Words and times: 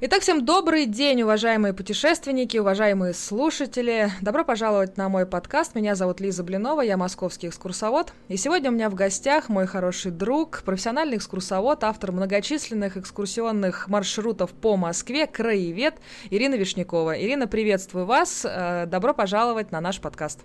Итак, 0.00 0.20
всем 0.20 0.44
добрый 0.44 0.86
день, 0.86 1.22
уважаемые 1.22 1.74
путешественники, 1.74 2.56
уважаемые 2.56 3.14
слушатели. 3.14 4.10
Добро 4.20 4.44
пожаловать 4.44 4.96
на 4.96 5.08
мой 5.08 5.26
подкаст. 5.26 5.74
Меня 5.74 5.96
зовут 5.96 6.20
Лиза 6.20 6.44
Блинова, 6.44 6.82
я 6.82 6.96
московский 6.96 7.48
экскурсовод. 7.48 8.12
И 8.28 8.36
сегодня 8.36 8.70
у 8.70 8.74
меня 8.74 8.90
в 8.90 8.94
гостях 8.94 9.48
мой 9.48 9.66
хороший 9.66 10.12
друг, 10.12 10.62
профессиональный 10.64 11.16
экскурсовод, 11.16 11.82
автор 11.82 12.12
многочисленных 12.12 12.96
экскурсионных 12.96 13.88
маршрутов 13.88 14.52
по 14.52 14.76
Москве, 14.76 15.26
краевед 15.26 15.96
Ирина 16.30 16.54
Вишнякова. 16.54 17.20
Ирина, 17.20 17.48
приветствую 17.48 18.06
вас. 18.06 18.46
Э, 18.48 18.86
добро 18.86 19.14
пожаловать 19.14 19.72
на 19.72 19.80
наш 19.80 20.00
подкаст. 20.00 20.40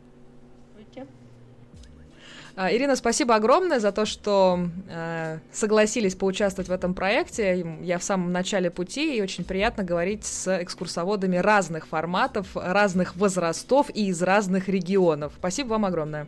А, 2.56 2.72
Ирина, 2.72 2.96
спасибо 2.96 3.34
огромное 3.34 3.80
за 3.80 3.92
то, 3.92 4.06
что 4.06 4.60
э, 4.88 5.40
согласились 5.52 6.14
поучаствовать 6.14 6.70
в 6.70 6.72
этом 6.72 6.94
проекте. 6.94 7.66
Я 7.82 7.98
в 7.98 8.04
самом 8.04 8.32
начале 8.32 8.70
пути, 8.70 9.18
и 9.18 9.22
очень 9.24 9.44
приятно 9.44 9.84
говорить 9.84 10.24
с 10.24 10.62
экскурсоводами 10.62 11.38
разных 11.38 11.88
форматов, 11.88 12.56
разных 12.56 13.16
возрастов 13.16 13.90
и 13.92 14.08
из 14.08 14.22
разных 14.22 14.70
регионов. 14.70 15.34
Спасибо 15.40 15.70
вам 15.70 15.86
огромное. 15.86 16.28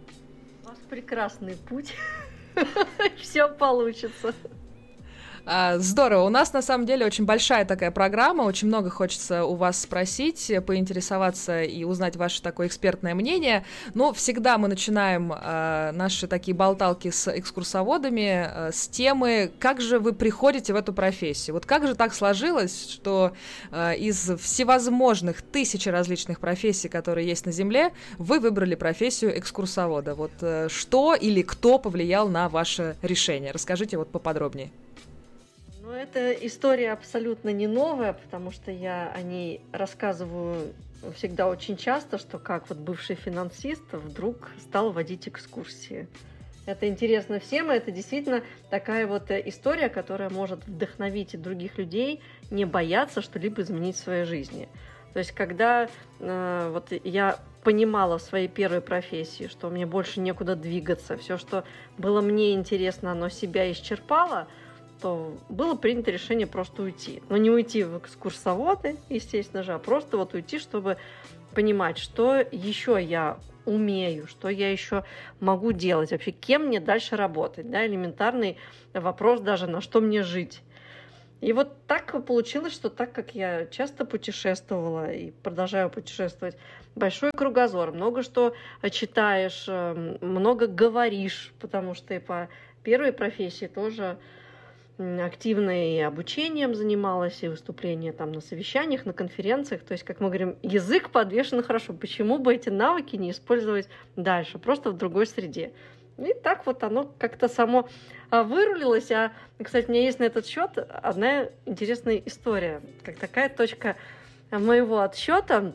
У 0.64 0.70
вас 0.70 0.78
прекрасный 0.90 1.58
путь. 1.70 1.94
Все 3.22 3.48
получится. 3.48 4.34
А, 5.48 5.77
здорово. 5.77 6.23
У 6.23 6.30
нас 6.30 6.54
на 6.54 6.63
самом 6.63 6.88
деле 6.88 7.05
очень 7.05 7.26
большая 7.26 7.66
такая 7.66 7.91
программа. 7.91 8.44
Очень 8.44 8.67
много 8.67 8.90
хочется 8.90 9.45
у 9.45 9.54
вас 9.54 9.80
спросить, 9.80 10.52
поинтересоваться 10.66 11.62
и 11.62 11.84
узнать 11.84 12.16
ваше 12.16 12.41
такое 12.41 12.66
экспертное 12.66 13.13
мнение. 13.13 13.63
Но 13.94 14.12
всегда 14.12 14.58
мы 14.58 14.68
начинаем 14.68 15.31
э, 15.31 15.91
наши 15.94 16.27
такие 16.27 16.55
болталки 16.55 17.12
с 17.12 17.31
экскурсоводами 17.31 18.48
э, 18.48 18.71
с 18.73 18.88
темы, 18.88 19.52
как 19.59 19.81
же 19.81 19.99
вы 19.99 20.13
приходите 20.13 20.73
в 20.73 20.77
эту 20.77 20.94
профессию. 20.94 21.54
Вот 21.54 21.68
как 21.68 21.85
же 21.85 21.93
так 21.93 22.16
сложилось, 22.16 22.90
что 22.90 23.34
э, 23.71 23.98
из 23.98 24.32
всевозможных 24.40 25.43
тысячи 25.43 25.90
различных 25.90 26.40
профессий, 26.40 26.90
которые 26.90 27.27
есть 27.27 27.46
на 27.46 27.52
Земле, 27.52 27.93
вы 28.18 28.40
выбрали 28.40 28.74
профессию 28.74 29.37
экскурсовода. 29.37 30.15
Вот 30.15 30.32
э, 30.41 30.70
что 30.70 31.13
или 31.13 31.43
кто 31.43 31.77
повлиял 31.77 32.30
на 32.30 32.49
ваше 32.49 32.96
решение? 33.04 33.52
Расскажите 33.52 33.99
вот 33.99 34.12
поподробнее. 34.12 34.71
Ну, 35.86 35.91
эта 35.91 36.32
история 36.32 36.94
абсолютно 36.94 37.50
не 37.50 37.68
новая, 37.68 38.14
потому 38.14 38.50
что 38.50 38.72
я 38.72 39.12
о 39.16 39.22
ней 39.22 39.62
рассказываю 39.72 40.74
всегда 41.16 41.48
очень 41.48 41.77
часто, 41.77 42.18
что 42.18 42.40
как 42.40 42.70
вот 42.70 42.80
бывший 42.80 43.16
финансист 43.16 43.84
вдруг 43.92 44.50
стал 44.60 44.92
водить 44.92 45.27
экскурсии. 45.27 46.08
Это 46.66 46.88
интересно 46.88 47.40
всем, 47.40 47.72
и 47.72 47.76
это 47.76 47.92
действительно 47.92 48.42
такая 48.72 49.05
вот 49.05 49.30
история, 49.30 49.90
которая 49.90 50.32
может 50.32 50.66
вдохновить 50.66 51.40
других 51.40 51.77
людей 51.77 52.20
не 52.49 52.66
бояться 52.66 53.22
что-либо 53.22 53.62
изменить 53.62 53.96
в 53.96 53.99
своей 53.99 54.26
жизни. 54.26 54.68
То 55.14 55.20
есть, 55.20 55.34
когда 55.34 55.88
э, 56.20 56.70
вот 56.74 56.94
я 57.04 57.38
понимала 57.64 58.18
в 58.18 58.24
своей 58.24 58.48
первой 58.48 58.82
профессии, 58.82 59.48
что 59.48 59.70
мне 59.70 59.86
больше 59.86 60.20
некуда 60.20 60.55
двигаться, 60.55 61.16
все, 61.16 61.38
что 61.38 61.64
было 61.99 62.22
мне 62.22 62.54
интересно, 62.54 63.12
оно 63.12 63.30
себя 63.30 63.72
исчерпало– 63.72 64.47
то 65.01 65.38
было 65.50 65.75
принято 65.75 66.12
решение 66.12 66.47
просто 66.47 66.84
уйти. 66.84 67.22
Но 67.29 67.38
не 67.38 67.50
уйти 67.50 67.84
в 67.84 67.97
экскурсоводы, 67.97 68.97
естественно 69.09 69.63
же, 69.63 69.74
а 69.74 69.79
просто 69.79 70.18
вот 70.18 70.34
уйти, 70.34 70.59
чтобы 70.59 70.97
понимать, 71.53 71.97
что 71.97 72.35
еще 72.35 73.02
я 73.02 73.38
умею, 73.66 74.28
что 74.28 74.50
я 74.50 74.72
еще 74.72 75.03
могу 75.40 75.72
делать, 75.72 76.12
вообще 76.12 76.31
кем 76.31 76.68
мне 76.68 76.79
дальше 76.79 77.16
работать, 77.16 77.69
да, 77.69 77.85
элементарный 77.85 78.57
вопрос 78.94 79.41
даже, 79.41 79.68
на 79.68 79.81
что 79.81 80.02
мне 80.02 80.24
жить. 80.24 80.62
И 81.41 81.53
вот 81.53 81.85
так 81.85 82.25
получилось, 82.25 82.74
что 82.74 82.90
так 82.90 83.12
как 83.12 83.35
я 83.35 83.66
часто 83.66 84.06
путешествовала 84.06 85.12
и 85.12 85.31
продолжаю 85.31 85.90
путешествовать, 85.90 86.57
большой 86.96 87.31
кругозор, 87.35 87.91
много 87.91 88.24
что 88.24 88.56
читаешь, 88.90 89.66
эм, 89.68 90.18
много 90.22 90.68
говоришь, 90.68 91.53
потому 91.59 91.94
что 91.94 92.14
и 92.14 92.20
по 92.20 92.50
первой 92.84 93.12
профессии 93.12 93.66
тоже 93.66 94.18
активно 94.98 95.94
и 95.94 96.00
обучением 96.00 96.74
занималась, 96.74 97.44
и 97.44 97.48
выступления 97.48 98.14
там 98.14 98.32
на 98.32 98.42
совещаниях, 98.42 99.06
на 99.06 99.14
конференциях. 99.14 99.82
То 99.84 99.92
есть, 99.92 100.04
как 100.04 100.20
мы 100.20 100.28
говорим, 100.28 100.56
язык 100.62 101.10
подвешен 101.10 101.62
хорошо. 101.64 101.94
Почему 101.94 102.38
бы 102.38 102.56
эти 102.56 102.70
навыки 102.70 103.16
не 103.16 103.32
использовать 103.32 103.90
дальше, 104.16 104.58
просто 104.58 104.92
в 104.92 104.98
другой 104.98 105.28
среде? 105.28 105.74
И 106.18 106.34
так 106.34 106.66
вот 106.66 106.84
оно 106.84 107.12
как-то 107.20 107.50
само 107.50 107.90
а, 108.30 108.44
вырулилось. 108.44 109.12
А, 109.12 109.34
кстати, 109.62 109.88
у 109.88 109.92
меня 109.92 110.04
есть 110.04 110.20
на 110.20 110.24
этот 110.24 110.46
счет 110.48 110.78
одна 110.78 111.50
интересная 111.66 112.22
история, 112.26 112.82
как 113.04 113.18
такая 113.18 113.50
точка 113.50 113.98
моего 114.50 115.02
отсчета, 115.02 115.74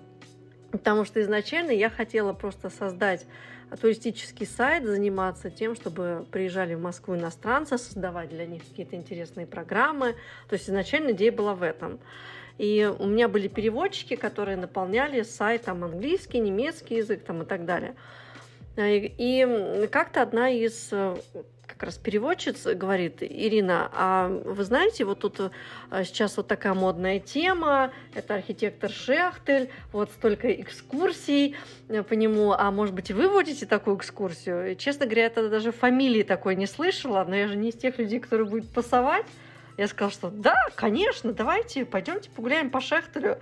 потому 0.73 1.05
что 1.05 1.21
изначально 1.21 1.73
я 1.73 1.91
хотела 1.91 2.33
просто 2.33 2.71
создать 2.71 3.27
туристический 3.81 4.47
сайт, 4.47 4.85
заниматься 4.85 5.51
тем, 5.51 5.75
чтобы 5.75 6.27
приезжали 6.31 6.75
в 6.75 6.81
Москву 6.81 7.15
иностранцы, 7.17 7.77
создавать 7.79 8.31
для 8.31 8.47
них 8.47 8.63
какие-то 8.69 8.97
интересные 8.97 9.47
программы. 9.47 10.15
То 10.49 10.55
есть 10.55 10.69
изначально 10.69 11.11
идея 11.13 11.33
была 11.33 11.55
в 11.55 11.63
этом. 11.63 12.01
И 12.59 12.91
у 12.99 13.07
меня 13.07 13.29
были 13.29 13.49
переводчики, 13.49 14.17
которые 14.17 14.57
наполняли 14.57 15.23
сайт 15.23 15.65
там 15.65 15.85
английский, 15.85 16.41
немецкий 16.41 16.97
язык 16.97 17.25
там, 17.25 17.43
и 17.43 17.45
так 17.47 17.65
далее. 17.65 17.95
И 18.77 19.89
как-то 19.91 20.23
одна 20.23 20.51
из 20.51 20.91
как 21.71 21.85
раз 21.85 21.97
переводчица 21.97 22.75
говорит, 22.75 23.23
Ирина, 23.23 23.91
а 23.93 24.29
вы 24.29 24.65
знаете, 24.65 25.05
вот 25.05 25.21
тут 25.21 25.41
э, 25.41 25.51
сейчас 26.05 26.37
вот 26.37 26.49
такая 26.49 26.75
модная 26.75 27.21
тема, 27.21 27.93
это 28.15 28.35
архитектор 28.35 28.91
Шехтель, 28.91 29.71
вот 29.93 30.11
столько 30.11 30.53
экскурсий 30.53 31.57
э, 31.89 32.03
по 32.03 32.15
нему, 32.15 32.53
а 32.53 32.71
может 32.71 32.95
быть, 32.95 33.11
вы 33.11 33.29
водите 33.29 33.67
такую 33.67 33.97
экскурсию? 33.97 34.73
И, 34.73 34.77
честно 34.77 35.07
говоря, 35.07 35.25
я 35.25 35.31
тогда 35.31 35.51
даже 35.51 35.73
фамилии 35.73 36.23
такой 36.23 36.57
не 36.57 36.67
слышала, 36.67 37.25
но 37.27 37.37
я 37.37 37.49
же 37.49 37.57
не 37.57 37.71
из 37.71 37.77
тех 37.77 37.99
людей, 37.99 38.19
которые 38.19 38.49
будут 38.49 38.69
пасовать. 38.71 39.27
Я 39.77 39.87
сказала, 39.87 40.13
что 40.13 40.31
да, 40.31 40.57
конечно, 40.75 41.33
давайте, 41.33 41.85
пойдемте 41.85 42.29
погуляем 42.31 42.71
по 42.71 42.81
Шехтелю. 42.81 43.39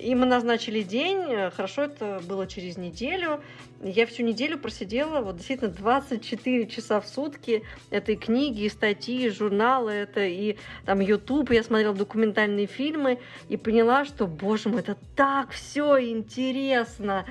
И 0.00 0.14
мы 0.14 0.26
назначили 0.26 0.82
день, 0.82 1.50
хорошо 1.54 1.82
это 1.82 2.20
было 2.26 2.46
через 2.46 2.76
неделю. 2.76 3.42
Я 3.82 4.06
всю 4.06 4.22
неделю 4.22 4.58
просидела, 4.58 5.20
вот 5.20 5.36
действительно 5.36 5.70
24 5.70 6.66
часа 6.66 7.00
в 7.00 7.06
сутки 7.06 7.62
этой 7.90 8.16
книги, 8.16 8.62
и 8.62 8.68
статьи, 8.68 9.28
журналы, 9.28 9.92
это 9.92 10.24
и 10.24 10.56
там 10.86 11.00
YouTube, 11.00 11.50
я 11.50 11.62
смотрела 11.62 11.94
документальные 11.94 12.66
фильмы 12.66 13.18
и 13.48 13.56
поняла, 13.56 14.04
что, 14.04 14.26
боже 14.26 14.68
мой, 14.68 14.80
это 14.80 14.96
так 15.16 15.50
все 15.50 15.98
интересно. 16.00 17.26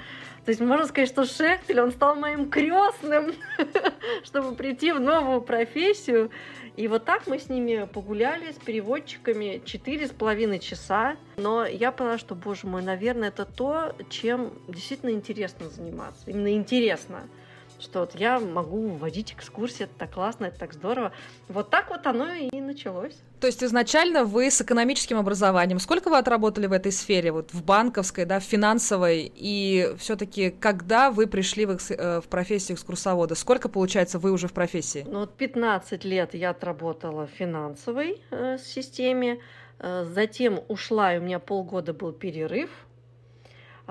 То 0.46 0.50
есть 0.50 0.60
можно 0.60 0.88
сказать, 0.88 1.10
что 1.10 1.26
Шехтель, 1.26 1.80
он 1.80 1.92
стал 1.92 2.16
моим 2.16 2.50
крестным, 2.50 3.34
чтобы 4.24 4.56
прийти 4.56 4.92
в 4.92 5.00
новую 5.00 5.42
профессию. 5.42 6.32
И 6.78 6.88
вот 6.88 7.06
так 7.06 7.28
мы 7.28 7.38
с 7.38 7.50
ними 7.50 7.88
погуляли, 7.92 8.52
с 8.52 8.56
переводчиками, 8.56 9.62
четыре 9.66 10.08
с 10.08 10.12
половиной 10.12 10.60
часа. 10.60 11.18
Но 11.38 11.66
я 11.66 11.92
поняла, 11.92 12.18
что, 12.18 12.36
боже 12.36 12.68
мой, 12.68 12.82
наверное, 12.82 13.30
это 13.30 13.46
то, 13.46 13.96
чем 14.10 14.54
действительно 14.68 15.12
интересно 15.12 15.70
заниматься. 15.70 16.30
Именно 16.30 16.54
интересно 16.54 17.24
что 17.82 18.02
вот 18.02 18.16
я 18.16 18.40
могу 18.40 18.90
водить 18.90 19.34
экскурсии, 19.34 19.84
это 19.84 19.94
так 19.98 20.14
классно, 20.14 20.46
это 20.46 20.60
так 20.60 20.74
здорово. 20.74 21.12
Вот 21.48 21.70
так 21.70 21.90
вот 21.90 22.08
оно 22.08 22.32
и 22.34 22.62
началось. 22.62 23.16
То 23.40 23.48
есть 23.48 23.64
изначально 23.64 24.24
вы 24.24 24.52
с 24.52 24.62
экономическим 24.62 25.18
образованием. 25.18 25.80
Сколько 25.80 26.10
вы 26.10 26.18
отработали 26.18 26.68
в 26.68 26.74
этой 26.74 26.92
сфере, 26.92 27.32
вот 27.32 27.52
в 27.54 27.64
банковской, 27.64 28.26
да, 28.26 28.40
в 28.40 28.44
финансовой? 28.44 29.32
И 29.36 29.94
все-таки 29.98 30.52
когда 30.52 31.10
вы 31.10 31.28
пришли 31.28 31.66
в, 31.66 31.78
э, 31.90 32.22
в 32.22 32.28
профессию 32.28 32.76
экскурсовода? 32.76 33.36
Сколько, 33.36 33.68
получается, 33.68 34.20
вы 34.20 34.32
уже 34.32 34.48
в 34.48 34.54
профессии? 34.54 35.06
Ну, 35.08 35.22
вот 35.22 35.36
15 35.36 36.04
лет 36.06 36.36
я 36.36 36.52
отработала 36.52 37.28
в 37.28 37.32
финансовой 37.32 38.22
э, 38.30 38.58
системе. 38.60 39.40
Э, 39.80 40.06
затем 40.06 40.62
ушла, 40.68 41.16
и 41.16 41.18
у 41.18 41.22
меня 41.22 41.40
полгода 41.40 41.94
был 41.94 42.12
перерыв 42.12 42.70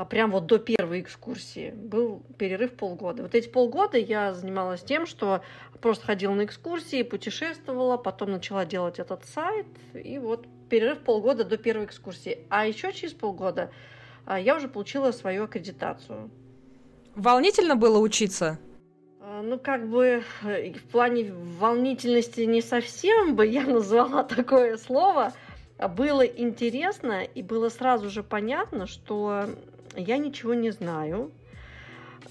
прям 0.04 0.30
вот 0.30 0.46
до 0.46 0.58
первой 0.58 1.00
экскурсии 1.00 1.70
был 1.70 2.22
перерыв 2.38 2.72
полгода. 2.72 3.22
Вот 3.22 3.34
эти 3.34 3.48
полгода 3.48 3.98
я 3.98 4.34
занималась 4.34 4.82
тем, 4.82 5.06
что 5.06 5.42
просто 5.80 6.06
ходила 6.06 6.34
на 6.34 6.44
экскурсии, 6.44 7.02
путешествовала, 7.02 7.96
потом 7.96 8.30
начала 8.30 8.64
делать 8.64 8.98
этот 8.98 9.24
сайт, 9.24 9.66
и 9.94 10.18
вот 10.18 10.46
перерыв 10.68 11.00
полгода 11.00 11.44
до 11.44 11.56
первой 11.56 11.86
экскурсии. 11.86 12.46
А 12.48 12.66
еще 12.66 12.92
через 12.92 13.14
полгода 13.14 13.70
а, 14.26 14.38
я 14.38 14.56
уже 14.56 14.68
получила 14.68 15.10
свою 15.12 15.44
аккредитацию. 15.44 16.30
Волнительно 17.14 17.76
было 17.76 17.98
учиться? 17.98 18.58
А, 19.20 19.42
ну, 19.42 19.58
как 19.58 19.88
бы 19.88 20.22
э, 20.42 20.72
в 20.72 20.84
плане 20.84 21.32
волнительности 21.32 22.42
не 22.42 22.62
совсем 22.62 23.36
бы 23.36 23.46
я 23.46 23.66
назвала 23.66 24.22
такое 24.24 24.76
слово. 24.76 25.32
Было 25.96 26.22
интересно 26.22 27.22
и 27.22 27.42
было 27.42 27.70
сразу 27.70 28.10
же 28.10 28.22
понятно, 28.22 28.86
что 28.86 29.46
я 29.96 30.16
ничего 30.18 30.54
не 30.54 30.70
знаю, 30.70 31.32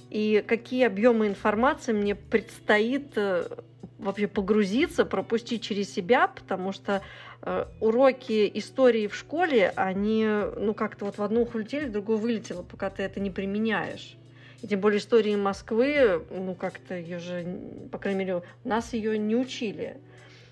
и 0.10 0.44
какие 0.48 0.86
объемы 0.86 1.28
информации 1.28 1.94
мне 1.94 2.16
предстоит 2.16 3.12
э, 3.16 3.48
вообще 4.00 4.28
погрузиться, 4.28 5.06
пропустить 5.06 5.62
через 5.62 5.94
себя, 5.94 6.28
потому 6.28 6.72
что 6.72 7.04
э, 7.42 7.66
уроки 7.80 8.50
истории 8.56 9.08
в 9.08 9.16
школе, 9.16 9.72
они, 9.76 10.26
ну, 10.58 10.74
как-то 10.74 11.06
вот 11.06 11.18
в 11.18 11.24
одну 11.24 11.48
улетели, 11.54 11.86
в 11.86 11.92
другую 11.92 12.18
вылетело, 12.18 12.64
пока 12.64 12.90
ты 12.90 13.04
это 13.04 13.20
не 13.20 13.30
применяешь. 13.30 14.16
И 14.62 14.68
тем 14.68 14.80
более 14.80 15.00
истории 15.00 15.36
Москвы, 15.36 16.24
ну, 16.32 16.56
как-то 16.56 16.96
ее 16.96 17.20
же, 17.20 17.46
по 17.92 17.98
крайней 17.98 18.20
мере, 18.20 18.42
нас 18.64 18.94
ее 18.94 19.18
не 19.18 19.36
учили. 19.36 19.98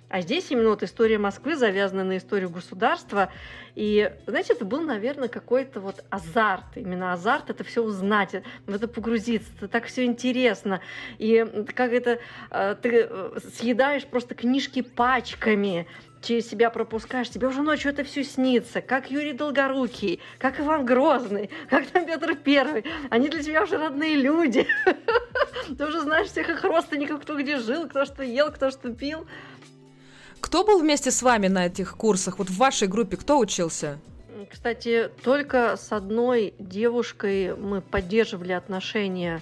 А 0.09 0.21
здесь 0.21 0.49
именно 0.51 0.69
вот 0.69 0.83
история 0.83 1.17
Москвы 1.17 1.55
завязана 1.55 2.03
на 2.03 2.17
историю 2.17 2.49
государства. 2.49 3.29
И, 3.75 4.11
знаете, 4.25 4.53
это 4.53 4.63
был, 4.63 4.81
наверное, 4.81 5.27
какой-то 5.27 5.81
вот 5.81 6.03
азарт. 6.09 6.65
Именно 6.75 7.13
азарт 7.13 7.49
это 7.49 7.63
все 7.63 7.83
узнать, 7.83 8.35
в 8.65 8.73
это 8.73 8.87
погрузиться. 8.87 9.49
Это 9.57 9.67
так 9.67 9.85
все 9.85 10.05
интересно. 10.05 10.79
И 11.17 11.45
как 11.75 11.91
это 11.91 12.19
э, 12.51 12.75
ты 12.81 13.07
э, 13.09 13.37
съедаешь 13.53 14.05
просто 14.05 14.33
книжки 14.33 14.81
пачками 14.81 15.87
через 16.21 16.49
себя 16.49 16.69
пропускаешь, 16.69 17.29
тебе 17.29 17.47
уже 17.47 17.61
ночью 17.61 17.91
это 17.91 18.03
все 18.03 18.23
снится, 18.23 18.81
как 18.81 19.11
Юрий 19.11 19.33
Долгорукий, 19.33 20.19
как 20.39 20.59
Иван 20.59 20.85
Грозный, 20.85 21.49
как 21.69 21.85
там 21.87 22.05
Петр 22.05 22.35
Первый. 22.35 22.85
Они 23.09 23.29
для 23.29 23.43
тебя 23.43 23.63
уже 23.63 23.77
родные 23.77 24.15
люди. 24.15 24.67
Ты 25.77 25.85
уже 25.85 26.01
знаешь 26.01 26.27
всех 26.27 26.49
их 26.49 26.63
родственников, 26.63 27.21
кто 27.21 27.37
где 27.37 27.57
жил, 27.57 27.87
кто 27.87 28.05
что 28.05 28.23
ел, 28.23 28.51
кто 28.51 28.71
что 28.71 28.89
пил. 28.93 29.27
Кто 30.39 30.63
был 30.63 30.79
вместе 30.79 31.11
с 31.11 31.21
вами 31.21 31.47
на 31.47 31.65
этих 31.65 31.97
курсах? 31.97 32.39
Вот 32.39 32.49
в 32.49 32.57
вашей 32.57 32.87
группе 32.87 33.17
кто 33.17 33.39
учился? 33.39 33.99
Кстати, 34.49 35.09
только 35.23 35.75
с 35.77 35.91
одной 35.91 36.53
девушкой 36.59 37.55
мы 37.55 37.81
поддерживали 37.81 38.53
отношения, 38.53 39.41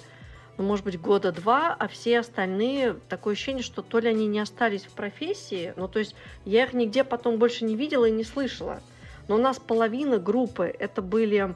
ну, 0.58 0.64
может 0.64 0.86
быть, 0.86 1.00
года 1.00 1.32
два, 1.32 1.76
а 1.78 1.88
все 1.88 2.20
остальные, 2.20 2.96
такое 3.10 3.34
ощущение, 3.34 3.62
что 3.62 3.82
то 3.82 4.00
ли 4.00 4.08
они 4.08 4.26
не 4.28 4.40
остались 4.40 4.84
в 4.84 4.92
профессии, 4.92 5.74
ну, 5.76 5.88
то 5.88 6.00
есть 6.00 6.16
я 6.46 6.64
их 6.64 6.74
нигде 6.74 7.04
потом 7.04 7.38
больше 7.38 7.66
не 7.66 7.76
видела 7.76 8.06
и 8.06 8.12
не 8.12 8.24
слышала. 8.24 8.82
Но 9.28 9.36
у 9.36 9.38
нас 9.38 9.60
половина 9.60 10.18
группы 10.18 10.74
это 10.80 11.02
были 11.02 11.54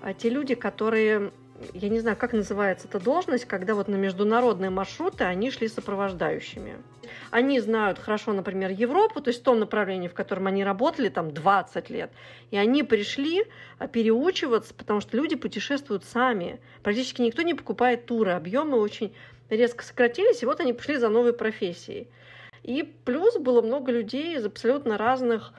а, 0.00 0.14
те 0.14 0.30
люди, 0.30 0.54
которые 0.54 1.32
я 1.72 1.88
не 1.88 2.00
знаю, 2.00 2.16
как 2.16 2.32
называется 2.32 2.88
эта 2.88 2.98
должность, 2.98 3.44
когда 3.44 3.74
вот 3.74 3.88
на 3.88 3.94
международные 3.94 4.70
маршруты 4.70 5.24
они 5.24 5.50
шли 5.50 5.68
сопровождающими. 5.68 6.76
Они 7.30 7.60
знают 7.60 7.98
хорошо, 7.98 8.32
например, 8.32 8.70
Европу, 8.70 9.20
то 9.20 9.28
есть 9.28 9.40
в 9.40 9.44
том 9.44 9.60
направлении, 9.60 10.08
в 10.08 10.14
котором 10.14 10.46
они 10.46 10.64
работали 10.64 11.08
там 11.08 11.32
20 11.32 11.90
лет. 11.90 12.10
И 12.50 12.56
они 12.56 12.82
пришли 12.82 13.46
а, 13.78 13.86
переучиваться, 13.86 14.74
потому 14.74 15.00
что 15.00 15.16
люди 15.16 15.36
путешествуют 15.36 16.04
сами. 16.04 16.60
Практически 16.82 17.22
никто 17.22 17.42
не 17.42 17.54
покупает 17.54 18.06
туры, 18.06 18.32
объемы 18.32 18.78
очень 18.78 19.14
резко 19.50 19.84
сократились, 19.84 20.42
и 20.42 20.46
вот 20.46 20.60
они 20.60 20.72
пошли 20.72 20.96
за 20.96 21.08
новой 21.08 21.32
профессией. 21.32 22.08
И 22.62 22.82
плюс 22.82 23.36
было 23.38 23.62
много 23.62 23.92
людей 23.92 24.36
из 24.36 24.46
абсолютно 24.46 24.96
разных 24.96 25.52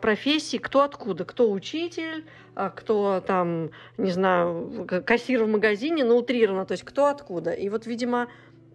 профессий, 0.00 0.58
кто 0.58 0.82
откуда, 0.82 1.24
кто 1.24 1.50
учитель, 1.50 2.26
а 2.54 2.70
кто 2.70 3.22
там, 3.26 3.70
не 3.96 4.10
знаю, 4.10 4.86
кассир 5.06 5.44
в 5.44 5.48
магазине, 5.48 6.04
но 6.04 6.16
утрированно, 6.16 6.64
то 6.66 6.72
есть 6.72 6.84
кто 6.84 7.06
откуда. 7.06 7.52
И 7.52 7.68
вот, 7.68 7.86
видимо, 7.86 8.28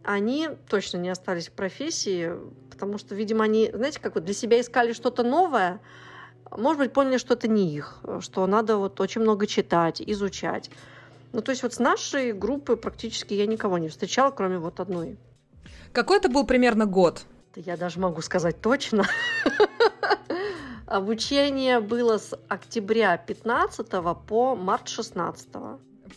они 0.04 0.50
точно 0.70 0.98
не 0.98 1.10
остались 1.10 1.50
в 1.50 1.54
профессии, 1.54 2.34
потому 2.72 2.98
что, 2.98 3.16
видимо, 3.16 3.44
они, 3.44 3.72
знаете, 3.74 4.00
как 4.00 4.16
вот 4.16 4.26
для 4.26 4.34
себя 4.34 4.60
искали 4.62 4.94
что-то 4.94 5.24
новое, 5.24 5.80
может 6.52 6.80
быть, 6.80 6.94
поняли, 6.94 7.18
что 7.18 7.36
это 7.36 7.48
не 7.48 7.74
их, 7.74 8.02
что 8.22 8.48
надо 8.48 8.78
вот 8.78 9.00
очень 9.02 9.22
много 9.22 9.46
читать, 9.48 10.02
изучать. 10.02 10.72
Ну, 11.32 11.42
то 11.42 11.52
есть 11.52 11.62
вот 11.62 11.74
с 11.74 11.80
нашей 11.80 12.34
группы 12.34 12.76
практически 12.76 13.34
я 13.36 13.46
никого 13.46 13.78
не 13.78 13.88
встречала, 13.90 14.32
кроме 14.32 14.58
вот 14.58 14.80
одной. 14.80 15.18
Какой 15.92 16.18
это 16.18 16.30
был 16.30 16.46
примерно 16.46 16.86
год? 16.86 17.24
Я 17.56 17.78
даже 17.78 18.00
могу 18.00 18.22
сказать 18.22 18.62
точно. 18.62 19.06
Обучение 20.90 21.82
было 21.82 22.18
с 22.18 22.36
октября 22.48 23.16
15 23.16 23.88
по 24.28 24.56
март 24.56 24.88
16. 24.88 25.48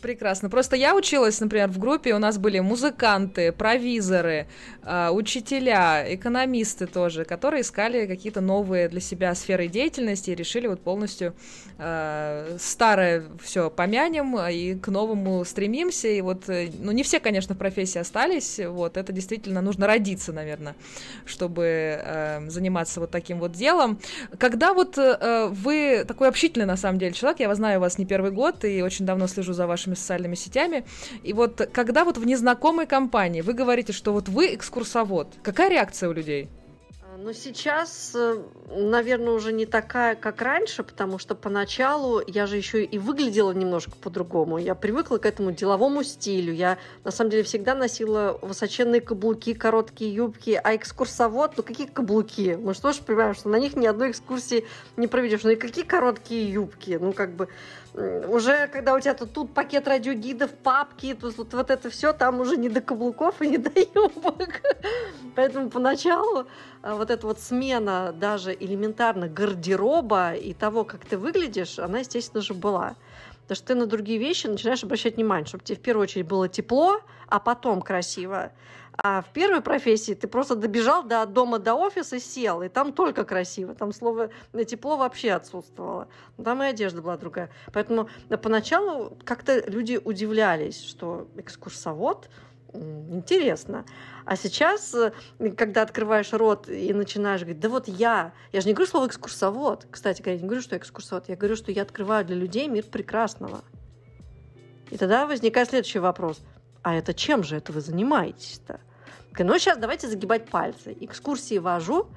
Прекрасно. 0.01 0.49
Просто 0.49 0.77
я 0.77 0.95
училась, 0.95 1.41
например, 1.41 1.69
в 1.69 1.79
группе, 1.79 2.15
у 2.15 2.19
нас 2.19 2.39
были 2.39 2.59
музыканты, 2.61 3.53
провизоры, 3.53 4.47
э, 4.85 5.11
учителя, 5.11 6.05
экономисты 6.15 6.87
тоже, 6.87 7.25
которые 7.25 7.63
искали 7.63 8.07
какие-то 8.07 8.41
новые 8.41 8.89
для 8.89 9.01
себя 9.01 9.35
сферы 9.35 9.69
деятельности 9.69 10.31
и 10.31 10.35
решили 10.35 10.67
вот 10.67 10.81
полностью 10.81 11.35
э, 11.79 12.57
старое 12.59 13.25
все 13.43 13.71
помянем 13.71 14.39
и 14.39 14.75
к 14.75 14.89
новому 14.89 15.45
стремимся. 15.45 16.09
И 16.09 16.21
вот, 16.21 16.49
э, 16.49 16.71
ну, 16.79 16.93
не 16.93 17.03
все, 17.03 17.21
конечно, 17.21 17.55
в 17.55 17.59
профессии 17.59 17.99
остались, 17.99 18.61
вот, 18.65 18.97
это 18.97 19.13
действительно 19.13 19.61
нужно 19.61 19.87
родиться, 19.87 20.33
наверное, 20.33 20.75
чтобы 21.27 21.65
э, 21.65 22.49
заниматься 22.49 23.01
вот 23.01 23.11
таким 23.11 23.39
вот 23.39 23.53
делом. 23.53 23.99
Когда 24.39 24.75
вот 24.75 24.99
э, 24.99 25.49
вы 25.51 26.05
такой 26.07 26.29
общительный, 26.29 26.67
на 26.67 26.77
самом 26.77 26.99
деле, 26.99 27.13
человек, 27.13 27.41
я 27.41 27.55
знаю 27.55 27.81
вас 27.81 27.99
не 27.99 28.07
первый 28.07 28.31
год 28.31 28.65
и 28.65 28.83
очень 28.83 29.07
давно 29.07 29.27
слежу 29.27 29.53
за 29.53 29.67
вашими 29.83 29.95
социальными 29.95 30.35
сетями. 30.35 30.85
И 31.23 31.33
вот 31.33 31.69
когда 31.73 32.05
вот 32.05 32.19
в 32.19 32.25
незнакомой 32.25 32.87
компании 32.87 33.41
вы 33.41 33.53
говорите, 33.53 33.93
что 33.93 34.13
вот 34.13 34.29
вы 34.29 34.55
экскурсовод, 34.55 35.35
какая 35.43 35.71
реакция 35.71 36.09
у 36.09 36.13
людей? 36.13 36.49
Но 37.19 37.33
сейчас, 37.33 38.13
э, 38.17 38.43
наверное, 38.75 39.35
уже 39.35 39.53
не 39.53 39.67
такая, 39.67 40.17
как 40.17 40.43
раньше, 40.43 40.83
потому 40.83 41.19
что 41.19 41.35
поначалу 41.35 42.21
я 42.27 42.47
же 42.47 42.57
еще 42.57 42.85
и 42.85 42.99
выглядела 42.99 43.53
немножко 43.53 43.93
по-другому. 43.93 44.59
Я 44.59 44.75
привыкла 44.75 45.19
к 45.19 45.27
этому 45.27 45.53
деловому 45.53 46.03
стилю. 46.03 46.53
Я, 46.53 46.79
на 47.05 47.11
самом 47.13 47.31
деле, 47.31 47.45
всегда 47.45 47.75
носила 47.75 48.39
высоченные 48.43 49.01
каблуки, 49.01 49.55
короткие 49.55 50.13
юбки. 50.13 50.59
А 50.65 50.75
экскурсовод, 50.75 51.53
ну 51.59 51.63
какие 51.63 51.87
каблуки? 51.87 52.59
Мы 52.61 52.75
же 52.75 52.81
тоже 52.81 53.03
понимаем, 53.03 53.35
что 53.35 53.51
на 53.51 53.61
них 53.61 53.77
ни 53.77 53.87
одной 53.87 54.11
экскурсии 54.11 54.65
не 54.97 55.07
проведешь. 55.07 55.45
Ну 55.45 55.51
и 55.51 55.57
какие 55.57 55.85
короткие 55.85 56.51
юбки? 56.51 56.99
Ну 57.01 57.13
как 57.13 57.37
бы 57.37 57.49
уже 57.95 58.69
когда 58.69 58.95
у 58.95 59.01
тебя 59.01 59.15
тут, 59.15 59.33
тут 59.33 59.53
пакет 59.53 59.87
радиогидов, 59.87 60.51
папки, 60.51 61.15
тут 61.15 61.37
вот, 61.37 61.53
вот 61.53 61.71
это 61.71 61.91
все, 61.91 62.13
там 62.13 62.41
уже 62.41 62.57
не 62.57 62.69
до 62.69 62.81
каблуков 62.81 63.43
и 63.43 63.49
не 63.49 63.59
до 63.59 63.71
юбок. 63.79 64.63
Поэтому 65.37 65.69
поначалу 65.69 66.47
а, 66.83 66.95
вот 66.95 67.11
эта 67.11 67.27
вот 67.27 67.41
смена 67.41 68.15
даже 68.19 68.57
элементарно 68.59 69.29
гардероба 69.29 70.33
и 70.35 70.55
того, 70.55 70.85
как 70.85 71.05
ты 71.05 71.19
выглядишь, 71.19 71.79
она, 71.79 71.99
естественно 71.99 72.43
же, 72.43 72.55
была. 72.55 72.97
Потому 73.43 73.57
что 73.57 73.67
ты 73.67 73.75
на 73.75 73.87
другие 73.87 74.19
вещи 74.19 74.47
начинаешь 74.47 74.83
обращать 74.85 75.17
внимание, 75.17 75.47
чтобы 75.47 75.65
тебе 75.65 75.77
в 75.77 75.83
первую 75.83 76.05
очередь 76.05 76.27
было 76.27 76.49
тепло, 76.49 77.01
а 77.27 77.41
потом 77.41 77.83
красиво. 77.83 78.53
А 78.97 79.23
в 79.23 79.33
первой 79.33 79.63
профессии 79.63 80.13
ты 80.13 80.29
просто 80.29 80.55
добежал 80.55 81.03
до 81.03 81.25
дома, 81.25 81.59
до 81.59 81.75
офиса, 81.75 82.21
сел, 82.21 82.63
и 82.63 82.69
там 82.69 82.93
только 82.93 83.25
красиво. 83.25 83.75
Там 83.75 83.93
слово 83.93 84.31
тепло 84.67 84.97
вообще 84.97 85.33
отсутствовало. 85.33 86.09
Там 86.43 86.63
и 86.63 86.67
одежда 86.67 87.01
была 87.01 87.17
другая. 87.17 87.51
Поэтому 87.73 88.09
поначалу 88.43 89.17
как-то 89.25 89.63
люди 89.69 89.99
удивлялись, 90.03 90.83
что 90.83 91.27
экскурсовод 91.37 92.29
интересно. 92.75 93.85
А 94.25 94.37
сейчас, 94.37 94.95
э, 94.95 95.13
когда 95.57 95.83
открываешь 95.83 96.33
рот 96.33 96.69
и 96.69 96.93
начинаешь 96.95 97.41
говорить, 97.43 97.61
да 97.61 97.69
вот 97.69 97.89
я, 97.89 98.33
я 98.53 98.61
же 98.61 98.67
не 98.67 98.73
говорю 98.73 98.91
слово 98.91 99.07
экскурсовод, 99.09 99.87
кстати 99.91 100.23
говоря, 100.23 100.41
не 100.41 100.47
говорю, 100.47 100.63
что 100.63 100.77
экскурсовод, 100.77 101.29
я 101.29 101.37
говорю, 101.37 101.57
что 101.57 101.71
я 101.71 101.83
открываю 101.83 102.25
для 102.25 102.37
людей 102.37 102.69
мир 102.69 102.85
прекрасного. 102.85 103.63
И 104.91 104.97
тогда 104.97 105.27
возникает 105.27 105.69
следующий 105.69 105.99
вопрос. 105.99 106.41
А 106.83 106.95
это 106.95 107.15
чем 107.15 107.45
же 107.45 107.57
это 107.57 107.73
вы 107.73 107.81
занимаетесь-то? 107.81 108.81
Ну, 109.39 109.59
сейчас 109.59 109.79
давайте 109.79 110.09
загибать 110.09 110.51
пальцы. 110.51 110.97
Экскурсии 111.01 111.59
вожу, 111.59 112.09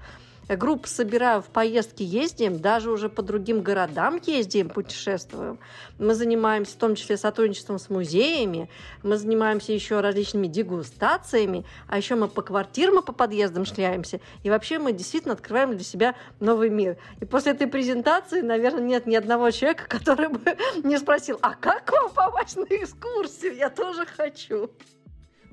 группы 0.50 0.88
собираю, 0.88 1.42
в 1.42 1.48
поездки 1.48 2.04
ездим, 2.04 2.60
даже 2.60 2.92
уже 2.92 3.10
по 3.10 3.22
другим 3.22 3.62
городам 3.62 4.20
ездим, 4.25 4.70
путешествуем. 4.70 5.60
Мы 5.98 6.14
занимаемся 6.14 6.74
в 6.74 6.80
том 6.80 6.96
числе 6.96 7.18
сотрудничеством 7.18 7.80
с 7.80 7.90
музеями, 7.90 8.70
мы 9.04 9.18
занимаемся 9.18 9.74
еще 9.74 10.02
различными 10.02 10.48
дегустациями, 10.48 11.66
а 11.88 11.98
еще 11.98 12.16
мы 12.16 12.28
по 12.28 12.42
квартирам 12.42 13.00
и 13.00 13.06
по 13.06 13.12
подъездам 13.12 13.66
шляемся. 13.66 14.20
И 14.44 14.50
вообще 14.50 14.80
мы 14.80 14.94
действительно 14.94 15.34
открываем 15.34 15.75
для 15.75 15.84
себя 15.84 16.16
новый 16.40 16.70
мир. 16.70 16.98
И 17.22 17.25
после 17.25 17.54
этой 17.54 17.68
презентации, 17.68 18.42
наверное, 18.42 18.82
нет 18.82 19.08
ни 19.08 19.16
одного 19.16 19.52
человека, 19.52 19.86
который 19.90 20.30
бы 20.30 20.58
не 20.84 20.98
спросил, 20.98 21.40
а 21.42 21.56
как 21.56 21.92
вам 21.92 22.12
попасть 22.12 22.58
на 22.58 22.66
экскурсию? 22.66 23.56
Я 23.56 23.70
тоже 23.70 24.06
хочу. 24.06 24.70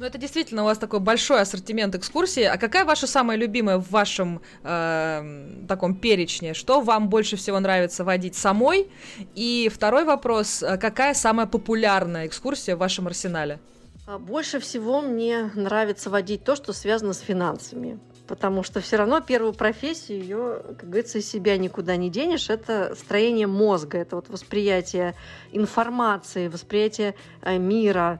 Ну, 0.03 0.09
это 0.09 0.19
действительно 0.19 0.63
у 0.63 0.65
вас 0.65 0.79
такой 0.79 0.99
большой 0.99 1.41
ассортимент 1.41 1.95
экскурсий. 1.95 2.49
А 2.49 2.59
какая 2.59 2.85
ваша 2.85 3.07
самая 3.07 3.37
любимая 3.37 3.79
в 3.79 3.89
вашем 3.93 4.43
э, 4.65 5.65
таком 5.69 5.95
перечне? 5.95 6.55
Что 6.55 6.81
вам 6.81 7.09
больше 7.09 7.37
всего 7.37 7.61
нравится 7.61 8.03
водить 8.03 8.35
самой? 8.35 8.91
И 9.37 9.71
второй 9.73 10.05
вопрос, 10.05 10.61
э, 10.61 10.77
какая 10.77 11.15
самая 11.15 11.47
популярная 11.47 12.27
экскурсия 12.27 12.75
в 12.75 12.81
вашем 12.81 13.07
арсенале? 13.07 13.61
А 14.05 14.19
больше 14.19 14.59
всего 14.59 15.03
мне 15.03 15.53
нравится 15.55 16.11
водить 16.11 16.43
то, 16.43 16.57
что 16.57 16.73
связано 16.73 17.13
с 17.13 17.21
финансами. 17.21 18.01
Потому 18.27 18.65
что 18.65 18.81
все 18.81 18.97
равно 18.97 19.21
первую 19.21 19.53
профессию 19.53 20.19
ее, 20.19 20.63
как 20.81 20.89
говорится, 20.89 21.19
из 21.19 21.31
себя 21.31 21.57
никуда 21.59 21.95
не 21.95 22.11
денешь. 22.11 22.51
Это 22.51 22.97
строение 22.99 23.47
мозга, 23.47 23.99
это 23.99 24.17
вот 24.17 24.29
восприятие 24.29 25.15
информации, 25.53 26.49
восприятие 26.49 27.15
э, 27.43 27.57
мира 27.57 28.19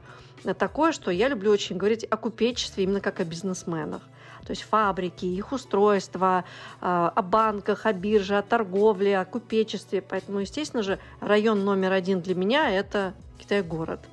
такое, 0.53 0.91
что 0.91 1.11
я 1.11 1.29
люблю 1.29 1.51
очень 1.51 1.77
говорить 1.77 2.03
о 2.03 2.17
купечестве 2.17 2.83
именно 2.83 2.99
как 2.99 3.19
о 3.19 3.23
бизнесменах. 3.23 4.01
то 4.45 4.51
есть 4.51 4.63
фабрики, 4.63 5.25
их 5.25 5.53
устройства, 5.53 6.43
а, 6.81 7.13
о 7.15 7.21
банках, 7.21 7.85
о 7.85 7.93
бирже, 7.93 8.37
о 8.37 8.41
торговле, 8.41 9.17
о 9.17 9.23
купечестве. 9.23 10.01
Поэтому, 10.01 10.39
естественно 10.39 10.83
же, 10.83 10.99
район 11.21 11.63
номер 11.63 11.93
один 11.93 12.19
для 12.19 12.35
меня– 12.35 12.69
это 12.71 13.13
Китай-город– 13.39 14.01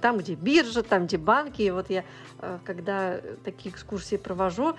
там, 0.00 0.18
где 0.18 0.34
биржа, 0.34 0.82
там, 0.82 1.06
где 1.06 1.16
банки. 1.16 1.62
И 1.62 1.70
вот 1.70 1.90
я, 1.90 2.04
э, 2.40 2.58
когда 2.64 3.20
такие 3.44 3.74
экскурсии 3.74 4.16
провожу, 4.16 4.76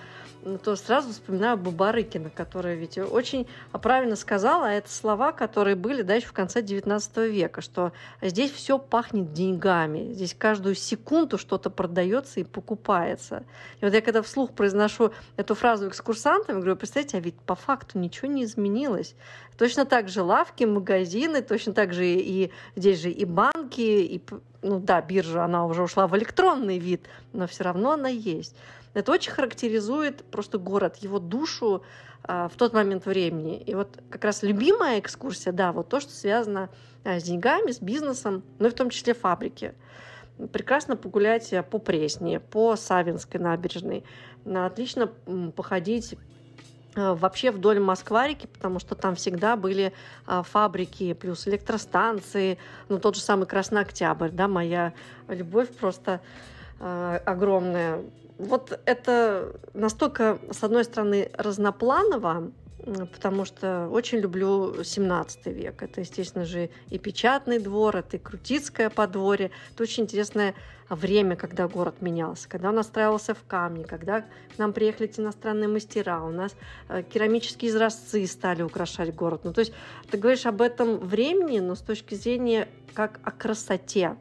то 0.62 0.76
сразу 0.76 1.10
вспоминаю 1.10 1.56
Бабарыкина, 1.56 2.30
которая 2.30 2.74
ведь 2.74 2.98
очень 2.98 3.46
правильно 3.72 4.16
сказала, 4.16 4.68
а 4.68 4.72
это 4.72 4.90
слова, 4.90 5.32
которые 5.32 5.76
были 5.76 6.02
да, 6.02 6.14
еще 6.14 6.28
в 6.28 6.32
конце 6.32 6.62
19 6.62 7.16
века, 7.30 7.60
что 7.60 7.92
здесь 8.22 8.52
все 8.52 8.78
пахнет 8.78 9.32
деньгами, 9.32 10.12
здесь 10.12 10.34
каждую 10.38 10.74
секунду 10.74 11.38
что-то 11.38 11.70
продается 11.70 12.40
и 12.40 12.44
покупается. 12.44 13.44
И 13.80 13.84
вот 13.84 13.92
я 13.92 14.00
когда 14.00 14.22
вслух 14.22 14.52
произношу 14.52 15.12
эту 15.36 15.54
фразу 15.54 15.88
экскурсантам, 15.88 16.60
говорю, 16.60 16.76
представьте, 16.76 17.16
а 17.16 17.20
ведь 17.20 17.34
по 17.40 17.54
факту 17.54 17.98
ничего 17.98 18.28
не 18.28 18.44
изменилось. 18.44 19.14
Точно 19.56 19.86
так 19.86 20.08
же 20.08 20.22
лавки, 20.22 20.64
магазины, 20.64 21.40
точно 21.40 21.72
так 21.72 21.94
же 21.94 22.06
и 22.06 22.50
здесь 22.74 23.00
же 23.00 23.10
и 23.10 23.24
банки, 23.24 23.80
и 23.80 24.22
ну 24.62 24.80
да, 24.80 25.00
биржа, 25.00 25.44
она 25.44 25.64
уже 25.64 25.82
ушла 25.82 26.06
в 26.06 26.16
электронный 26.16 26.78
вид, 26.78 27.06
но 27.32 27.46
все 27.46 27.64
равно 27.64 27.92
она 27.92 28.08
есть. 28.08 28.54
Это 28.92 29.12
очень 29.12 29.32
характеризует 29.32 30.24
просто 30.24 30.58
город, 30.58 30.96
его 30.96 31.18
душу 31.18 31.82
а, 32.24 32.48
в 32.48 32.56
тот 32.56 32.72
момент 32.72 33.06
времени. 33.06 33.58
И 33.58 33.74
вот 33.74 33.98
как 34.10 34.24
раз 34.24 34.42
любимая 34.42 34.98
экскурсия, 34.98 35.52
да, 35.52 35.72
вот 35.72 35.88
то, 35.88 36.00
что 36.00 36.12
связано 36.12 36.70
а, 37.04 37.20
с 37.20 37.22
деньгами, 37.22 37.72
с 37.72 37.80
бизнесом, 37.80 38.42
ну 38.58 38.68
и 38.68 38.70
в 38.70 38.74
том 38.74 38.90
числе 38.90 39.14
фабрики. 39.14 39.74
Прекрасно 40.52 40.96
погулять 40.96 41.54
по 41.70 41.78
Пресне, 41.78 42.40
по 42.40 42.76
Савинской 42.76 43.40
набережной. 43.40 44.04
Отлично 44.44 45.06
походить 45.54 46.16
вообще 46.96 47.50
вдоль 47.50 47.78
Москварики, 47.78 48.46
потому 48.46 48.78
что 48.78 48.94
там 48.94 49.14
всегда 49.14 49.56
были 49.56 49.92
а, 50.26 50.42
фабрики, 50.42 51.12
плюс 51.12 51.46
электростанции, 51.46 52.58
ну 52.88 52.98
тот 52.98 53.14
же 53.14 53.20
самый 53.20 53.46
Красный 53.46 53.82
Октябрь, 53.82 54.30
да, 54.30 54.48
моя 54.48 54.94
любовь 55.28 55.68
просто 55.68 56.20
а, 56.80 57.20
огромная. 57.24 58.02
Вот 58.38 58.78
это 58.84 59.54
настолько, 59.74 60.38
с 60.50 60.64
одной 60.64 60.84
стороны, 60.84 61.30
разнопланово, 61.36 62.50
потому 62.84 63.44
что 63.44 63.88
очень 63.88 64.18
люблю 64.18 64.82
17 64.84 65.46
век. 65.46 65.82
Это, 65.82 66.00
естественно 66.00 66.44
же, 66.44 66.70
и 66.90 66.98
печатный 66.98 67.58
двор, 67.58 67.96
это 67.96 68.16
и 68.16 68.20
Крутицкое 68.20 68.90
подворье. 68.90 69.50
Это 69.72 69.82
очень 69.82 70.04
интересное 70.04 70.54
время, 70.88 71.36
когда 71.36 71.66
город 71.66 71.96
менялся, 72.00 72.48
когда 72.48 72.68
он 72.68 72.76
настраивался 72.76 73.34
в 73.34 73.42
камне, 73.44 73.84
когда 73.84 74.20
к 74.20 74.26
нам 74.58 74.72
приехали 74.72 75.08
эти 75.08 75.20
иностранные 75.20 75.68
мастера, 75.68 76.22
у 76.22 76.30
нас 76.30 76.54
э, 76.88 77.02
керамические 77.02 77.70
изразцы 77.70 78.24
стали 78.26 78.62
украшать 78.62 79.14
город. 79.14 79.40
Ну, 79.44 79.52
то 79.52 79.60
есть 79.60 79.72
ты 80.10 80.16
говоришь 80.16 80.46
об 80.46 80.62
этом 80.62 80.98
времени, 80.98 81.58
но 81.58 81.74
с 81.74 81.80
точки 81.80 82.14
зрения 82.14 82.68
как 82.94 83.20
о 83.24 83.32
красоте. 83.32 84.16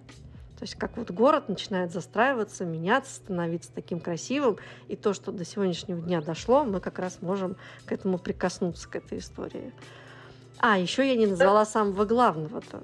То 0.57 0.63
есть 0.63 0.75
как 0.75 0.95
вот 0.95 1.12
город 1.12 1.50
начинает 1.50 1.91
застраиваться, 1.91 2.63
меняться, 2.63 3.15
становиться 3.15 3.69
таким 3.74 4.00
красивым. 4.00 4.57
И 4.88 4.95
то, 4.95 5.13
что 5.13 5.31
до 5.31 5.43
сегодняшнего 5.43 6.01
дня 6.01 6.21
дошло, 6.21 6.63
мы 6.63 6.79
как 6.79 7.00
раз 7.00 7.17
можем 7.21 7.57
к 7.85 7.91
этому 7.91 8.17
прикоснуться, 8.17 8.88
к 8.88 8.95
этой 8.95 9.19
истории. 9.19 9.74
А, 10.59 10.77
еще 10.77 11.07
я 11.07 11.15
не 11.15 11.27
назвала 11.27 11.65
самого 11.65 12.05
главного-то. 12.05 12.83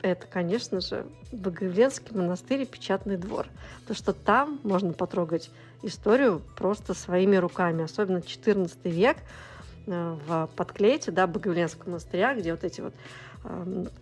Это, 0.00 0.26
конечно 0.26 0.80
же, 0.80 1.06
Богоявленский 1.32 2.14
монастырь 2.14 2.62
и 2.62 2.66
Печатный 2.66 3.16
двор. 3.16 3.46
То, 3.86 3.94
что 3.94 4.12
там 4.12 4.60
можно 4.62 4.92
потрогать 4.92 5.50
историю 5.82 6.42
просто 6.56 6.94
своими 6.94 7.36
руками. 7.36 7.84
Особенно 7.84 8.20
14 8.20 8.78
век 8.84 9.16
э, 9.86 10.16
в 10.26 10.50
подклете 10.56 11.10
да, 11.10 11.26
Богоявленского 11.26 11.90
монастыря, 11.90 12.34
где 12.34 12.52
вот 12.52 12.64
эти 12.64 12.80
вот 12.80 12.94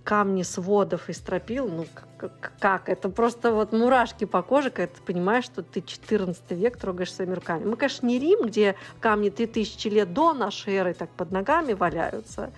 камни 0.04 0.42
сводов 0.42 1.08
и 1.08 1.12
стропил, 1.12 1.68
ну 1.68 1.86
как, 2.16 2.52
как? 2.58 2.88
Это 2.88 3.08
просто 3.08 3.52
вот 3.52 3.72
мурашки 3.72 4.24
по 4.24 4.42
коже, 4.42 4.70
когда 4.70 4.94
ты 4.94 5.02
понимаешь, 5.02 5.44
что 5.44 5.62
ты 5.62 5.80
14 5.80 6.50
век 6.52 6.76
трогаешь 6.76 7.12
своими 7.12 7.34
руками. 7.34 7.64
Мы, 7.64 7.76
конечно, 7.76 8.06
не 8.06 8.18
Рим, 8.18 8.46
где 8.46 8.76
камни 9.00 9.30
3000 9.30 9.88
лет 9.88 10.12
до 10.12 10.32
нашей 10.32 10.74
эры 10.74 10.94
так 10.94 11.10
под 11.10 11.32
ногами 11.32 11.72
валяются. 11.72 12.52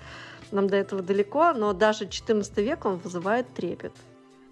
Нам 0.51 0.69
до 0.69 0.77
этого 0.77 1.03
далеко, 1.03 1.53
но 1.53 1.73
даже 1.73 2.07
14 2.07 2.57
век 2.59 2.85
он 2.85 2.97
вызывает 2.97 3.53
трепет. 3.55 3.93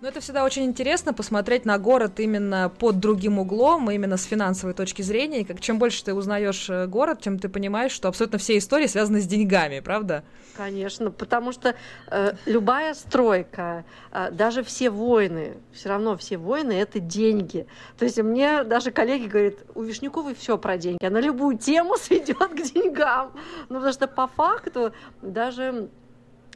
Ну, 0.02 0.09
это 0.09 0.18
всегда 0.18 0.42
очень 0.42 0.64
интересно 0.64 1.14
посмотреть 1.14 1.64
на 1.64 1.78
город 1.78 2.18
именно 2.18 2.73
под 2.76 2.99
другим 2.99 3.38
углом, 3.38 3.88
именно 3.88 4.16
с 4.16 4.25
финансовой 4.25 4.75
точки 4.75 5.00
зрения. 5.00 5.42
И 5.42 5.44
как 5.44 5.61
чем 5.61 5.78
больше 5.78 6.02
ты 6.02 6.12
узнаешь 6.12 6.68
э, 6.68 6.88
город, 6.88 7.21
тем 7.23 7.38
ты 7.38 7.49
понимаешь, 7.49 7.92
что 7.92 8.09
абсолютно 8.09 8.38
все 8.38 8.59
истории 8.59 8.88
связаны 8.88 9.21
с 9.21 9.28
деньгами, 9.28 9.78
правда? 9.78 10.25
Конечно, 10.56 11.12
потому 11.12 11.52
что 11.52 11.76
э, 12.11 12.32
любая 12.47 12.94
стройка, 12.94 13.85
э, 14.11 14.32
даже 14.32 14.64
все 14.64 14.90
войны, 14.90 15.59
все 15.73 15.90
равно 15.90 16.16
все 16.16 16.37
войны 16.37 16.73
это 16.73 16.99
деньги. 16.99 17.68
То 17.97 18.04
есть 18.04 18.21
мне 18.21 18.64
даже 18.64 18.90
коллеги 18.90 19.28
говорят, 19.28 19.54
у 19.76 19.82
Вишняковой 19.82 20.35
все 20.35 20.59
про 20.59 20.78
деньги, 20.78 21.04
она 21.04 21.21
любую 21.21 21.59
тему 21.59 21.97
сведет 22.00 22.38
к 22.38 22.56
деньгам. 22.56 23.30
Ну, 23.68 23.76
потому 23.76 23.92
что 23.92 24.09
по 24.09 24.26
факту 24.26 24.92
даже 25.23 25.90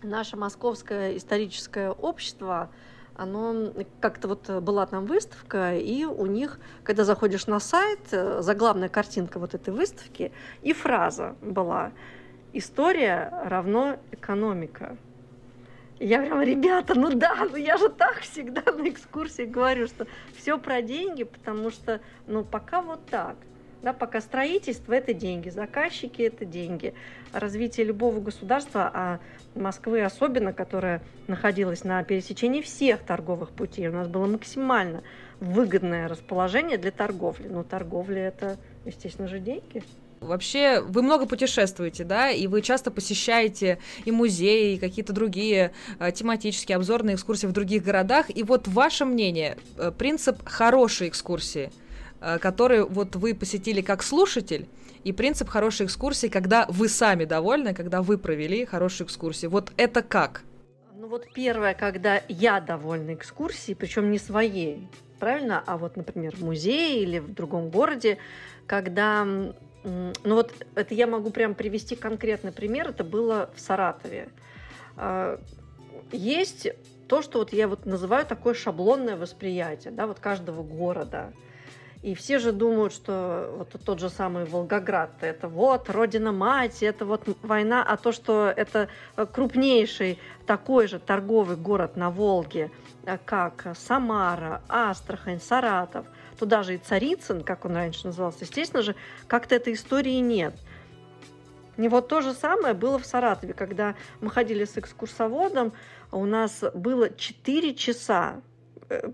наше 0.03 0.37
московское 0.37 1.17
историческое 1.17 1.93
общество, 1.93 2.71
оно 3.17 3.73
как-то 4.01 4.29
вот 4.29 4.49
э, 4.49 4.61
была 4.61 4.87
там 4.87 5.07
выставка, 5.07 5.77
и 5.77 6.05
у 6.05 6.27
них, 6.27 6.59
когда 6.85 7.05
заходишь 7.05 7.47
на 7.47 7.61
сайт, 7.61 8.01
э, 8.11 8.43
заглавная 8.43 8.89
картинка 8.89 9.39
вот 9.39 9.55
этой 9.55 9.73
выставки 9.73 10.33
и 10.63 10.73
фраза 10.73 11.35
была 11.41 11.93
«История 12.53 13.33
равно 13.45 13.97
экономика». 14.13 14.97
Я 15.99 16.21
прям, 16.21 16.43
ребята, 16.43 16.95
ну 16.95 17.11
да, 17.11 17.47
ну 17.51 17.57
я 17.57 17.79
же 17.79 17.89
так 17.89 18.21
всегда 18.21 18.71
на 18.71 18.89
экскурсии 18.89 19.45
говорю, 19.45 19.87
что 19.87 20.07
все 20.37 20.59
про 20.59 20.83
деньги, 20.83 21.25
потому 21.25 21.71
что, 21.71 22.01
ну 22.27 22.45
пока 22.45 22.83
вот 22.83 23.07
так. 23.07 23.37
Да, 23.83 23.93
пока 23.93 24.21
строительство– 24.21 24.93
это 24.95 25.13
деньги, 25.13 25.49
заказчики– 25.49 26.23
это 26.23 26.45
деньги. 26.45 26.95
Развитие 27.33 27.87
любого 27.87 28.21
государства, 28.21 28.91
а 28.93 29.21
Москвы 29.55 30.03
особенно, 30.03 30.53
которая 30.53 31.03
находилась 31.29 31.85
на 31.85 32.03
пересечении 32.03 32.63
всех 32.63 33.01
торговых 33.01 33.51
путей, 33.51 33.89
у 33.89 33.93
нас 33.93 34.09
было 34.09 34.27
максимально 34.27 35.03
выгодное 35.41 36.09
расположение 36.09 36.79
для 36.79 36.91
торговли. 36.91 37.49
Но 37.49 37.63
торговля– 37.63 38.29
это, 38.29 38.57
естественно 38.85 39.29
же, 39.29 39.39
деньги. 39.39 39.83
Вообще, 40.21 40.81
вы 40.81 41.03
много 41.03 41.27
путешествуете, 41.27 42.03
да, 42.03 42.31
и 42.31 42.47
вы 42.47 42.63
часто 42.63 42.91
посещаете 42.91 43.79
и 44.07 44.11
музеи, 44.11 44.75
и 44.75 44.79
какие-то 44.79 45.13
другие 45.13 45.73
э, 45.99 46.11
тематические 46.11 46.77
обзорные 46.77 47.17
экскурсии 47.17 47.47
в 47.47 47.53
других 47.53 47.85
городах. 47.85 48.35
И 48.35 48.43
вот 48.43 48.67
ваше 48.67 49.05
мнение, 49.05 49.59
э, 49.77 49.93
принцип 49.97 50.43
хорошей 50.45 51.09
экскурсии– 51.09 51.71
Э, 52.21 52.39
который 52.39 52.85
вот 52.85 53.17
вы 53.17 53.35
посетили 53.35 53.81
как 53.81 54.03
слушатель, 54.03 54.67
и 55.05 55.13
принцип 55.13 55.49
хорошей 55.49 55.87
экскурсии, 55.87 56.27
когда 56.27 56.67
вы 56.69 56.89
сами 56.89 57.25
довольны, 57.25 57.75
когда 57.75 58.03
вы 58.03 58.19
провели 58.19 58.65
хорошую 58.65 59.07
экскурсию. 59.07 59.51
Вот 59.51 59.71
это 59.77 60.03
как? 60.03 60.43
Ну 60.97 61.07
вот 61.07 61.27
первое, 61.33 61.75
когда 61.75 62.21
я 62.29 62.61
довольна 62.61 63.15
экскурсией, 63.15 63.77
причем 63.77 64.11
не 64.11 64.19
своей, 64.19 64.89
правильно, 65.21 65.63
а 65.65 65.79
вот, 65.79 65.97
например, 65.97 66.35
в 66.35 66.43
музее 66.43 67.03
или 67.03 67.19
в 67.21 67.33
другом 67.33 67.71
городе, 67.71 68.19
когда 68.67 69.25
ну 69.25 70.13
вот 70.25 70.53
это 70.75 70.95
я 70.95 71.07
могу 71.07 71.31
прям 71.31 71.55
привести 71.55 71.95
конкретный 71.95 72.51
пример. 72.51 72.89
Это 72.89 73.05
было 73.05 73.51
в 73.55 73.61
Саратове. 73.61 74.29
А, 74.97 75.41
есть 76.11 76.67
то, 77.07 77.23
что 77.23 77.39
вот 77.39 77.53
я 77.53 77.69
вот 77.69 77.87
называю 77.87 78.27
такое 78.27 78.55
шаблонное 78.55 79.17
восприятие, 79.17 79.93
да, 79.93 80.09
вот 80.09 80.19
каждого 80.19 80.65
города– 80.65 81.33
и 82.07 82.15
все 82.15 82.39
же 82.39 82.53
думают, 82.53 82.93
что 82.93 83.53
вот 83.59 83.85
тот 83.85 83.99
же 83.99 84.11
самый 84.11 84.45
Волгоград, 84.45 85.11
это 85.23 85.49
вот 85.49 85.91
родина-мать, 85.91 86.81
это 86.85 87.05
вот 87.05 87.27
война, 87.43 87.83
а 87.83 87.97
то, 87.97 88.13
что 88.13 88.47
это 88.57 88.89
крупнейший 89.33 90.21
такой 90.47 90.87
же 90.87 91.01
торговый 91.01 91.57
город 91.57 91.97
на 91.97 92.13
Волге, 92.13 92.71
э, 93.07 93.19
как 93.25 93.67
Самара, 93.75 94.63
Астрахань, 94.69 95.41
Саратов, 95.41 96.07
туда 96.39 96.63
же 96.63 96.77
и 96.77 96.79
Царицын, 96.79 97.43
как 97.43 97.65
он 97.65 97.75
раньше 97.75 98.07
назывался, 98.07 98.45
естественно 98.45 98.85
же, 98.85 98.95
как-то 99.27 99.57
этой 99.57 99.73
истории 99.73 100.21
нет. 100.21 100.55
И 101.77 101.89
вот 101.89 102.07
то 102.07 102.21
же 102.21 102.35
самое 102.35 102.75
было 102.75 103.01
в 103.01 103.05
Саратове, 103.05 103.53
когда 103.53 103.97
мы 104.21 104.31
ходили 104.31 104.65
с 104.65 104.79
экскурсоводом, 104.79 105.73
у 106.13 106.25
нас 106.25 106.63
было 106.73 107.11
4 107.11 107.75
часа 107.75 108.37
Э, 108.37 108.56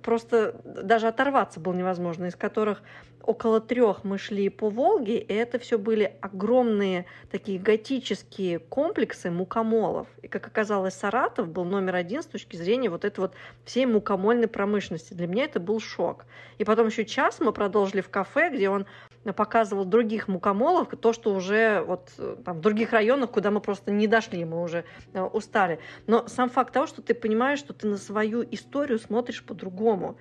просто 0.03 0.55
даже 0.65 1.09
оторваться 1.09 1.61
было 1.61 1.73
невозможно, 1.73 2.27
из 2.27 2.37
которых 2.37 2.83
около 3.25 3.61
трех 3.61 4.05
мы 4.05 4.19
шли 4.19 4.49
по 4.49 4.71
Волге, 4.71 5.19
и 5.19 5.33
это 5.33 5.59
все 5.59 5.79
были 5.79 6.17
огромные 6.21 7.07
такие 7.31 7.59
готические 7.59 8.59
комплексы 8.59 9.31
мукомолов. 9.31 10.09
И, 10.23 10.29
как 10.29 10.47
оказалось, 10.47 10.95
Саратов 10.95 11.49
был 11.49 11.65
номер 11.65 11.97
один 11.97 12.23
с 12.23 12.27
точки 12.27 12.57
зрения 12.57 12.91
вот 12.91 13.05
этой 13.05 13.21
вот 13.21 13.35
всей 13.65 13.87
мукомольной 13.87 14.49
промышленности. 14.49 15.15
Для 15.15 15.27
меня 15.27 15.45
это 15.45 15.61
был 15.61 15.81
шок. 15.81 16.27
И 16.59 16.65
потом 16.65 16.89
еще 16.89 17.05
час 17.05 17.41
мы 17.41 17.53
продолжили 17.53 18.01
в 18.01 18.09
кафе, 18.09 18.51
где 18.51 18.69
он 18.69 18.87
показывал 19.35 19.85
других 19.85 20.27
мукомолов, 20.27 20.89
то, 21.01 21.13
что 21.13 21.33
уже 21.33 21.83
вот 21.87 22.11
там, 22.45 22.59
в 22.59 22.61
других 22.61 22.93
районах, 22.93 23.31
куда 23.31 23.51
мы 23.51 23.61
просто 23.61 23.93
не 23.93 24.09
дошли, 24.09 24.45
мы 24.45 24.63
уже 24.63 24.85
э, 25.13 25.23
устали. 25.23 25.79
Но 26.07 26.27
сам 26.27 26.51
факт 26.51 26.73
того, 26.73 26.87
что 26.87 27.03
ты 27.03 27.15
понимаешь, 27.15 27.61
что 27.61 27.73
ты 27.73 27.87
на 27.87 27.99
свою 27.99 28.43
историю 28.51 28.99
смотришь 28.99 29.45
по-другому 29.45 30.17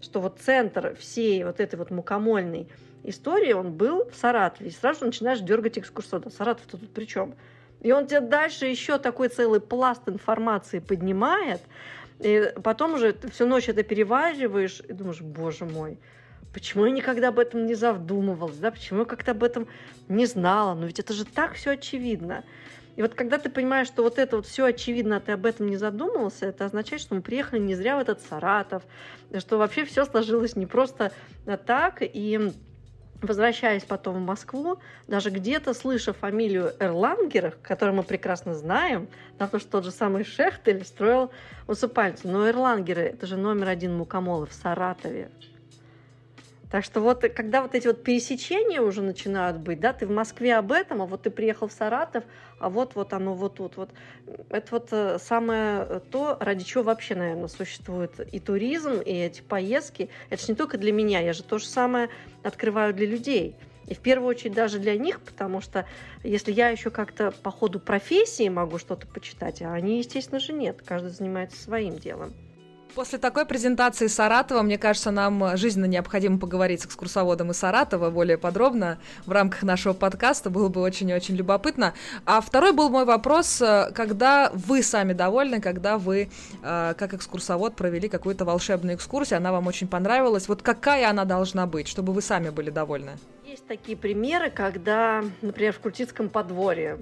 что 0.00 0.20
вот 0.20 0.38
центр 0.40 0.96
всей 0.96 1.44
вот 1.44 1.60
этой 1.60 1.76
вот 1.76 1.90
мукомольной 1.90 2.68
истории, 3.02 3.52
он 3.52 3.72
был 3.72 4.08
в 4.10 4.16
Саратове. 4.16 4.70
И 4.70 4.72
сразу 4.72 5.00
же 5.00 5.06
начинаешь 5.06 5.40
дергать 5.40 5.78
экскурсовода. 5.78 6.30
Саратов-то 6.30 6.76
тут 6.76 6.92
при 6.92 7.04
чем? 7.04 7.34
И 7.80 7.92
он 7.92 8.06
тебе 8.06 8.20
дальше 8.20 8.66
еще 8.66 8.98
такой 8.98 9.28
целый 9.28 9.60
пласт 9.60 10.08
информации 10.08 10.80
поднимает, 10.80 11.60
и 12.18 12.52
потом 12.62 12.94
уже 12.94 13.14
всю 13.30 13.46
ночь 13.46 13.68
это 13.68 13.82
перевариваешь 13.82 14.80
и 14.88 14.92
думаешь, 14.92 15.20
боже 15.20 15.66
мой, 15.66 15.98
почему 16.52 16.86
я 16.86 16.90
никогда 16.90 17.28
об 17.28 17.38
этом 17.38 17.66
не 17.66 17.74
задумывалась, 17.74 18.56
да, 18.56 18.70
почему 18.70 19.00
я 19.00 19.04
как-то 19.04 19.32
об 19.32 19.44
этом 19.44 19.68
не 20.08 20.24
знала, 20.24 20.74
но 20.74 20.86
ведь 20.86 20.98
это 20.98 21.12
же 21.12 21.26
так 21.26 21.54
все 21.54 21.72
очевидно. 21.72 22.44
И 22.96 23.02
вот 23.02 23.14
когда 23.14 23.38
ты 23.38 23.50
понимаешь, 23.50 23.86
что 23.86 24.02
вот 24.02 24.18
это 24.18 24.36
вот 24.36 24.46
все 24.46 24.64
очевидно, 24.64 25.18
а 25.18 25.20
ты 25.20 25.32
об 25.32 25.46
этом 25.46 25.68
не 25.68 25.76
задумывался, 25.76 26.46
это 26.46 26.64
означает, 26.64 27.02
что 27.02 27.14
мы 27.14 27.20
приехали 27.20 27.60
не 27.60 27.74
зря 27.74 27.96
в 27.96 28.00
этот 28.00 28.22
Саратов, 28.22 28.82
что 29.38 29.58
вообще 29.58 29.84
все 29.84 30.04
сложилось 30.06 30.56
не 30.56 30.66
просто 30.66 31.12
так. 31.66 31.98
И 32.00 32.52
возвращаясь 33.22 33.84
потом 33.84 34.16
в 34.16 34.26
Москву, 34.26 34.78
даже 35.08 35.30
где-то 35.30 35.74
слыша 35.74 36.12
фамилию 36.12 36.72
Эрлангерах, 36.78 37.58
которую 37.62 37.96
мы 37.96 38.02
прекрасно 38.02 38.54
знаем, 38.54 39.08
на 39.38 39.48
то, 39.48 39.58
что 39.58 39.72
тот 39.72 39.84
же 39.84 39.90
самый 39.90 40.24
Шехтель 40.24 40.84
строил 40.84 41.30
усыпальницу. 41.66 42.28
Но 42.28 42.48
Эрлангеры– 42.48 43.02
это 43.02 43.26
же 43.26 43.36
номер 43.36 43.68
один 43.68 43.96
мукомолы 43.96 44.46
в 44.46 44.52
Саратове. 44.52 45.30
Так 46.76 46.84
что 46.84 47.00
вот 47.00 47.22
когда 47.34 47.62
вот 47.62 47.74
эти 47.74 47.86
вот 47.86 48.02
пересечения 48.02 48.82
уже 48.82 49.00
начинают 49.00 49.56
быть, 49.56 49.80
да, 49.80 49.94
ты 49.94 50.06
в 50.06 50.10
Москве 50.10 50.56
об 50.56 50.72
этом, 50.72 51.00
а 51.00 51.06
вот 51.06 51.22
ты 51.22 51.30
приехал 51.30 51.68
в 51.68 51.72
Саратов, 51.72 52.22
а 52.58 52.68
вот 52.68 52.94
вот 52.94 53.14
оно 53.14 53.32
вот 53.32 53.54
тут 53.54 53.78
вот. 53.78 53.88
Это 54.50 54.66
вот 54.72 54.88
э, 54.90 55.16
самое 55.18 56.02
то, 56.10 56.36
ради 56.38 56.64
чего 56.64 56.82
вообще, 56.82 57.14
наверное, 57.14 57.48
существует 57.48 58.20
и 58.30 58.38
туризм, 58.40 59.00
и 59.00 59.10
эти 59.10 59.40
поездки. 59.40 60.10
Это 60.28 60.42
же 60.42 60.52
не 60.52 60.54
только 60.54 60.76
для 60.76 60.92
меня, 60.92 61.20
я 61.20 61.32
же 61.32 61.44
то 61.44 61.56
же 61.56 61.64
самое 61.64 62.10
открываю 62.42 62.92
для 62.92 63.06
людей. 63.06 63.56
И 63.86 63.94
в 63.94 64.00
первую 64.00 64.28
очередь 64.28 64.52
даже 64.52 64.78
для 64.78 64.98
них, 64.98 65.22
потому 65.22 65.62
что 65.62 65.86
если 66.24 66.52
я 66.52 66.68
еще 66.68 66.90
как-то 66.90 67.30
по 67.30 67.50
ходу 67.50 67.80
профессии 67.80 68.50
могу 68.50 68.76
что-то 68.76 69.06
почитать, 69.06 69.62
а 69.62 69.72
они, 69.72 69.96
естественно 69.96 70.40
же, 70.40 70.52
нет. 70.52 70.82
Каждый 70.84 71.08
занимается 71.08 71.58
своим 71.58 71.96
делом. 71.96 72.34
После 72.96 73.18
такой 73.18 73.44
презентации 73.44 74.06
Саратова, 74.06 74.62
мне 74.62 74.78
кажется, 74.78 75.10
нам 75.10 75.54
жизненно 75.58 75.84
необходимо 75.84 76.38
поговорить 76.38 76.80
с 76.80 76.86
экскурсоводом 76.86 77.50
из 77.50 77.58
Саратова 77.58 78.08
более 78.08 78.38
подробно 78.38 78.98
в 79.26 79.32
рамках 79.32 79.64
нашего 79.64 79.92
подкаста. 79.92 80.48
Было 80.48 80.70
бы 80.70 80.80
очень-очень 80.80 81.36
любопытно. 81.36 81.92
А 82.24 82.40
второй 82.40 82.72
был 82.72 82.88
мой 82.88 83.04
вопрос, 83.04 83.60
э, 83.60 83.92
когда 83.94 84.50
вы 84.54 84.82
сами 84.82 85.12
довольны, 85.12 85.60
когда 85.60 85.98
вы, 85.98 86.30
э, 86.62 86.94
как 86.96 87.12
экскурсовод, 87.12 87.76
провели 87.76 88.08
какую-то 88.08 88.46
волшебную 88.46 88.96
экскурсию, 88.96 89.36
она 89.36 89.52
вам 89.52 89.66
очень 89.66 89.88
понравилась. 89.88 90.48
Вот 90.48 90.62
какая 90.62 91.10
она 91.10 91.26
должна 91.26 91.66
быть, 91.66 91.88
чтобы 91.88 92.14
вы 92.14 92.22
сами 92.22 92.48
были 92.48 92.70
довольны? 92.70 93.18
Есть 93.44 93.66
такие 93.66 93.98
примеры, 93.98 94.48
когда, 94.48 95.22
например, 95.42 95.74
в 95.74 95.80
Крутицком 95.80 96.30
подворье 96.30 96.96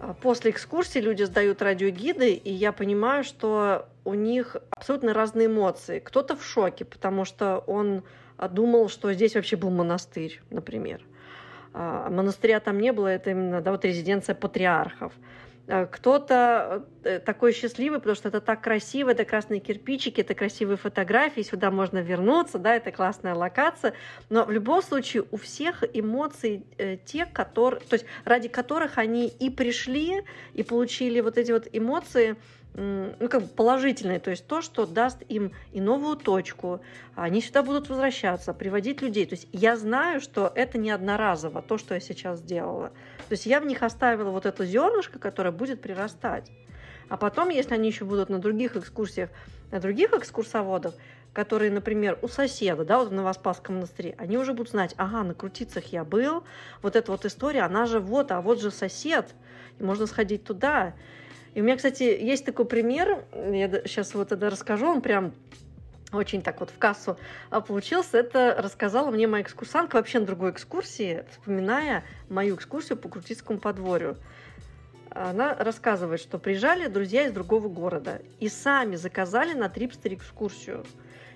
а 0.00 0.14
после 0.14 0.52
экскурсии 0.52 1.00
люди 1.00 1.24
сдают 1.24 1.60
радиогиды, 1.60 2.32
и 2.32 2.52
я 2.52 2.70
понимаю, 2.70 3.24
что 3.24 3.88
у 4.08 4.14
них 4.14 4.56
абсолютно 4.70 5.12
разные 5.12 5.48
эмоции. 5.48 5.98
Кто-то 5.98 6.34
в 6.34 6.42
шоке, 6.42 6.86
потому 6.86 7.26
что 7.26 7.58
он 7.66 8.02
думал, 8.50 8.88
что 8.88 9.12
здесь 9.12 9.34
вообще 9.34 9.56
был 9.56 9.68
монастырь, 9.68 10.40
например. 10.48 11.02
А 11.74 12.08
монастыря 12.08 12.60
там 12.60 12.80
не 12.80 12.92
было, 12.92 13.08
это 13.08 13.30
именно 13.30 13.60
да, 13.60 13.70
вот 13.70 13.84
резиденция 13.84 14.34
патриархов. 14.34 15.12
Э, 15.66 15.84
кто-то 15.84 16.86
э, 17.04 17.18
такой 17.18 17.52
счастливый, 17.52 17.98
потому 17.98 18.16
что 18.16 18.28
это 18.28 18.40
так 18.40 18.62
красиво, 18.62 19.10
это 19.10 19.26
красные 19.26 19.60
кирпичики, 19.60 20.22
это 20.22 20.34
красивые 20.34 20.78
фотографии, 20.78 21.42
сюда 21.42 21.70
можно 21.70 21.98
вернуться, 21.98 22.58
да, 22.58 22.74
это 22.74 22.90
классная 22.90 23.34
локация. 23.34 23.92
Но 24.30 24.46
в 24.46 24.50
любом 24.50 24.82
случае 24.82 25.24
у 25.30 25.36
всех 25.36 25.84
эмоции 25.92 26.62
э, 26.78 26.96
те, 27.04 27.26
которые, 27.26 27.82
то 27.82 27.94
есть 27.94 28.06
ради 28.24 28.48
которых 28.48 28.96
они 28.96 29.28
и 29.28 29.50
пришли, 29.50 30.22
и 30.54 30.62
получили 30.62 31.20
вот 31.20 31.36
эти 31.36 31.52
вот 31.52 31.68
эмоции, 31.70 32.36
ну, 32.74 33.28
как 33.28 33.42
бы 33.42 33.48
положительное, 33.48 34.20
то 34.20 34.30
есть 34.30 34.46
то, 34.46 34.62
что 34.62 34.86
даст 34.86 35.22
им 35.28 35.52
и 35.72 35.80
новую 35.80 36.16
точку, 36.16 36.80
они 37.14 37.40
сюда 37.40 37.62
будут 37.62 37.88
возвращаться, 37.88 38.54
приводить 38.54 39.02
людей. 39.02 39.26
То 39.26 39.34
есть 39.34 39.48
я 39.52 39.76
знаю, 39.76 40.20
что 40.20 40.52
это 40.54 40.78
не 40.78 40.90
одноразово, 40.90 41.62
то, 41.62 41.78
что 41.78 41.94
я 41.94 42.00
сейчас 42.00 42.38
сделала. 42.38 42.90
То 43.28 43.32
есть 43.32 43.46
я 43.46 43.60
в 43.60 43.66
них 43.66 43.82
оставила 43.82 44.30
вот 44.30 44.46
это 44.46 44.64
зернышко, 44.64 45.18
которое 45.18 45.50
будет 45.50 45.80
прирастать. 45.80 46.50
А 47.08 47.16
потом, 47.16 47.48
если 47.48 47.74
они 47.74 47.88
еще 47.88 48.04
будут 48.04 48.28
на 48.28 48.38
других 48.38 48.76
экскурсиях, 48.76 49.30
на 49.70 49.80
других 49.80 50.12
экскурсоводов, 50.12 50.94
которые, 51.32 51.70
например, 51.70 52.18
у 52.22 52.28
соседа, 52.28 52.84
да, 52.84 52.98
вот 52.98 53.08
в 53.08 53.12
Новоспасском 53.12 53.76
монастыре, 53.76 54.14
они 54.18 54.38
уже 54.38 54.52
будут 54.52 54.70
знать, 54.70 54.94
ага, 54.96 55.22
на 55.22 55.34
Крутицах 55.34 55.86
я 55.86 56.04
был, 56.04 56.44
вот 56.82 56.96
эта 56.96 57.12
вот 57.12 57.24
история, 57.24 57.62
она 57.62 57.86
же 57.86 58.00
вот, 58.00 58.32
а 58.32 58.40
вот 58.40 58.60
же 58.60 58.70
сосед, 58.70 59.34
и 59.78 59.82
можно 59.82 60.06
сходить 60.06 60.44
туда. 60.44 60.94
И 61.54 61.60
у 61.60 61.64
меня, 61.64 61.76
кстати, 61.76 62.02
есть 62.02 62.44
такой 62.44 62.64
пример, 62.64 63.24
я 63.32 63.68
сейчас 63.84 64.14
вот 64.14 64.32
это 64.32 64.50
расскажу, 64.50 64.86
он 64.86 65.00
прям 65.00 65.32
очень 66.12 66.40
так 66.42 66.60
вот 66.60 66.70
в 66.70 66.78
кассу 66.78 67.18
а, 67.50 67.60
получился. 67.60 68.18
Это 68.18 68.56
рассказала 68.58 69.10
мне 69.10 69.26
моя 69.26 69.42
экскурсантка 69.42 69.96
вообще 69.96 70.20
на 70.20 70.26
другой 70.26 70.52
экскурсии, 70.52 71.24
вспоминая 71.30 72.04
мою 72.28 72.56
экскурсию 72.56 72.96
по 72.98 73.08
Крутицкому 73.08 73.58
подворью. 73.58 74.16
Она 75.10 75.54
рассказывает, 75.54 76.20
что 76.20 76.38
приезжали 76.38 76.86
друзья 76.86 77.26
из 77.26 77.32
другого 77.32 77.68
города 77.68 78.22
и 78.40 78.48
сами 78.48 78.96
заказали 78.96 79.52
на 79.54 79.68
Трипстер 79.68 80.14
экскурсию. 80.14 80.84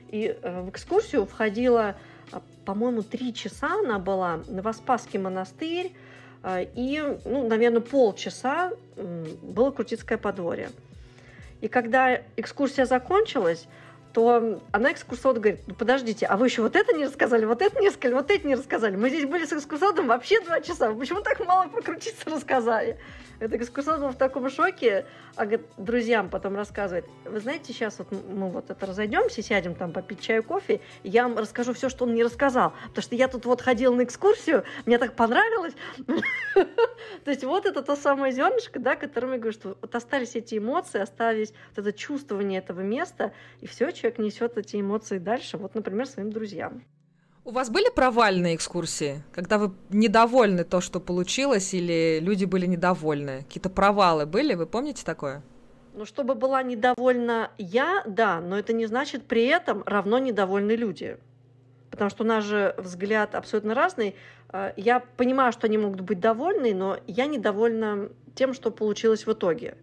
И 0.09 0.37
э, 0.41 0.63
в 0.63 0.71
экскурсию 0.71 1.27
входила, 1.27 1.97
а, 2.31 2.43
по-моему, 2.65 3.03
три 3.03 3.35
часа 3.35 3.75
она 3.81 3.99
была, 3.99 4.41
Новоспасский 4.47 5.19
монастырь, 5.19 5.93
а, 5.93 6.13
и, 6.45 7.19
ну, 7.25 7.49
наверное, 7.49 7.81
полчаса 7.81 8.73
было 8.97 9.71
Крутицкое 9.71 10.19
подворье. 10.19 10.71
И 11.61 11.69
когда 11.69 12.21
экскурсия 12.37 12.85
закончилась, 12.85 13.67
то 14.13 14.61
она 14.73 14.93
экскурсовод 14.93 15.39
говорит, 15.39 15.61
ну 15.67 15.75
подождите, 15.75 16.27
а 16.27 16.37
вы 16.37 16.47
еще 16.47 16.63
вот 16.63 16.77
это 16.77 16.93
не 16.93 17.07
рассказали, 17.07 17.45
вот 17.45 17.63
это 17.63 17.81
не 17.81 17.89
рассказали, 17.89 18.15
вот 18.15 18.31
это 18.31 18.47
не 18.47 18.55
рассказали. 18.55 18.97
Мы 18.97 19.09
здесь 19.09 19.25
были 19.25 19.45
с 19.45 19.53
экскурсоводом 19.53 20.09
вообще 20.09 20.41
два 20.41 20.61
часа, 20.61 20.93
почему 20.93 21.23
так 21.23 21.41
мало 21.41 21.69
прокрутиться 21.69 22.29
рассказали? 22.29 22.99
Это 23.41 23.57
экскурсовод 23.57 24.01
был 24.01 24.09
в 24.11 24.17
таком 24.17 24.49
шоке, 24.51 25.05
а 25.35 25.47
говорит, 25.47 25.67
друзьям 25.77 26.29
потом 26.29 26.55
рассказывает, 26.55 27.07
вы 27.25 27.41
знаете, 27.41 27.73
сейчас 27.73 27.99
вот 27.99 28.13
мы 28.13 28.51
вот 28.51 28.71
это 28.71 28.87
разойдемся, 28.87 29.43
сядем 29.43 29.75
там 29.75 29.93
попить 29.93 30.21
чаю, 30.21 30.45
кофе, 30.45 30.81
я 31.03 31.25
вам 31.25 31.37
расскажу 31.37 31.73
все, 31.73 31.89
что 31.89 32.05
он 32.05 32.15
не 32.15 32.23
рассказал, 32.23 32.73
потому 32.89 33.03
что 33.03 33.17
я 33.17 33.27
тут 33.27 33.45
вот 33.47 33.61
ходила 33.61 33.95
на 33.95 34.05
экскурсию, 34.05 34.65
мне 34.87 34.99
так 34.99 35.15
понравилось. 35.15 35.75
То 37.25 37.31
есть 37.31 37.43
вот 37.43 37.67
это 37.67 37.83
то 37.83 37.97
самое 37.97 38.33
зернышко, 38.33 38.79
да, 38.79 38.95
которым 38.95 39.33
я 39.33 39.39
говорю, 39.39 39.53
что 39.53 39.77
вот 39.81 39.95
остались 39.95 40.37
эти 40.37 40.59
эмоции, 40.59 41.01
остались 41.01 41.53
вот 41.75 41.85
это 41.85 41.99
чувствование 41.99 42.61
этого 42.61 42.81
места, 42.81 43.33
и 43.61 43.67
все, 43.67 43.91
человек 44.03 44.19
несет 44.19 44.59
эти 44.59 44.81
эмоции 44.81 45.19
дальше, 45.19 45.57
вот, 45.57 45.75
например, 45.75 46.07
своим 46.07 46.31
друзьям. 46.31 46.83
У 47.45 47.51
вас 47.51 47.71
были 47.71 47.91
провальные 47.95 48.55
экскурсии, 48.55 49.23
когда 49.33 49.59
вы 49.59 49.73
недовольны 49.91 50.65
то, 50.65 50.81
что 50.81 51.01
получилось, 51.01 51.75
или 51.75 52.21
люди 52.21 52.45
были 52.45 52.67
недовольны? 52.67 53.43
Какие-то 53.43 53.71
провалы 53.71 54.27
были? 54.27 54.55
Вы 54.55 54.67
помните 54.67 55.05
такое? 55.05 55.43
Ну, 55.95 56.05
чтобы 56.05 56.35
была 56.35 56.63
недовольна 56.63 57.51
я, 57.59 58.03
да, 58.07 58.41
но 58.41 58.59
это 58.59 58.73
не 58.73 58.87
значит 58.87 59.25
при 59.25 59.45
этом 59.47 59.83
равно 59.87 60.19
недовольны 60.19 60.73
люди. 60.73 61.19
Потому 61.91 62.11
что 62.11 62.25
у 62.25 62.27
нас 62.27 62.45
же 62.45 62.75
взгляд 62.79 63.35
абсолютно 63.35 63.75
разный. 63.75 64.15
Э, 64.53 64.73
я 64.77 65.01
понимаю, 65.01 65.53
что 65.53 65.67
они 65.67 65.79
могут 65.79 66.01
быть 66.01 66.21
довольны, 66.21 66.75
но 66.75 66.97
я 67.07 67.27
недовольна 67.27 68.09
тем, 68.35 68.55
что 68.55 68.71
получилось 68.71 69.27
в 69.27 69.33
итоге. 69.33 69.77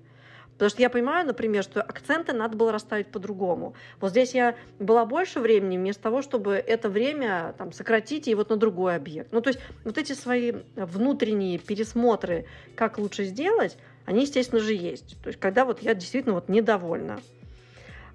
Потому 0.60 0.72
что 0.72 0.82
я 0.82 0.90
понимаю, 0.90 1.26
например, 1.26 1.64
что 1.64 1.82
акценты 1.82 2.34
надо 2.34 2.58
было 2.58 2.74
расставить 2.74 3.08
по-другому. 3.08 3.76
Вот 4.02 4.12
здесь 4.12 4.34
я 4.34 4.56
была 4.78 5.06
больше 5.06 5.40
времени, 5.40 5.78
вместо 5.78 6.04
того, 6.04 6.22
чтобы 6.22 6.56
это 6.56 6.90
время 6.90 7.56
там, 7.58 7.72
сократить 7.72 8.28
и 8.28 8.36
вот 8.36 8.50
на 8.50 8.58
другой 8.58 8.98
объект. 8.98 9.32
Ну, 9.32 9.40
то 9.40 9.52
есть 9.52 9.62
вот 9.86 9.98
эти 9.98 10.12
свои 10.12 10.52
внутренние 10.76 11.60
пересмотры, 11.60 12.46
как 12.76 12.98
лучше 12.98 13.24
сделать, 13.24 13.78
они, 14.06 14.24
естественно 14.24 14.60
же, 14.60 14.74
есть. 14.74 15.16
То 15.24 15.30
есть 15.30 15.40
когда 15.40 15.64
вот 15.64 15.82
я 15.82 15.94
действительно 15.94 16.36
вот 16.36 16.50
недовольна. 16.50 17.22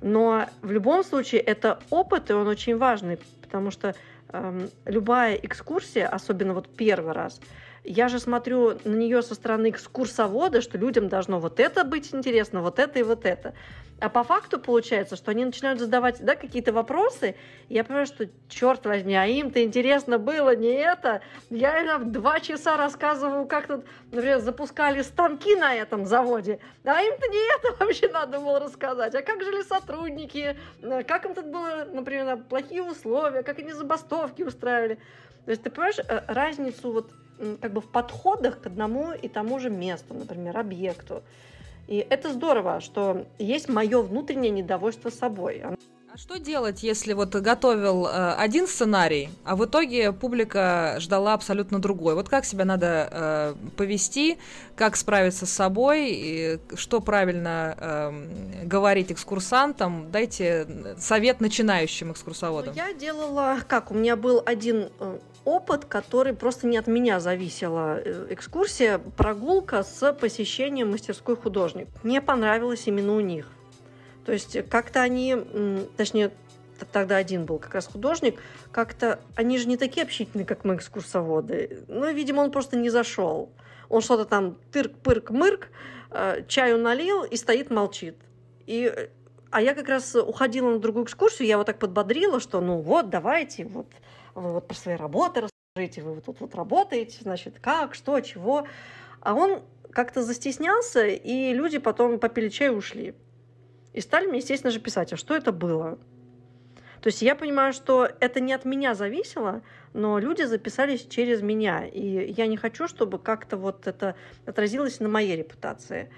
Но 0.02 0.44
в 0.60 0.70
любом 0.70 1.02
случае 1.02 1.40
это 1.40 1.78
опыт, 1.88 2.28
и 2.28 2.34
он 2.34 2.46
очень 2.46 2.76
важный, 2.76 3.18
потому 3.40 3.70
что 3.70 3.94
эм, 4.34 4.68
любая 4.84 5.36
экскурсия, 5.36 6.06
особенно 6.06 6.52
вот 6.52 6.68
первый 6.68 7.14
раз, 7.14 7.40
я 7.84 8.08
же 8.08 8.18
смотрю 8.18 8.78
на 8.84 8.94
нее 8.94 9.22
со 9.22 9.34
стороны 9.34 9.70
экскурсовода, 9.70 10.62
что 10.62 10.78
людям 10.78 11.08
должно 11.08 11.38
вот 11.38 11.60
это 11.60 11.84
быть 11.84 12.14
интересно, 12.14 12.62
вот 12.62 12.78
это 12.78 12.98
и 12.98 13.02
вот 13.02 13.26
это. 13.26 13.54
А 14.00 14.08
по 14.08 14.24
факту 14.24 14.58
получается, 14.58 15.16
что 15.16 15.30
они 15.30 15.44
начинают 15.44 15.78
задавать 15.78 16.22
да, 16.24 16.34
какие-то 16.34 16.72
вопросы, 16.72 17.36
и 17.68 17.74
я 17.74 17.84
понимаю, 17.84 18.06
что, 18.06 18.28
черт 18.48 18.84
возьми, 18.86 19.14
а 19.14 19.26
им-то 19.26 19.62
интересно 19.62 20.18
было 20.18 20.56
не 20.56 20.72
это. 20.72 21.20
Я 21.50 21.80
им 21.80 22.10
два 22.10 22.40
часа 22.40 22.76
рассказываю, 22.76 23.46
как 23.46 23.66
тут, 23.66 23.84
например, 24.10 24.40
запускали 24.40 25.02
станки 25.02 25.54
на 25.54 25.74
этом 25.74 26.06
заводе, 26.06 26.58
а 26.84 27.02
им-то 27.02 27.28
не 27.28 27.56
это 27.56 27.76
вообще 27.84 28.08
надо 28.08 28.40
было 28.40 28.60
рассказать. 28.60 29.14
А 29.14 29.22
как 29.22 29.42
жили 29.42 29.62
сотрудники, 29.62 30.56
как 31.06 31.26
им 31.26 31.34
тут 31.34 31.46
было, 31.46 31.86
например, 31.92 32.38
плохие 32.48 32.82
условия, 32.82 33.42
как 33.42 33.58
они 33.58 33.72
забастовки 33.72 34.42
устраивали. 34.42 34.98
То 35.44 35.50
есть 35.50 35.62
ты 35.62 35.70
понимаешь 35.70 35.98
э, 35.98 36.22
разницу 36.26 36.90
вот 36.90 37.10
как 37.60 37.72
бы 37.72 37.80
в 37.80 37.86
подходах 37.86 38.60
к 38.60 38.66
одному 38.66 39.12
и 39.12 39.28
тому 39.28 39.58
же 39.58 39.70
месту, 39.70 40.14
например, 40.14 40.56
объекту. 40.58 41.22
И 41.86 41.96
это 41.96 42.32
здорово, 42.32 42.80
что 42.80 43.26
есть 43.38 43.68
мое 43.68 44.00
внутреннее 44.02 44.50
недовольство 44.50 45.10
собой. 45.10 45.62
А 46.14 46.16
что 46.16 46.38
делать, 46.38 46.84
если 46.84 47.12
вот 47.12 47.34
готовил 47.34 48.06
э, 48.06 48.34
один 48.34 48.68
сценарий, 48.68 49.30
а 49.44 49.56
в 49.56 49.64
итоге 49.64 50.12
публика 50.12 50.94
ждала 51.00 51.34
абсолютно 51.34 51.80
другой? 51.80 52.14
Вот 52.14 52.28
как 52.28 52.44
себя 52.44 52.64
надо 52.64 53.08
э, 53.10 53.54
повести, 53.76 54.38
как 54.76 54.94
справиться 54.94 55.44
с 55.44 55.50
собой, 55.50 56.12
и 56.12 56.60
что 56.76 57.00
правильно 57.00 57.76
э, 57.76 58.64
говорить 58.64 59.10
экскурсантам? 59.10 60.12
Дайте 60.12 60.68
совет 60.98 61.40
начинающим 61.40 62.12
экскурсоводам. 62.12 62.74
Ну, 62.76 62.80
я 62.80 62.92
делала 62.94 63.58
как? 63.66 63.90
У 63.90 63.94
меня 63.94 64.14
был 64.14 64.40
один 64.46 64.90
э, 65.00 65.18
опыт, 65.44 65.84
который 65.84 66.32
просто 66.32 66.66
не 66.66 66.76
от 66.76 66.86
меня 66.86 67.20
зависела. 67.20 68.00
Э, 68.04 68.26
экскурсия, 68.30 68.98
прогулка 68.98 69.82
с 69.82 70.12
посещением 70.12 70.90
мастерской 70.90 71.36
художник. 71.36 71.88
Мне 72.02 72.20
понравилось 72.20 72.86
именно 72.86 73.14
у 73.14 73.20
них. 73.20 73.48
То 74.24 74.32
есть 74.32 74.56
как-то 74.68 75.02
они, 75.02 75.36
точнее, 75.96 76.30
тогда 76.92 77.16
один 77.16 77.44
был 77.44 77.58
как 77.58 77.74
раз 77.74 77.86
художник, 77.86 78.40
как-то 78.72 79.20
они 79.34 79.58
же 79.58 79.68
не 79.68 79.76
такие 79.76 80.04
общительные, 80.04 80.46
как 80.46 80.64
мы, 80.64 80.76
экскурсоводы. 80.76 81.84
Ну, 81.88 82.10
видимо, 82.12 82.40
он 82.40 82.50
просто 82.50 82.76
не 82.76 82.90
зашел. 82.90 83.50
Он 83.88 84.00
что-то 84.00 84.24
там 84.24 84.56
тырк-пырк-мырк, 84.72 85.66
э, 86.10 86.44
чаю 86.48 86.78
налил 86.78 87.22
и 87.24 87.36
стоит, 87.36 87.70
молчит. 87.70 88.16
И, 88.66 88.92
а 89.50 89.60
я 89.60 89.74
как 89.74 89.88
раз 89.88 90.14
уходила 90.14 90.70
на 90.70 90.78
другую 90.78 91.04
экскурсию, 91.04 91.46
я 91.46 91.58
вот 91.58 91.66
так 91.66 91.78
подбодрила, 91.78 92.40
что 92.40 92.60
ну 92.60 92.78
вот, 92.78 93.10
давайте, 93.10 93.64
вот, 93.66 93.86
вы 94.34 94.52
вот 94.52 94.66
про 94.66 94.74
свои 94.74 94.96
работы 94.96 95.48
расскажите, 95.74 96.02
вы 96.02 96.20
тут 96.20 96.40
вот 96.40 96.54
работаете, 96.54 97.18
значит, 97.22 97.58
как, 97.60 97.94
что, 97.94 98.20
чего. 98.20 98.66
А 99.20 99.34
он 99.34 99.62
как-то 99.90 100.22
застеснялся, 100.22 101.06
и 101.06 101.52
люди 101.52 101.78
потом 101.78 102.18
попили 102.18 102.48
чай 102.48 102.68
и 102.68 102.70
ушли. 102.70 103.14
И 103.92 104.00
стали 104.00 104.26
мне, 104.26 104.38
естественно 104.38 104.70
же, 104.70 104.80
писать, 104.80 105.12
а 105.12 105.16
что 105.16 105.34
это 105.34 105.52
было? 105.52 105.98
То 107.00 107.08
есть 107.08 107.22
я 107.22 107.34
понимаю, 107.34 107.72
что 107.72 108.08
это 108.20 108.40
не 108.40 108.52
от 108.52 108.64
меня 108.64 108.94
зависело, 108.94 109.62
но 109.92 110.18
люди 110.18 110.42
записались 110.42 111.06
через 111.06 111.42
меня. 111.42 111.84
И 111.86 112.32
я 112.32 112.46
не 112.46 112.56
хочу, 112.56 112.88
чтобы 112.88 113.18
как-то 113.18 113.56
вот 113.56 113.86
это 113.86 114.16
отразилось 114.46 115.00
на 115.00 115.08
моей 115.08 115.36
репутации. 115.36 116.10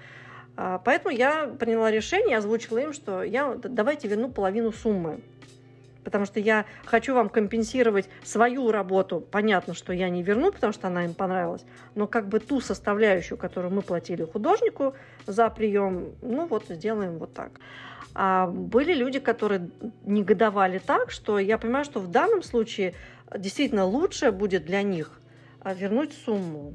А, 0.55 0.79
поэтому 0.79 1.13
я 1.13 1.47
приняла 1.47 1.91
решение, 1.91 2.37
озвучила 2.37 2.77
им, 2.77 2.93
что 2.93 3.21
я 3.21 3.55
давайте 3.55 4.07
верну 4.07 4.29
половину 4.29 4.71
суммы 4.71 5.19
потому 6.07 6.23
что 6.23 6.39
я 6.39 6.65
хочу 6.85 7.13
вам 7.13 7.27
компенсировать 7.27 8.07
свою 8.23 8.71
работу. 8.71 9.19
Понятно, 9.19 9.73
что 9.73 9.91
я 9.91 10.07
не 10.07 10.23
верну, 10.23 10.53
потому 10.53 10.71
что 10.71 10.87
она 10.87 11.03
им 11.03 11.13
понравилась, 11.13 11.65
но 11.95 12.07
как 12.07 12.29
бы 12.29 12.39
ту 12.39 12.61
составляющую, 12.61 13.37
которую 13.37 13.73
мы 13.73 13.81
платили 13.81 14.23
художнику 14.23 14.93
за 15.25 15.49
прием, 15.49 16.15
ну 16.21 16.45
вот 16.45 16.63
сделаем 16.69 17.17
вот 17.17 17.33
так. 17.33 17.59
А 18.15 18.47
были 18.47 18.93
люди, 18.93 19.19
которые 19.19 19.69
негодовали 20.05 20.79
так, 20.79 21.11
что 21.11 21.39
я 21.39 21.57
понимаю, 21.57 21.83
что 21.83 21.99
в 21.99 22.09
данном 22.09 22.41
случае 22.41 22.93
действительно 23.37 23.83
лучше 23.83 24.31
будет 24.31 24.63
для 24.63 24.83
них 24.83 25.19
а, 25.59 25.73
вернуть 25.73 26.13
сумму. 26.13 26.73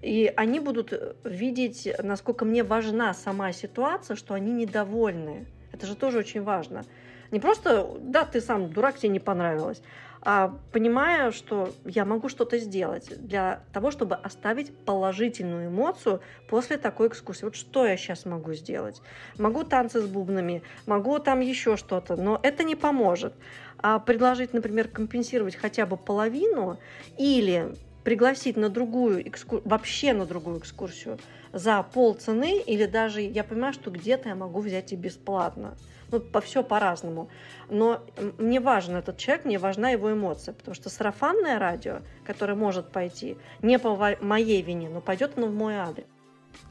И 0.00 0.32
они 0.34 0.58
будут 0.58 1.18
видеть, 1.22 1.86
насколько 2.02 2.46
мне 2.46 2.62
важна 2.62 3.12
сама 3.12 3.52
ситуация, 3.52 4.16
что 4.16 4.32
они 4.32 4.52
недовольны. 4.52 5.46
Это 5.70 5.86
же 5.86 5.94
тоже 5.94 6.16
очень 6.16 6.42
важно. 6.42 6.86
Не 7.30 7.38
просто, 7.38 7.96
да, 8.00 8.24
ты 8.24 8.40
сам 8.40 8.72
дурак, 8.72 8.98
тебе 8.98 9.10
не 9.10 9.20
понравилось, 9.20 9.82
а 10.22 10.58
понимая, 10.72 11.30
что 11.30 11.70
я 11.84 12.04
могу 12.04 12.28
что-то 12.28 12.58
сделать 12.58 13.10
для 13.26 13.62
того, 13.72 13.90
чтобы 13.90 14.16
оставить 14.16 14.76
положительную 14.84 15.68
эмоцию 15.68 16.20
после 16.48 16.76
такой 16.76 17.08
экскурсии. 17.08 17.44
Вот 17.44 17.54
что 17.54 17.86
я 17.86 17.96
сейчас 17.96 18.26
могу 18.26 18.52
сделать? 18.52 19.00
Могу 19.38 19.64
танцы 19.64 20.00
с 20.00 20.06
бубнами, 20.06 20.62
могу 20.86 21.18
там 21.20 21.40
еще 21.40 21.76
что-то, 21.76 22.16
но 22.16 22.38
это 22.42 22.64
не 22.64 22.76
поможет. 22.76 23.34
А 23.78 23.98
предложить, 23.98 24.52
например, 24.52 24.88
компенсировать 24.88 25.56
хотя 25.56 25.86
бы 25.86 25.96
половину 25.96 26.78
или 27.16 27.74
пригласить 28.04 28.56
на 28.56 28.68
другую 28.68 29.26
экскурсию, 29.28 29.68
вообще 29.68 30.12
на 30.12 30.26
другую 30.26 30.58
экскурсию 30.58 31.18
за 31.52 31.82
полцены, 31.82 32.60
или 32.60 32.86
даже 32.86 33.20
я 33.20 33.44
понимаю, 33.44 33.72
что 33.72 33.90
где-то 33.90 34.28
я 34.28 34.34
могу 34.34 34.60
взять 34.60 34.92
и 34.92 34.96
бесплатно 34.96 35.76
ну, 36.10 36.20
по 36.20 36.40
все 36.40 36.62
по-разному. 36.62 37.28
Но 37.68 38.02
мне 38.38 38.60
важен 38.60 38.96
этот 38.96 39.16
человек, 39.18 39.44
мне 39.44 39.58
важна 39.58 39.90
его 39.90 40.12
эмоция, 40.12 40.54
потому 40.54 40.74
что 40.74 40.90
сарафанное 40.90 41.58
радио, 41.58 42.00
которое 42.24 42.54
может 42.54 42.90
пойти, 42.90 43.36
не 43.62 43.78
по 43.78 44.16
моей 44.20 44.62
вине, 44.62 44.88
но 44.88 45.00
пойдет 45.00 45.36
оно 45.36 45.46
в 45.46 45.54
мой 45.54 45.76
адрес. 45.76 46.06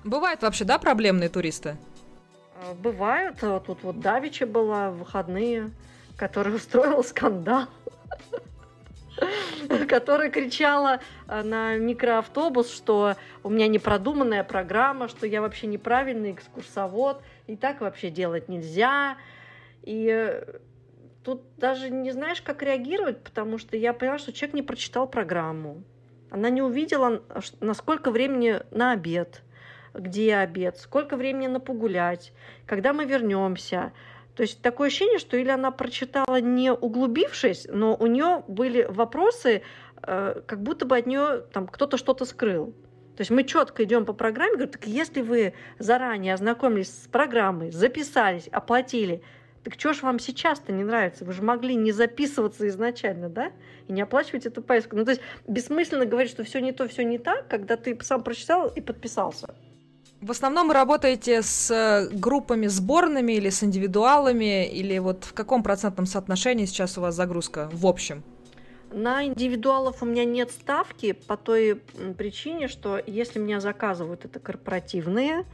Бывают 0.04 0.42
вообще, 0.42 0.66
да, 0.66 0.78
проблемные 0.78 1.30
туристы? 1.30 1.78
А, 2.56 2.74
бывают. 2.74 3.38
Тут 3.40 3.84
вот 3.84 4.00
Давича 4.00 4.46
была 4.46 4.92
в 4.92 5.00
выходные, 5.00 5.72
который 6.18 6.56
устроил 6.56 7.04
скандал 7.04 7.68
которая 9.88 10.30
кричала 10.30 11.00
э, 11.28 11.44
на 11.44 11.78
микроавтобус, 11.78 12.72
что 12.72 13.16
у 13.44 13.50
меня 13.50 13.68
непродуманная 13.68 14.44
программа, 14.44 15.08
что 15.08 15.28
я 15.28 15.42
вообще 15.42 15.68
неправильный 15.68 16.32
экскурсовод, 16.32 17.22
и 17.48 17.56
так 17.56 17.82
вообще 17.82 18.10
делать 18.10 18.50
нельзя. 18.50 19.18
И 19.84 20.08
э, 20.12 20.60
тут 21.24 21.42
даже 21.58 21.90
не 21.90 22.12
знаешь, 22.12 22.42
как 22.42 22.64
реагировать, 22.64 23.24
потому 23.24 23.58
что 23.58 23.78
я 23.78 23.94
поняла, 23.94 24.18
что 24.18 24.34
человек 24.34 24.56
не 24.56 24.64
прочитал 24.64 25.08
программу. 25.08 25.84
Она 26.32 26.50
не 26.50 26.62
увидела, 26.62 27.24
насколько 27.60 28.12
времени 28.12 28.60
на 28.72 28.92
обед, 28.92 29.42
где 29.94 30.36
обед, 30.36 30.78
сколько 30.78 31.18
времени 31.18 31.48
на 31.48 31.60
погулять, 31.60 32.34
когда 32.68 32.94
мы 32.94 33.06
вернемся. 33.06 33.92
То 34.40 34.44
есть 34.44 34.62
такое 34.62 34.88
ощущение, 34.88 35.20
что 35.20 35.36
или 35.36 35.50
она 35.50 35.70
прочитала 35.70 36.40
не 36.40 36.72
углубившись, 36.72 37.68
но 37.70 37.94
у 37.94 38.08
нее 38.08 38.46
были 38.48 38.84
вопросы, 38.90 39.64
э, 40.02 40.42
как 40.48 40.64
будто 40.64 40.86
бы 40.86 40.96
от 40.96 41.08
нее 41.08 41.44
там 41.52 41.68
кто-то 41.68 41.98
что-то 41.98 42.24
скрыл. 42.24 42.68
То 43.18 43.22
есть 43.22 43.32
мы 43.32 43.44
четко 43.44 43.84
идем 43.84 44.06
по 44.06 44.14
программе, 44.14 44.54
говорю, 44.54 44.72
так 44.72 44.88
если 44.88 45.20
вы 45.20 45.56
заранее 45.78 46.34
ознакомились 46.34 46.88
с 46.88 47.08
программой, 47.10 47.72
записались, 47.72 48.48
оплатили, 48.48 49.24
так 49.66 49.74
что 49.78 49.92
ж 49.92 50.04
вам 50.04 50.20
сейчас-то 50.20 50.72
не 50.72 50.86
нравится? 50.86 51.26
Вы 51.26 51.34
же 51.34 51.42
могли 51.42 51.76
не 51.76 51.92
записываться 51.92 52.66
изначально, 52.70 53.28
да? 53.28 53.52
И 53.90 53.92
не 53.92 54.02
оплачивать 54.02 54.46
эту 54.46 54.62
поездку. 54.62 54.96
Ну, 54.96 55.04
то 55.04 55.12
есть 55.12 55.22
бессмысленно 55.50 56.06
говорить, 56.06 56.32
что 56.32 56.46
все 56.46 56.62
не 56.62 56.72
то, 56.72 56.88
все 56.88 57.04
не 57.04 57.18
так, 57.18 57.50
когда 57.50 57.76
ты 57.76 58.00
сам 58.04 58.24
прочитал 58.24 58.70
и 58.70 58.80
подписался. 58.80 59.54
В 60.22 60.32
основном 60.32 60.68
вы 60.68 60.74
работаете 60.74 61.42
с 61.42 61.72
э, 61.72 62.10
группами 62.14 62.68
сборными 62.68 63.34
или 63.34 63.50
с 63.50 63.64
индивидуалами, 63.64 64.68
или 64.68 64.98
вот 64.98 65.24
в 65.24 65.34
каком 65.34 65.64
процентном 65.64 66.06
соотношении 66.06 66.66
сейчас 66.66 66.98
у 66.98 67.02
вас 67.02 67.16
загрузка 67.16 67.70
в 67.72 67.88
общем? 67.88 68.22
На 68.92 69.26
индивидуалов 69.26 70.04
у 70.04 70.06
меня 70.06 70.26
нет 70.26 70.52
ставки 70.52 71.14
по 71.14 71.38
той 71.38 71.82
причине, 72.18 72.68
что 72.68 73.02
если 73.08 73.40
меня 73.40 73.62
заказывают, 73.62 74.26
это 74.26 74.40
корпоративные 74.40 75.46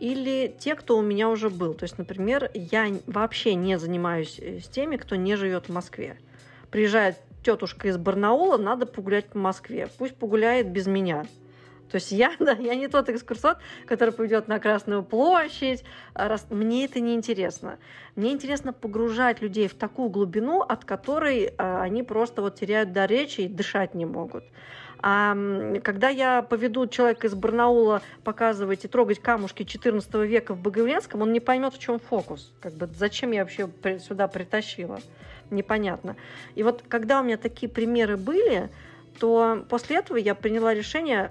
или 0.00 0.54
те, 0.58 0.74
кто 0.74 0.98
у 0.98 1.02
меня 1.02 1.30
уже 1.30 1.48
был. 1.48 1.72
То 1.72 1.84
есть, 1.84 1.96
например, 1.96 2.50
я 2.52 2.88
вообще 3.06 3.54
не 3.54 3.78
занимаюсь 3.78 4.38
э, 4.38 4.60
с 4.60 4.68
теми, 4.68 4.98
кто 4.98 5.16
не 5.16 5.34
живет 5.36 5.70
в 5.70 5.72
Москве. 5.72 6.18
Приезжает 6.70 7.16
тетушка 7.42 7.88
из 7.88 7.96
Барнаула, 7.96 8.58
надо 8.58 8.84
погулять 8.84 9.30
по 9.30 9.38
Москве. 9.38 9.88
Пусть 9.96 10.14
погуляет 10.16 10.70
без 10.70 10.86
меня. 10.86 11.24
То 11.90 11.96
есть 11.96 12.12
я, 12.12 12.32
да, 12.38 12.52
я 12.52 12.74
не 12.74 12.88
тот 12.88 13.08
экскурсовод, 13.08 13.58
который 13.86 14.12
поведет 14.12 14.48
на 14.48 14.58
Красную 14.58 15.02
площадь. 15.02 15.84
А 16.14 16.28
раз... 16.28 16.46
Мне 16.50 16.84
это 16.84 17.00
не 17.00 17.14
интересно. 17.14 17.78
Мне 18.16 18.32
интересно 18.32 18.72
погружать 18.72 19.40
людей 19.42 19.68
в 19.68 19.74
такую 19.74 20.08
глубину, 20.08 20.60
от 20.60 20.84
которой 20.84 21.52
а, 21.58 21.82
они 21.82 22.02
просто 22.02 22.42
вот 22.42 22.56
теряют 22.56 22.92
до 22.92 23.06
речи 23.06 23.42
и 23.42 23.48
дышать 23.48 23.94
не 23.94 24.06
могут. 24.06 24.44
А 25.02 25.34
когда 25.82 26.10
я 26.10 26.42
поведу 26.42 26.86
человека 26.86 27.26
из 27.26 27.34
Барнаула 27.34 28.02
показывать 28.22 28.84
и 28.84 28.88
трогать 28.88 29.18
камушки 29.18 29.62
14 29.62 30.14
века 30.14 30.54
в 30.54 30.60
Боговленском, 30.60 31.22
он 31.22 31.32
не 31.32 31.40
поймет, 31.40 31.72
в 31.72 31.78
чем 31.78 31.98
фокус. 31.98 32.52
Как 32.60 32.74
бы, 32.74 32.86
зачем 32.86 33.30
я 33.30 33.40
вообще 33.40 33.70
сюда 33.98 34.28
притащила? 34.28 35.00
Непонятно. 35.50 36.16
И 36.54 36.62
вот 36.62 36.84
когда 36.86 37.20
у 37.20 37.24
меня 37.24 37.38
такие 37.38 37.70
примеры 37.70 38.18
были, 38.18 38.68
то 39.18 39.64
после 39.68 39.96
этого 39.96 40.18
я 40.18 40.34
приняла 40.34 40.74
решение 40.74 41.30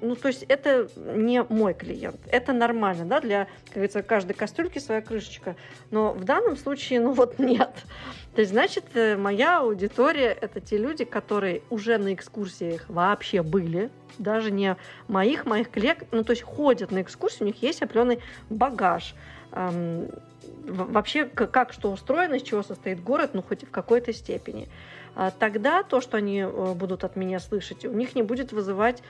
ну, 0.00 0.16
то 0.16 0.28
есть 0.28 0.44
это 0.44 0.88
не 0.96 1.42
мой 1.42 1.74
клиент. 1.74 2.20
Это 2.30 2.52
нормально, 2.52 3.04
да, 3.04 3.20
для, 3.20 3.46
как 3.66 3.74
говорится, 3.74 4.02
каждой 4.02 4.34
кастрюльки 4.34 4.78
своя 4.78 5.02
крышечка. 5.02 5.56
Но 5.90 6.12
в 6.12 6.24
данном 6.24 6.56
случае, 6.56 7.00
ну 7.00 7.12
вот 7.12 7.38
нет. 7.38 7.70
То 8.34 8.40
есть, 8.40 8.52
значит, 8.52 8.84
э, 8.94 9.16
моя 9.16 9.58
аудитория– 9.58 10.36
это 10.40 10.60
те 10.60 10.78
люди, 10.78 11.04
которые 11.04 11.62
уже 11.70 11.98
на 11.98 12.14
экскурсиях 12.14 12.84
вообще 12.88 13.42
были, 13.42 13.90
даже 14.18 14.50
не 14.50 14.76
моих, 15.08 15.46
моих 15.46 15.70
коллег, 15.70 16.04
ну, 16.12 16.24
то 16.24 16.30
есть 16.30 16.42
ходят 16.42 16.90
на 16.90 17.02
экскурсии, 17.02 17.42
у 17.42 17.46
них 17.46 17.62
есть 17.62 17.82
определенный 17.82 18.20
багаж. 18.48 19.14
Эм, 19.52 20.08
вообще, 20.64 21.24
как 21.24 21.72
что 21.72 21.90
устроено, 21.90 22.34
из 22.34 22.42
чего 22.42 22.62
состоит 22.62 23.02
город, 23.02 23.30
ну, 23.32 23.42
хоть 23.42 23.64
в 23.64 23.70
какой-то 23.70 24.12
степени. 24.12 24.68
А 25.14 25.30
тогда 25.30 25.82
то, 25.82 26.00
что 26.00 26.16
они 26.16 26.40
э, 26.40 26.74
будут 26.74 27.04
от 27.04 27.16
меня 27.16 27.40
слышать, 27.40 27.84
у 27.84 27.92
них 27.92 28.14
не 28.14 28.22
будет 28.22 28.52
вызывать 28.52 29.02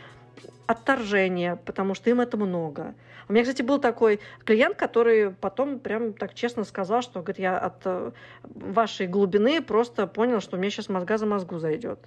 отторжение, 0.66 1.56
потому 1.56 1.94
что 1.94 2.10
им 2.10 2.20
это 2.20 2.36
много. 2.36 2.94
У 3.28 3.32
меня, 3.32 3.42
кстати, 3.42 3.62
был 3.62 3.78
такой 3.78 4.20
клиент, 4.44 4.76
который 4.76 5.30
потом 5.30 5.78
прям 5.78 6.12
так 6.12 6.34
честно 6.34 6.64
сказал, 6.64 7.02
что 7.02 7.20
говорит, 7.20 7.38
я 7.38 7.58
от 7.58 7.82
э, 7.84 8.10
вашей 8.42 9.06
глубины 9.06 9.62
просто 9.62 10.06
понял, 10.06 10.40
что 10.40 10.56
у 10.56 10.60
меня 10.60 10.70
сейчас 10.70 10.88
мозга 10.88 11.16
за 11.18 11.26
мозгу 11.26 11.58
зайдет. 11.58 12.00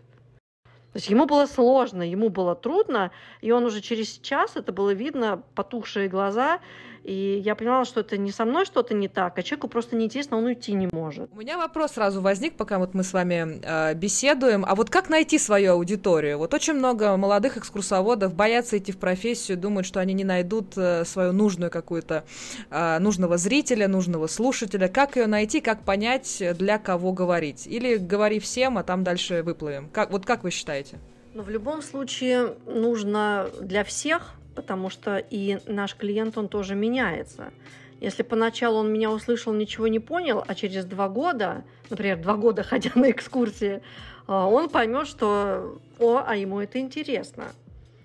То 0.94 0.98
есть 0.98 1.10
ему 1.10 1.26
было 1.26 1.48
сложно, 1.48 2.04
ему 2.04 2.30
было 2.30 2.56
трудно, 2.56 3.12
и 3.42 3.52
он 3.52 3.66
уже 3.66 3.82
через 3.82 4.20
час, 4.20 4.56
это 4.56 4.72
было 4.72 4.94
видно, 4.94 5.42
потухшие 5.56 6.08
глаза, 6.08 6.60
и 7.04 7.42
я 7.44 7.56
понимала, 7.56 7.84
что 7.84 8.00
это 8.00 8.18
не 8.18 8.32
со 8.32 8.46
мной 8.46 8.66
что-то 8.66 8.94
не 8.94 9.08
так, 9.08 9.38
а 9.38 9.44
человеку 9.44 9.68
просто 9.68 9.96
неинтересно, 9.96 10.38
он 10.38 10.46
уйти 10.46 10.74
не 10.74 10.88
может. 10.92 11.30
У 11.34 11.38
меня 11.38 11.58
вопрос 11.58 11.94
сразу 11.94 12.22
возник, 12.22 12.56
пока 12.56 12.80
вот 12.80 12.94
мы 12.94 13.04
с 13.04 13.12
вами 13.12 13.60
э, 13.62 13.94
беседуем. 13.94 14.64
А 14.66 14.74
вот 14.76 14.90
как 14.90 15.10
найти 15.10 15.38
свою 15.38 15.74
аудиторию? 15.74 16.38
Вот 16.38 16.54
очень 16.54 16.74
много 16.74 17.18
молодых 17.18 17.58
экскурсоводов 17.58 18.34
боятся 18.34 18.78
идти 18.78 18.92
в 18.94 18.98
профессию, 18.98 19.58
думают, 19.58 19.86
что 19.86 20.00
они 20.00 20.14
не 20.14 20.24
найдут 20.24 20.78
э, 20.78 21.04
свою 21.04 21.34
нужную 21.34 21.70
какую-то, 21.70 22.24
э, 22.70 23.00
нужного 23.00 23.38
зрителя, 23.38 23.88
нужного 23.90 24.28
слушателя. 24.28 24.88
Как 24.88 25.18
ее 25.18 25.28
найти, 25.28 25.60
как 25.60 25.84
понять, 25.84 26.42
для 26.58 26.78
кого 26.78 27.12
говорить? 27.12 27.68
Или 27.68 27.98
говори 27.98 28.40
всем, 28.40 28.78
а 28.78 28.84
там 28.84 29.04
дальше 29.04 29.44
выплывем. 29.44 29.90
Как, 29.92 30.12
вот 30.12 30.26
как 30.26 30.44
вы 30.44 30.52
считаете? 30.52 31.00
Ну, 31.34 31.42
в 31.42 31.50
любом 31.50 31.82
случае 31.82 32.56
нужно 32.66 33.50
для 33.60 33.84
всех 33.84 34.36
потому 34.56 34.90
что 34.90 35.18
и 35.18 35.60
наш 35.68 35.96
клиент, 35.96 36.38
он 36.38 36.48
тоже 36.48 36.76
меняется. 36.76 37.52
Если 38.00 38.24
поначалу 38.24 38.80
он 38.80 38.92
меня 38.92 39.12
услышал, 39.12 39.54
ничего 39.54 39.88
не 39.88 40.00
понял, 40.00 40.44
а 40.46 40.56
через 40.56 40.86
два 40.86 41.08
года, 41.08 41.64
например, 41.90 42.18
два 42.18 42.36
года 42.36 42.64
ходя 42.70 42.92
на 42.96 43.10
экскурсии, 43.12 43.82
а, 44.28 44.48
он 44.48 44.70
поймет, 44.70 45.08
что 45.08 45.80
о, 46.00 46.24
а 46.26 46.36
ему 46.36 46.60
это 46.60 46.80
интересно. 46.80 47.46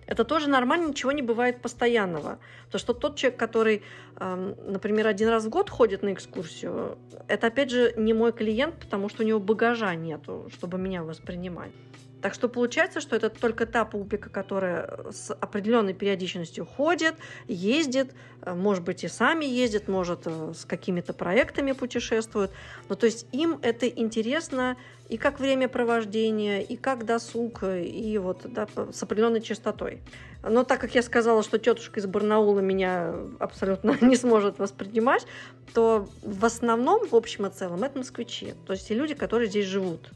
Это 0.06 0.24
тоже 0.24 0.48
нормально, 0.48 0.88
ничего 0.88 1.12
не 1.12 1.20
бывает 1.20 1.60
постоянного. 1.60 2.38
Потому 2.66 2.80
что 2.80 2.94
тот 2.94 3.16
человек, 3.16 3.38
который, 3.38 3.82
например, 4.18 5.06
один 5.06 5.28
раз 5.28 5.44
в 5.44 5.48
год 5.48 5.70
ходит 5.70 6.02
на 6.02 6.12
экскурсию, 6.12 6.98
это, 7.28 7.48
опять 7.48 7.70
же, 7.70 7.94
не 7.96 8.12
мой 8.12 8.32
клиент, 8.32 8.76
потому 8.76 9.08
что 9.08 9.22
у 9.22 9.26
него 9.26 9.38
багажа 9.38 9.94
нету, 9.94 10.48
чтобы 10.52 10.78
меня 10.78 11.02
воспринимать. 11.02 11.72
Так 12.20 12.34
что 12.34 12.48
получается, 12.48 13.00
что 13.00 13.14
это 13.14 13.30
только 13.30 13.64
та 13.64 13.84
пупика, 13.84 14.28
которая 14.28 15.12
с 15.12 15.32
определенной 15.32 15.94
периодичностью 15.94 16.66
ходит, 16.66 17.14
ездит, 17.46 18.12
э, 18.42 18.54
может 18.54 18.82
быть, 18.82 19.04
и 19.04 19.08
сами 19.08 19.44
ездит, 19.44 19.86
может, 19.86 20.22
э, 20.26 20.52
с 20.54 20.64
какими-то 20.64 21.12
проектами 21.12 21.72
путешествует. 21.72 22.50
Ну, 22.88 22.96
то 22.96 23.06
есть 23.06 23.26
им 23.30 23.60
это 23.62 23.86
интересно 23.86 24.76
и 25.08 25.16
как 25.16 25.38
времяпровождение, 25.38 26.62
и 26.62 26.76
как 26.76 27.06
досуг, 27.06 27.62
и 27.62 28.18
вот 28.18 28.42
да, 28.52 28.66
с 28.92 29.02
определенной 29.02 29.40
частотой. 29.40 30.00
Но 30.42 30.62
так 30.62 30.80
как 30.80 30.94
я 30.94 31.02
сказала, 31.02 31.42
что 31.42 31.58
тетушка 31.58 32.00
из 32.00 32.06
Барнаула 32.06 32.60
меня 32.60 33.14
абсолютно 33.38 33.96
не 34.00 34.16
сможет 34.16 34.58
воспринимать, 34.58 35.26
то 35.74 36.08
в 36.22 36.44
основном, 36.44 37.06
в 37.06 37.14
общем 37.14 37.46
и 37.46 37.50
целом, 37.50 37.82
это 37.84 37.98
москвичи. 37.98 38.54
То 38.66 38.72
есть 38.72 38.88
те 38.88 38.94
люди, 38.94 39.14
которые 39.14 39.48
здесь 39.48 39.66
живут. 39.66 40.10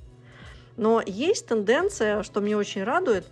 Но 0.76 1.02
есть 1.04 1.46
тенденция, 1.46 2.22
что 2.22 2.40
мне 2.40 2.56
очень 2.56 2.84
радует, 2.84 3.26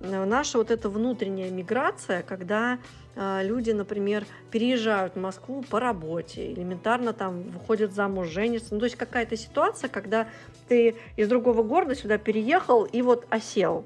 э, 0.00 0.24
наша 0.24 0.58
вот 0.58 0.70
эта 0.70 0.88
внутренняя 0.88 1.50
миграция, 1.50 2.22
когда 2.22 2.78
э, 3.14 3.40
люди, 3.44 3.70
например, 3.70 4.26
переезжают 4.50 5.14
в 5.14 5.20
Москву 5.20 5.62
по 5.68 5.78
работе, 5.78 6.52
элементарно 6.52 7.12
там 7.12 7.42
выходят 7.42 7.92
замуж, 7.92 8.28
женятся. 8.28 8.74
Ну, 8.74 8.80
то 8.80 8.86
есть 8.86 8.96
какая-то 8.96 9.36
ситуация, 9.36 9.88
когда 9.88 10.26
ты 10.68 10.96
из 11.16 11.28
другого 11.28 11.62
города 11.62 11.94
сюда 11.94 12.18
переехал 12.18 12.84
и 12.84 13.02
вот 13.02 13.26
осел. 13.30 13.84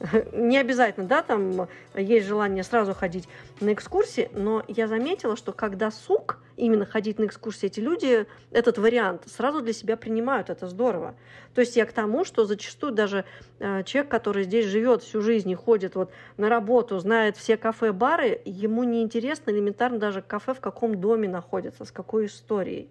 Не 0.32 0.58
обязательно, 0.58 1.06
да, 1.06 1.22
там 1.22 1.68
есть 1.94 2.26
желание 2.26 2.64
сразу 2.64 2.94
ходить 2.94 3.28
на 3.60 3.72
экскурсии, 3.74 4.30
но 4.32 4.64
я 4.66 4.88
заметила, 4.88 5.36
что 5.36 5.52
когда 5.52 5.90
сук 5.90 6.38
именно 6.56 6.86
ходить 6.86 7.18
на 7.18 7.26
экскурсии, 7.26 7.66
эти 7.66 7.80
люди 7.80 8.26
этот 8.50 8.78
вариант 8.78 9.24
сразу 9.26 9.60
для 9.60 9.74
себя 9.74 9.96
принимают, 9.96 10.48
это 10.48 10.68
здорово. 10.68 11.14
То 11.54 11.60
есть 11.60 11.76
я 11.76 11.84
к 11.84 11.92
тому, 11.92 12.24
что 12.24 12.46
зачастую 12.46 12.92
даже 12.92 13.24
э, 13.58 13.82
человек, 13.84 14.10
который 14.10 14.44
здесь 14.44 14.66
живет 14.66 15.02
всю 15.02 15.20
жизнь 15.20 15.50
и 15.50 15.54
ходит 15.54 15.94
вот 15.94 16.10
на 16.38 16.48
работу, 16.48 16.98
знает 16.98 17.36
все 17.36 17.58
кафе, 17.58 17.92
бары, 17.92 18.40
ему 18.46 18.84
не 18.84 19.02
интересно 19.02 19.50
элементарно 19.50 19.98
даже 19.98 20.22
кафе 20.22 20.54
в 20.54 20.60
каком 20.60 20.98
доме 20.98 21.28
находится, 21.28 21.84
с 21.84 21.90
какой 21.90 22.26
историей. 22.26 22.88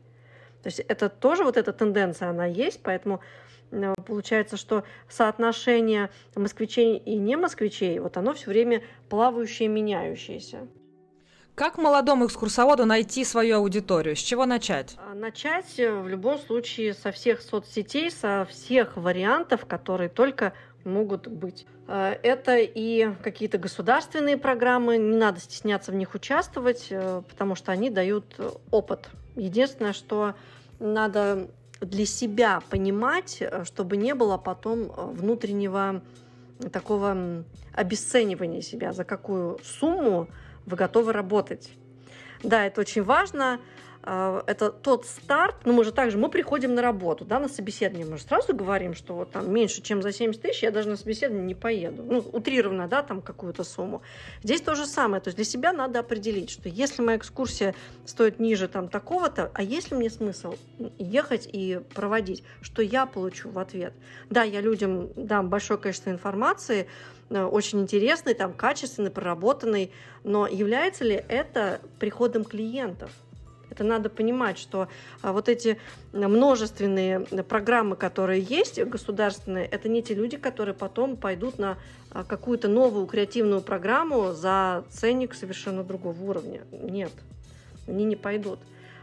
То 0.62 0.68
есть 0.68 0.80
это 0.82 1.10
тоже 1.10 1.44
вот 1.44 1.58
эта 1.58 1.74
тенденция, 1.74 2.30
она 2.30 2.46
есть, 2.46 2.82
поэтому 2.84 3.22
получается, 4.06 4.58
что 4.58 4.84
соотношение 5.08 6.10
москвичей 6.36 6.98
и 6.98 7.16
не 7.16 7.36
москвичей, 7.36 8.00
вот 8.00 8.18
оно 8.18 8.34
все 8.34 8.48
время 8.48 8.84
плавающее, 9.10 9.68
меняющееся. 9.68 10.68
Как 11.60 11.78
молодому 11.78 12.26
экскурсоводу 12.26 12.86
найти 12.86 13.26
свою 13.26 13.58
аудиторию? 13.58 14.16
С 14.16 14.20
чего 14.20 14.46
начать? 14.46 14.96
А, 14.98 15.14
начать 15.14 15.78
э, 15.78 15.92
в 15.92 16.08
любом 16.08 16.40
случае 16.40 16.94
со 16.94 17.12
всех 17.12 17.42
соцсетей, 17.42 18.10
со 18.12 18.48
всех 18.50 18.96
вариантов, 18.96 19.66
которые 19.66 20.08
только 20.08 20.54
могут 20.86 21.28
быть. 21.28 21.66
Э, 21.90 22.16
это 22.24 22.56
и 22.60 23.14
какие-то 23.22 23.58
государственные 23.58 24.38
программы, 24.38 24.98
не 24.98 25.18
надо 25.18 25.42
стесняться 25.42 25.92
в 25.92 25.96
них 25.96 26.16
участвовать, 26.16 26.94
потому 27.28 27.56
что 27.56 27.74
они 27.74 27.90
дают 27.90 28.40
опыт. 28.72 29.10
Единственное, 29.36 29.92
что 29.92 30.36
надо 30.80 31.50
для 31.82 32.06
себя 32.06 32.62
понимать, 32.70 33.38
э, 33.40 33.64
чтобы 33.66 33.98
не 33.98 34.14
было 34.14 34.38
потом 34.38 34.92
э, 34.92 35.06
внутреннего 35.12 36.02
такого 36.72 37.46
обесценивания 37.74 38.62
себя, 38.62 38.92
за 38.92 39.06
какую 39.06 39.60
сумму 39.64 40.28
вы 40.66 40.76
готовы 40.76 41.14
работать. 41.14 41.72
Да, 42.44 42.66
это 42.66 42.82
очень 42.82 43.04
важно. 43.04 43.60
А, 44.02 44.44
это 44.48 44.72
тот 44.72 45.06
старт, 45.06 45.56
ну 45.66 45.74
мы 45.74 45.84
же 45.84 45.92
также, 45.92 46.18
мы 46.18 46.30
приходим 46.30 46.74
на 46.74 46.82
работу, 46.82 47.26
да, 47.26 47.38
на 47.40 47.50
собеседование, 47.50 48.10
мы 48.10 48.18
же 48.18 48.24
сразу 48.24 48.56
говорим, 48.56 48.96
что 48.96 49.14
вот 49.14 49.32
там 49.32 49.52
меньше, 49.54 49.82
чем 49.82 50.02
за 50.02 50.14
70 50.14 50.42
тысяч 50.42 50.64
я 50.64 50.72
даже 50.72 50.88
на 50.90 50.96
собеседование 50.96 51.46
не 51.46 51.56
поеду. 51.56 52.04
Ну, 52.04 52.20
утрированно, 52.32 52.88
да, 52.88 53.04
там 53.04 53.22
какую-то 53.22 53.64
сумму. 53.66 54.02
Здесь 54.42 54.62
то 54.62 54.76
же 54.76 54.86
самое, 54.86 55.22
то 55.22 55.28
есть 55.28 55.36
для 55.36 55.44
себя 55.44 55.74
надо 55.74 56.00
определить, 56.00 56.50
что 56.50 56.70
если 56.70 57.02
моя 57.02 57.18
экскурсия 57.18 57.76
стоит 58.06 58.40
ниже 58.40 58.70
там 58.70 58.88
такого-то, 58.88 59.52
а 59.54 59.64
есть 59.64 59.92
ли 59.92 59.98
мне 59.98 60.10
смысл 60.10 60.56
ехать 60.98 61.50
и 61.52 61.82
проводить, 61.94 62.44
что 62.62 62.82
я 62.82 63.06
получу 63.06 63.50
в 63.50 63.60
ответ? 63.60 63.94
Да, 64.30 64.44
я 64.44 64.62
людям 64.62 65.10
дам 65.18 65.50
большое 65.50 65.78
количество 65.78 66.10
информации, 66.10 66.88
э, 67.30 67.44
очень 67.44 67.82
интересный, 67.82 68.34
там, 68.34 68.54
качественный, 68.54 69.12
проработанный, 69.12 69.92
но 70.24 70.48
является 70.48 71.04
ли 71.04 71.22
это 71.28 71.82
приходом 72.00 72.46
клиентов? 72.46 73.12
Это 73.80 73.88
надо 73.88 74.10
понимать, 74.10 74.60
что 74.60 74.90
а, 75.22 75.32
вот 75.32 75.48
эти 75.48 75.80
множественные 76.12 77.22
программы, 77.22 77.96
которые 77.96 78.42
есть 78.42 78.84
государственные, 78.84 79.66
это 79.68 79.88
не 79.88 80.04
те 80.04 80.16
люди, 80.16 80.36
которые 80.36 80.76
потом 80.76 81.16
пойдут 81.16 81.60
на 81.60 81.78
а, 82.12 82.26
какую-то 82.26 82.68
новую 82.68 83.06
креативную 83.06 83.62
программу 83.62 84.34
за 84.34 84.84
ценник 84.90 85.34
совершенно 85.34 85.86
другого 85.86 86.22
уровня. 86.22 86.64
Нет, 86.74 87.14
они 87.88 88.04
не 88.04 88.18
пойдут. 88.18 88.60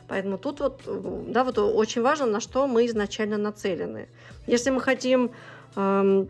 Поэтому 0.09 0.37
тут 0.37 0.61
вот, 0.61 0.83
да, 1.33 1.43
вот 1.43 1.57
очень 1.59 2.03
важно, 2.03 2.27
на 2.27 2.41
что 2.41 2.67
мы 2.67 2.85
изначально 2.85 3.39
нацелены. 3.39 4.09
Если 4.47 4.69
мы 4.69 4.83
хотим 4.83 5.31
эм, 5.75 6.29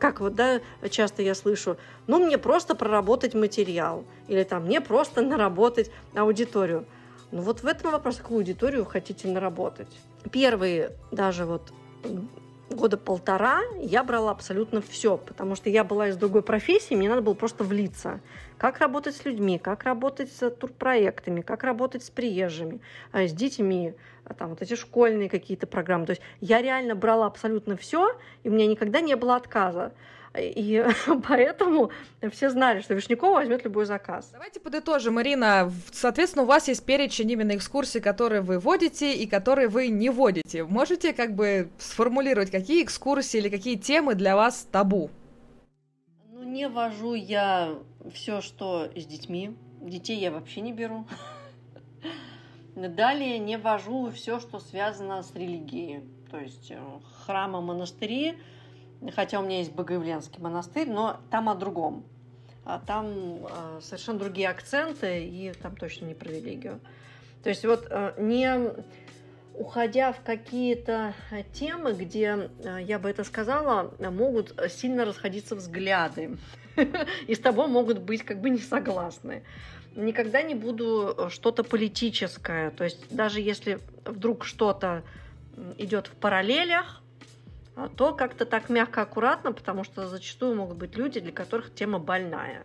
как 0.00 0.18
вот, 0.18 0.34
да, 0.34 0.60
часто 0.90 1.22
я 1.22 1.36
слышу, 1.36 1.76
ну, 2.08 2.18
мне 2.18 2.36
просто 2.36 2.74
проработать 2.74 3.34
материал, 3.34 4.04
или 4.26 4.42
там, 4.42 4.64
мне 4.64 4.80
просто 4.80 5.22
наработать 5.22 5.92
аудиторию. 6.14 6.84
Ну 7.32 7.42
вот 7.42 7.62
в 7.62 7.66
этом 7.66 7.90
вопрос, 7.90 8.16
какую 8.16 8.38
аудиторию 8.38 8.84
вы 8.84 8.90
хотите 8.90 9.28
наработать. 9.28 9.88
Первые 10.30 10.92
даже 11.10 11.44
вот 11.44 11.72
года 12.70 12.96
полтора 12.96 13.62
я 13.80 14.02
брала 14.02 14.30
абсолютно 14.30 14.80
все, 14.80 15.16
потому 15.16 15.54
что 15.54 15.70
я 15.70 15.84
была 15.84 16.08
из 16.08 16.16
другой 16.16 16.42
профессии, 16.42 16.94
мне 16.94 17.08
надо 17.08 17.22
было 17.22 17.34
просто 17.34 17.64
влиться. 17.64 18.20
Как 18.58 18.78
работать 18.78 19.16
с 19.16 19.24
людьми, 19.24 19.58
как 19.58 19.84
работать 19.84 20.32
с 20.32 20.50
турпроектами, 20.50 21.42
как 21.42 21.62
работать 21.62 22.04
с 22.04 22.10
приезжими, 22.10 22.80
э, 23.12 23.28
с 23.28 23.32
детьми, 23.32 23.94
э, 24.24 24.34
там 24.34 24.50
вот 24.50 24.62
эти 24.62 24.74
школьные 24.74 25.28
какие-то 25.28 25.66
программы. 25.66 26.06
То 26.06 26.10
есть 26.10 26.22
я 26.40 26.60
реально 26.60 26.94
брала 26.94 27.26
абсолютно 27.26 27.76
все, 27.76 28.18
и 28.42 28.48
у 28.48 28.52
меня 28.52 28.66
никогда 28.66 29.00
не 29.00 29.14
было 29.16 29.36
отказа. 29.36 29.92
И 30.38 30.84
поэтому 31.28 31.90
все 32.30 32.50
знали, 32.50 32.80
что 32.80 32.94
Вишнякова 32.94 33.34
возьмет 33.34 33.64
любой 33.64 33.86
заказ. 33.86 34.30
Давайте 34.32 34.60
подытожим, 34.60 35.14
Марина. 35.14 35.72
Соответственно, 35.92 36.44
у 36.44 36.46
вас 36.46 36.68
есть 36.68 36.84
перечень 36.84 37.30
именно 37.30 37.56
экскурсий, 37.56 38.00
которые 38.00 38.40
вы 38.40 38.58
водите 38.58 39.14
и 39.14 39.26
которые 39.26 39.68
вы 39.68 39.88
не 39.88 40.10
водите. 40.10 40.64
Можете 40.64 41.12
как 41.12 41.34
бы 41.34 41.70
сформулировать, 41.78 42.50
какие 42.50 42.82
экскурсии 42.82 43.38
или 43.38 43.48
какие 43.48 43.76
темы 43.76 44.14
для 44.14 44.36
вас 44.36 44.66
табу? 44.70 45.10
Ну, 46.30 46.42
не 46.42 46.68
вожу 46.68 47.14
я 47.14 47.74
все, 48.12 48.40
что 48.40 48.90
с 48.94 49.06
детьми. 49.06 49.56
Детей 49.80 50.18
я 50.18 50.30
вообще 50.30 50.60
не 50.60 50.72
беру. 50.72 51.06
Далее 52.74 53.38
не 53.38 53.56
вожу 53.56 54.10
все, 54.10 54.40
что 54.40 54.58
связано 54.58 55.22
с 55.22 55.34
религией. 55.34 56.00
То 56.30 56.38
есть 56.38 56.70
э, 56.70 56.78
храмы, 57.24 57.62
монастыри– 57.62 58.38
хотя 59.14 59.40
у 59.40 59.44
меня 59.44 59.58
есть 59.58 59.72
Богоявленский 59.72 60.40
монастырь, 60.40 60.88
но 60.88 61.20
там 61.30 61.48
о 61.48 61.54
другом. 61.54 62.04
А 62.64 62.80
там 62.80 63.06
э, 63.06 63.80
совершенно 63.80 64.18
другие 64.18 64.48
акценты, 64.48 65.24
и 65.24 65.52
там 65.52 65.76
точно 65.76 66.06
не 66.06 66.14
про 66.14 66.28
религию. 66.28 66.80
То 67.42 67.48
есть 67.48 67.64
вот 67.64 67.86
э, 67.88 68.14
не 68.18 68.72
уходя 69.54 70.12
в 70.12 70.20
какие-то 70.22 71.14
темы, 71.52 71.92
где, 71.92 72.50
э, 72.64 72.78
я 72.82 72.98
бы 72.98 73.08
это 73.08 73.22
сказала, 73.22 73.94
могут 74.00 74.52
сильно 74.68 75.04
расходиться 75.04 75.54
взгляды, 75.54 76.38
и 77.26 77.34
с 77.34 77.38
тобой 77.38 77.68
могут 77.68 78.00
быть 78.00 78.24
как 78.24 78.40
бы 78.40 78.50
не 78.50 78.58
согласны. 78.58 79.44
Никогда 79.94 80.42
не 80.42 80.54
буду 80.54 81.28
что-то 81.30 81.62
политическое, 81.62 82.70
то 82.70 82.84
есть 82.84 83.14
даже 83.14 83.40
если 83.40 83.78
вдруг 84.04 84.44
что-то 84.44 85.04
идет 85.78 86.08
в 86.08 86.16
параллелях, 86.16 87.02
то 87.96 88.14
как-то 88.14 88.46
так 88.46 88.70
мягко, 88.70 89.02
аккуратно, 89.02 89.52
потому 89.52 89.84
что 89.84 90.08
зачастую 90.08 90.56
могут 90.56 90.78
быть 90.78 90.96
люди, 90.96 91.20
для 91.20 91.32
которых 91.32 91.74
тема 91.74 91.98
больная. 91.98 92.64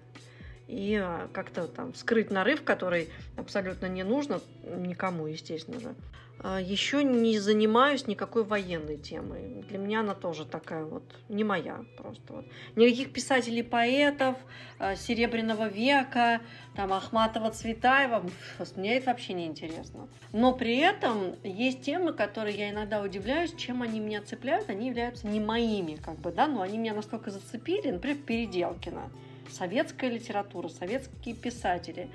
И 0.68 0.96
а, 0.96 1.28
как-то 1.34 1.68
там 1.68 1.94
скрыть 1.96 2.32
нарыв, 2.32 2.64
который 2.64 3.10
абсолютно 3.36 3.88
не 3.88 4.04
нужно 4.04 4.40
никому, 4.64 5.28
естественно 5.28 5.82
же. 5.82 5.96
А, 6.44 6.60
Еще 6.60 7.04
не 7.04 7.38
занимаюсь 7.38 8.08
никакой 8.08 8.44
военной 8.44 8.98
темой. 8.98 9.64
Для 9.70 9.78
меня 9.78 10.00
она 10.00 10.16
тоже 10.16 10.46
такая 10.46 10.86
вот 10.86 11.04
не 11.30 11.44
моя 11.44 11.86
просто. 11.98 12.34
Вот. 12.34 12.46
Никаких 12.76 13.14
писателей, 13.14 13.64
поэтов 13.64 14.36
а, 14.80 14.96
Серебряного 14.96 15.68
века, 15.68 16.42
там 16.76 16.94
Ахматова, 16.94 17.52
Цветаева, 17.52 18.24
мне 18.76 18.98
это 18.98 19.08
вообще 19.12 19.34
не 19.34 19.46
интересно. 19.46 20.08
Но 20.32 20.54
при 20.54 20.78
этом 20.78 21.36
есть 21.44 21.84
темы, 21.84 22.14
которые 22.14 22.58
я 22.58 22.70
иногда 22.72 23.02
удивляюсь, 23.02 23.54
чем 23.54 23.84
они 23.84 24.00
меня 24.00 24.22
цепляют. 24.22 24.70
Они 24.70 24.88
являются 24.88 25.28
не 25.28 25.40
моими, 25.40 25.96
как 25.96 26.18
бы, 26.18 26.32
да, 26.32 26.48
но 26.48 26.62
они 26.62 26.80
меня 26.80 26.96
настолько 26.96 27.30
зацепили, 27.30 27.92
например, 27.92 28.18
Переделкина. 28.18 29.12
Советская 29.52 30.10
литература, 30.10 30.70
советские 30.70 31.36
писатели. 31.36 32.10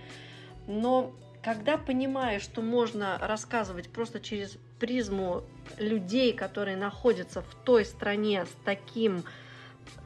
Но 0.66 1.14
когда 1.46 1.78
понимаешь, 1.78 2.42
что 2.42 2.60
можно 2.60 3.18
рассказывать 3.18 3.88
просто 3.88 4.18
через 4.18 4.58
призму 4.80 5.44
людей, 5.78 6.32
которые 6.32 6.76
находятся 6.76 7.40
в 7.40 7.54
той 7.64 7.84
стране 7.84 8.46
с 8.46 8.64
таким 8.64 9.22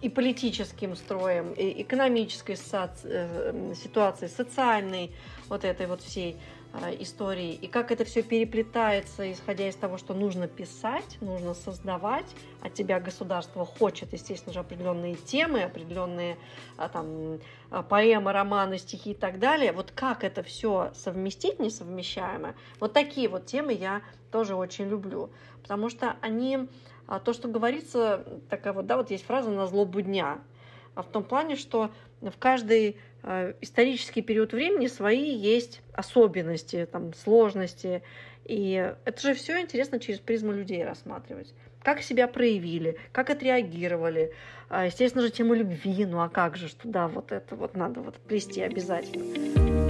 и 0.02 0.10
политическим 0.10 0.94
строем, 0.94 1.54
и 1.54 1.80
экономической 1.80 2.56
э, 3.04 3.72
ситуацией, 3.74 4.28
социальной 4.28 5.12
вот 5.48 5.64
этой 5.64 5.86
вот 5.86 6.02
всей, 6.02 6.36
истории, 7.00 7.52
и 7.52 7.66
как 7.66 7.90
это 7.90 8.04
все 8.04 8.22
переплетается, 8.22 9.30
исходя 9.32 9.68
из 9.68 9.74
того, 9.74 9.98
что 9.98 10.14
нужно 10.14 10.46
писать, 10.46 11.18
нужно 11.20 11.54
создавать, 11.54 12.26
от 12.60 12.74
тебя 12.74 13.00
государство 13.00 13.64
хочет, 13.64 14.12
естественно 14.12 14.52
же, 14.52 14.60
определенные 14.60 15.16
темы, 15.16 15.62
определенные 15.62 16.38
а, 16.76 16.88
там, 16.88 17.40
а, 17.70 17.82
поэмы, 17.82 18.32
романы, 18.32 18.78
стихи 18.78 19.10
и 19.12 19.14
так 19.14 19.38
далее. 19.38 19.72
Вот 19.72 19.90
как 19.90 20.22
это 20.22 20.42
все 20.42 20.92
совместить 20.94 21.58
несовмещаемое, 21.58 22.54
вот 22.78 22.92
такие 22.92 23.28
вот 23.28 23.46
темы 23.46 23.72
я 23.72 24.02
тоже 24.30 24.54
очень 24.54 24.88
люблю, 24.88 25.30
потому 25.62 25.88
что 25.88 26.16
они, 26.20 26.68
а, 27.06 27.18
то, 27.18 27.32
что 27.32 27.48
говорится, 27.48 28.24
такая 28.48 28.72
вот, 28.72 28.86
да, 28.86 28.96
вот 28.96 29.10
есть 29.10 29.24
фраза 29.24 29.50
«на 29.50 29.66
злобу 29.66 30.00
дня», 30.02 30.38
в 31.02 31.08
том 31.08 31.24
плане, 31.24 31.56
что 31.56 31.90
в 32.20 32.32
каждый 32.38 32.96
Э, 33.22 33.52
исторический 33.60 34.22
период 34.22 34.52
времени 34.52 34.86
свои 34.86 35.34
есть 35.34 35.82
особенности, 35.92 36.88
там, 36.90 37.12
сложности. 37.12 38.02
И 38.44 38.94
это 39.04 39.20
же 39.20 39.34
все 39.34 39.60
интересно 39.60 40.00
через 40.00 40.20
призму 40.20 40.52
людей 40.52 40.84
рассматривать. 40.84 41.52
Как 41.82 42.02
себя 42.02 42.26
проявили, 42.28 42.98
как 43.12 43.30
отреагировали. 43.30 44.32
А, 44.68 44.86
естественно 44.86 45.22
же, 45.22 45.30
тему 45.30 45.54
любви, 45.54 46.04
ну 46.04 46.20
а 46.20 46.28
как 46.28 46.56
же, 46.56 46.68
что 46.68 46.88
да, 46.88 47.08
вот 47.08 47.32
это 47.32 47.56
вот 47.56 47.74
надо 47.74 48.00
вот 48.00 48.16
плести 48.16 48.60
обязательно. 48.62 49.89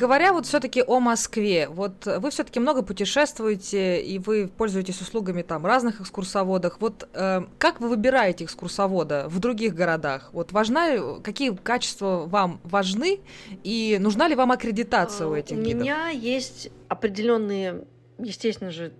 Говоря 0.00 0.32
вот 0.32 0.46
все-таки 0.46 0.82
о 0.86 0.98
Москве, 0.98 1.68
вот 1.68 2.06
вы 2.06 2.30
все-таки 2.30 2.58
много 2.58 2.82
путешествуете 2.82 4.00
и 4.00 4.18
вы 4.18 4.48
пользуетесь 4.48 4.98
услугами 5.02 5.42
там 5.42 5.66
разных 5.66 6.00
экскурсоводов. 6.00 6.78
Вот 6.80 7.06
э, 7.12 7.42
как 7.58 7.82
вы 7.82 7.90
выбираете 7.90 8.44
экскурсовода 8.44 9.26
в 9.28 9.38
других 9.40 9.74
городах? 9.74 10.30
Вот 10.32 10.52
важна, 10.52 11.20
какие 11.22 11.54
качества 11.54 12.24
вам 12.26 12.62
важны 12.64 13.20
и 13.62 13.98
нужна 14.00 14.26
ли 14.26 14.34
вам 14.34 14.52
аккредитация 14.52 15.26
у 15.26 15.34
а, 15.34 15.38
этих 15.38 15.58
гидов? 15.58 15.74
У 15.74 15.84
меня 15.84 16.08
есть 16.08 16.70
определенные, 16.88 17.84
естественно 18.18 18.70
же, 18.70 18.94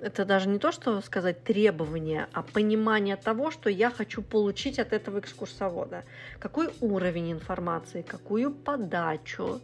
это 0.00 0.26
даже 0.26 0.50
не 0.50 0.58
то, 0.58 0.70
что 0.70 1.00
сказать 1.00 1.44
требования, 1.44 2.28
а 2.34 2.42
понимание 2.42 3.16
того, 3.16 3.50
что 3.52 3.70
я 3.70 3.88
хочу 3.88 4.20
получить 4.20 4.78
от 4.78 4.92
этого 4.92 5.20
экскурсовода. 5.20 6.04
Какой 6.40 6.68
уровень 6.82 7.32
информации, 7.32 8.02
какую 8.02 8.52
подачу, 8.52 9.62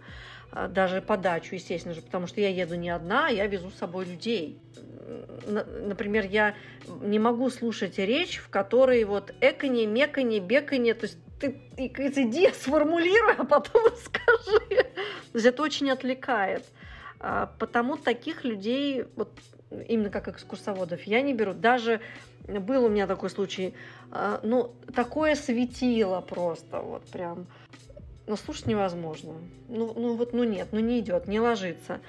даже 0.69 1.03
подачу, 1.03 1.55
естественно 1.55 1.95
же, 1.95 2.03
потому 2.03 2.27
что 2.27 2.41
я 2.41 2.49
еду 2.49 2.75
не 2.75 2.91
одна, 2.91 3.27
а 3.27 3.31
я 3.31 3.47
везу 3.47 3.71
с 3.71 3.75
собой 3.75 4.07
людей. 4.07 4.59
Например, 5.47 6.27
я 6.27 6.55
не 7.01 7.19
могу 7.19 7.51
слушать 7.51 7.99
речь, 7.99 8.39
в 8.39 8.49
которой 8.49 9.05
вот 9.05 9.35
эконе, 9.41 9.87
меконе, 9.87 10.41
беконе, 10.41 10.95
то 10.95 11.07
есть 11.07 11.19
ты 11.41 11.49
иди 11.77 12.51
сформулируй, 12.55 13.35
а 13.37 13.45
потом 13.45 13.83
скажи. 14.05 14.69
То 14.69 15.35
есть 15.35 15.47
это 15.47 15.63
очень 15.63 15.91
отвлекает. 15.91 16.65
А, 17.21 17.53
потому 17.59 17.97
таких 17.97 18.45
людей, 18.45 19.05
вот 19.17 19.31
именно 19.89 20.11
как 20.11 20.29
экскурсоводов, 20.29 21.03
я 21.03 21.21
не 21.21 21.35
беру. 21.35 21.53
Даже 21.53 22.01
был 22.47 22.87
у 22.87 22.89
меня 22.89 23.07
такой 23.07 23.29
случай, 23.29 23.75
ну, 24.43 24.75
такое 24.95 25.35
светило 25.35 26.23
просто, 26.23 26.81
вот 26.81 27.05
прям 27.11 27.47
но 28.29 28.37
слушать 28.37 28.67
невозможно. 28.67 29.35
Ну, 29.69 29.93
ну 29.97 30.17
вот, 30.17 30.33
ну 30.33 30.45
нет, 30.45 30.69
ну 30.73 30.81
не 30.81 31.01
идет, 31.01 31.27
не 31.27 31.41
ложится. 31.41 32.01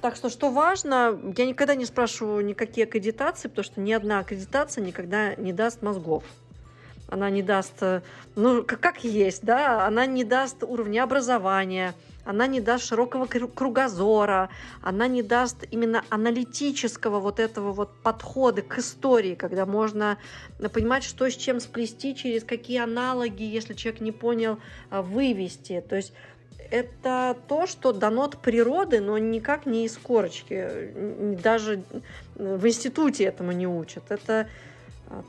Так 0.00 0.16
что, 0.16 0.30
что 0.30 0.50
важно, 0.50 1.18
я 1.36 1.46
никогда 1.46 1.74
не 1.74 1.84
спрашиваю 1.84 2.44
никакие 2.44 2.86
аккредитации, 2.86 3.48
потому 3.48 3.64
что 3.64 3.80
ни 3.80 3.92
одна 3.92 4.20
аккредитация 4.20 4.84
никогда 4.84 5.34
не 5.34 5.52
даст 5.52 5.82
мозгов. 5.82 6.24
Она 7.08 7.30
не 7.30 7.42
даст, 7.42 7.82
э, 7.82 8.02
ну, 8.34 8.64
как, 8.64 9.04
есть, 9.04 9.44
да, 9.44 9.86
она 9.86 10.06
не 10.06 10.24
даст 10.24 10.62
уровня 10.62 11.02
образования, 11.02 11.94
она 12.24 12.46
не 12.46 12.60
даст 12.60 12.86
широкого 12.86 13.26
кругозора, 13.26 14.48
она 14.80 15.06
не 15.06 15.22
даст 15.22 15.64
именно 15.70 16.04
аналитического 16.08 17.20
вот 17.20 17.38
этого 17.38 17.72
вот 17.72 17.90
подхода 18.02 18.62
к 18.62 18.78
истории, 18.78 19.34
когда 19.34 19.66
можно 19.66 20.16
э, 20.58 20.68
понимать, 20.68 21.04
что 21.04 21.28
с 21.28 21.36
чем 21.36 21.60
сплести, 21.60 22.14
через 22.14 22.42
какие 22.44 22.78
аналоги, 22.78 23.42
если 23.42 23.74
человек 23.74 24.00
не 24.00 24.12
понял, 24.12 24.58
э, 24.90 25.02
вывести. 25.02 25.84
То 25.86 25.96
есть 25.96 26.14
это 26.70 27.36
то, 27.46 27.66
что 27.66 27.92
дано 27.92 28.24
от 28.24 28.38
природы, 28.38 29.00
но 29.00 29.18
никак 29.18 29.66
не 29.66 29.84
из 29.84 29.98
корочки. 29.98 31.36
Даже 31.42 31.84
в 32.34 32.66
институте 32.66 33.24
этому 33.24 33.52
не 33.52 33.66
учат. 33.66 34.04
Это 34.08 34.48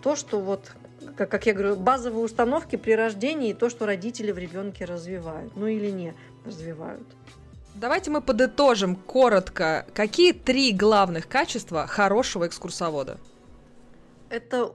то, 0.01 0.15
что 0.15 0.39
вот 0.39 0.71
как, 1.15 1.29
как 1.29 1.45
я 1.45 1.53
говорю, 1.53 1.75
базовые 1.75 2.23
установки 2.23 2.75
при 2.75 2.93
рождении 2.93 3.49
и 3.49 3.53
то, 3.53 3.69
что 3.69 3.85
родители 3.85 4.31
в 4.31 4.37
ребенке 4.37 4.85
развивают. 4.85 5.55
Ну 5.55 5.67
или 5.67 5.89
не 5.89 6.13
развивают. 6.45 7.07
Давайте 7.75 8.09
мы 8.09 8.21
подытожим 8.21 8.95
коротко, 8.95 9.85
какие 9.93 10.31
три 10.31 10.71
главных 10.71 11.27
качества 11.27 11.87
хорошего 11.87 12.47
экскурсовода? 12.47 13.17
Это 14.29 14.71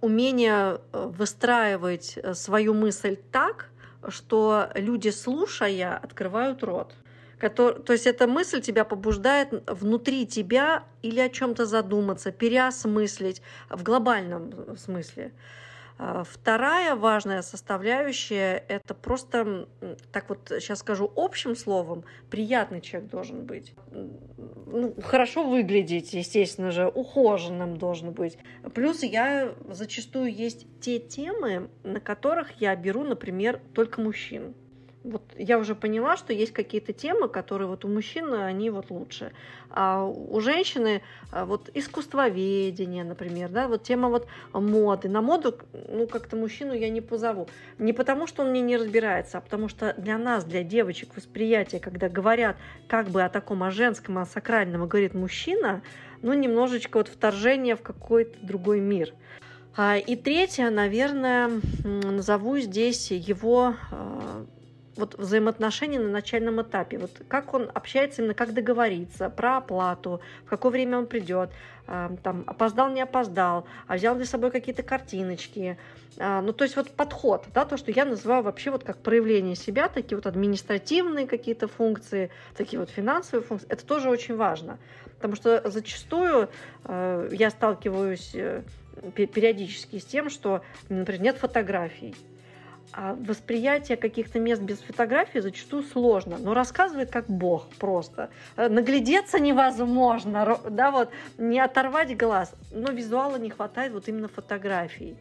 умение 0.00 0.80
э, 0.92 1.10
выстраивать 1.18 2.16
э, 2.16 2.34
свою 2.34 2.72
мысль 2.72 3.16
так, 3.32 3.70
что 4.08 4.68
люди, 4.74 5.08
слушая, 5.08 5.96
открывают 5.96 6.62
рот. 6.62 6.94
Который, 7.38 7.82
то 7.82 7.92
есть 7.92 8.06
эта 8.06 8.26
мысль 8.26 8.62
тебя 8.62 8.84
побуждает 8.84 9.48
внутри 9.66 10.26
тебя 10.26 10.84
или 11.02 11.20
о 11.20 11.28
чем-то 11.28 11.66
задуматься, 11.66 12.30
переосмыслить 12.30 13.42
в 13.68 13.82
глобальном 13.82 14.78
смысле. 14.78 15.32
А, 15.98 16.24
вторая 16.24 16.94
важная 16.94 17.40
составляющая– 17.40 18.62
это 18.68 18.94
просто, 18.94 19.68
так 20.12 20.28
вот 20.28 20.52
сейчас 20.60 20.80
скажу 20.80 21.10
общим 21.16 21.56
словом, 21.56 22.04
приятный 22.30 22.82
человек 22.82 23.10
должен 23.10 23.46
быть. 23.46 23.74
Ну, 23.90 24.94
хорошо 25.02 25.42
выглядеть, 25.48 26.12
естественно 26.12 26.70
же, 26.70 26.86
ухоженным 26.86 27.78
должен 27.78 28.12
быть. 28.12 28.36
Плюс 28.74 29.02
я 29.02 29.54
зачастую 29.70 30.34
есть 30.34 30.66
те 30.80 30.98
темы, 30.98 31.70
на 31.82 32.00
которых 32.00 32.60
я 32.60 32.76
беру, 32.76 33.02
например, 33.02 33.60
только 33.72 34.00
мужчин 34.02 34.54
вот 35.06 35.22
я 35.36 35.58
уже 35.58 35.74
поняла, 35.74 36.16
что 36.16 36.32
есть 36.32 36.52
какие-то 36.52 36.92
темы, 36.92 37.28
которые 37.28 37.68
вот 37.68 37.84
у 37.84 37.88
мужчин, 37.88 38.34
они 38.34 38.70
вот 38.70 38.90
лучше. 38.90 39.32
А 39.70 40.04
у 40.04 40.40
женщины 40.40 41.02
а, 41.30 41.44
вот 41.44 41.70
искусствоведение, 41.74 43.04
например, 43.04 43.50
да, 43.50 43.68
вот 43.68 43.82
тема 43.82 44.08
вот 44.08 44.26
моды. 44.52 45.08
На 45.08 45.22
моду, 45.22 45.58
ну, 45.88 46.06
как-то 46.06 46.36
мужчину 46.36 46.72
я 46.72 46.88
не 46.88 47.00
позову. 47.00 47.48
Не 47.78 47.92
потому, 47.92 48.26
что 48.26 48.42
он 48.42 48.50
мне 48.50 48.60
не 48.60 48.76
разбирается, 48.76 49.38
а 49.38 49.40
потому 49.40 49.68
что 49.68 49.94
для 49.96 50.18
нас, 50.18 50.44
для 50.44 50.62
девочек, 50.62 51.16
восприятие, 51.16 51.80
когда 51.80 52.08
говорят 52.08 52.56
как 52.88 53.08
бы 53.08 53.22
о 53.22 53.28
таком, 53.28 53.62
о 53.62 53.70
женском, 53.70 54.18
о 54.18 54.26
сакральном, 54.26 54.86
говорит 54.88 55.14
мужчина, 55.14 55.82
ну, 56.22 56.32
немножечко 56.32 56.98
вот 56.98 57.08
вторжение 57.08 57.76
в 57.76 57.82
какой-то 57.82 58.38
другой 58.44 58.80
мир. 58.80 59.14
А, 59.76 59.98
и 59.98 60.16
третье, 60.16 60.70
наверное, 60.70 61.50
назову 61.84 62.58
здесь 62.58 63.10
его 63.10 63.74
а, 63.90 64.46
вот 64.96 65.18
взаимоотношения 65.18 65.98
на 65.98 66.08
начальном 66.08 66.62
этапе. 66.62 66.98
Вот 66.98 67.10
как 67.28 67.54
он 67.54 67.70
общается, 67.74 68.22
именно 68.22 68.34
как 68.34 68.54
договориться 68.54 69.30
про 69.30 69.58
оплату, 69.58 70.20
в 70.44 70.50
какое 70.50 70.72
время 70.72 70.98
он 70.98 71.06
придет, 71.06 71.50
э, 71.86 72.10
там, 72.22 72.44
опоздал, 72.46 72.90
не 72.90 73.02
опоздал, 73.02 73.66
а 73.86 73.96
взял 73.96 74.16
ли 74.16 74.24
с 74.24 74.30
собой 74.30 74.50
какие-то 74.50 74.82
картиночки. 74.82 75.78
Э, 76.16 76.40
ну, 76.40 76.52
то 76.52 76.64
есть 76.64 76.76
вот 76.76 76.90
подход, 76.90 77.44
да, 77.54 77.64
то, 77.64 77.76
что 77.76 77.90
я 77.90 78.04
называю 78.04 78.42
вообще 78.42 78.70
вот 78.70 78.84
как 78.84 78.98
проявление 78.98 79.56
себя, 79.56 79.88
такие 79.88 80.16
вот 80.16 80.26
административные 80.26 81.26
какие-то 81.26 81.68
функции, 81.68 82.30
такие 82.56 82.78
вот 82.78 82.90
финансовые 82.90 83.44
функции, 83.44 83.68
это 83.68 83.84
тоже 83.84 84.10
очень 84.10 84.36
важно. 84.36 84.78
Потому 85.16 85.34
что 85.36 85.62
зачастую 85.70 86.48
э, 86.84 87.28
я 87.32 87.50
сталкиваюсь 87.50 88.32
э, 88.34 88.62
периодически 89.14 89.98
с 89.98 90.04
тем, 90.04 90.30
что, 90.30 90.62
например, 90.88 91.20
нет 91.20 91.36
фотографий, 91.36 92.14
а 92.14 92.35
восприятие 92.94 93.96
каких-то 93.96 94.38
мест 94.38 94.62
без 94.62 94.78
фотографий 94.78 95.40
зачастую 95.40 95.82
сложно, 95.82 96.38
но 96.38 96.54
рассказывает 96.54 97.10
как 97.10 97.26
бог 97.28 97.66
просто. 97.78 98.30
Э, 98.56 98.68
наглядеться 98.68 99.38
невозможно, 99.38 100.58
да, 100.70 100.90
вот 100.90 101.10
не 101.38 101.60
оторвать 101.60 102.16
глаз, 102.16 102.54
но 102.70 102.90
визуала 102.92 103.36
не 103.36 103.50
хватает 103.50 103.92
вот 103.92 104.08
именно 104.08 104.28
фотографий. 104.28 105.16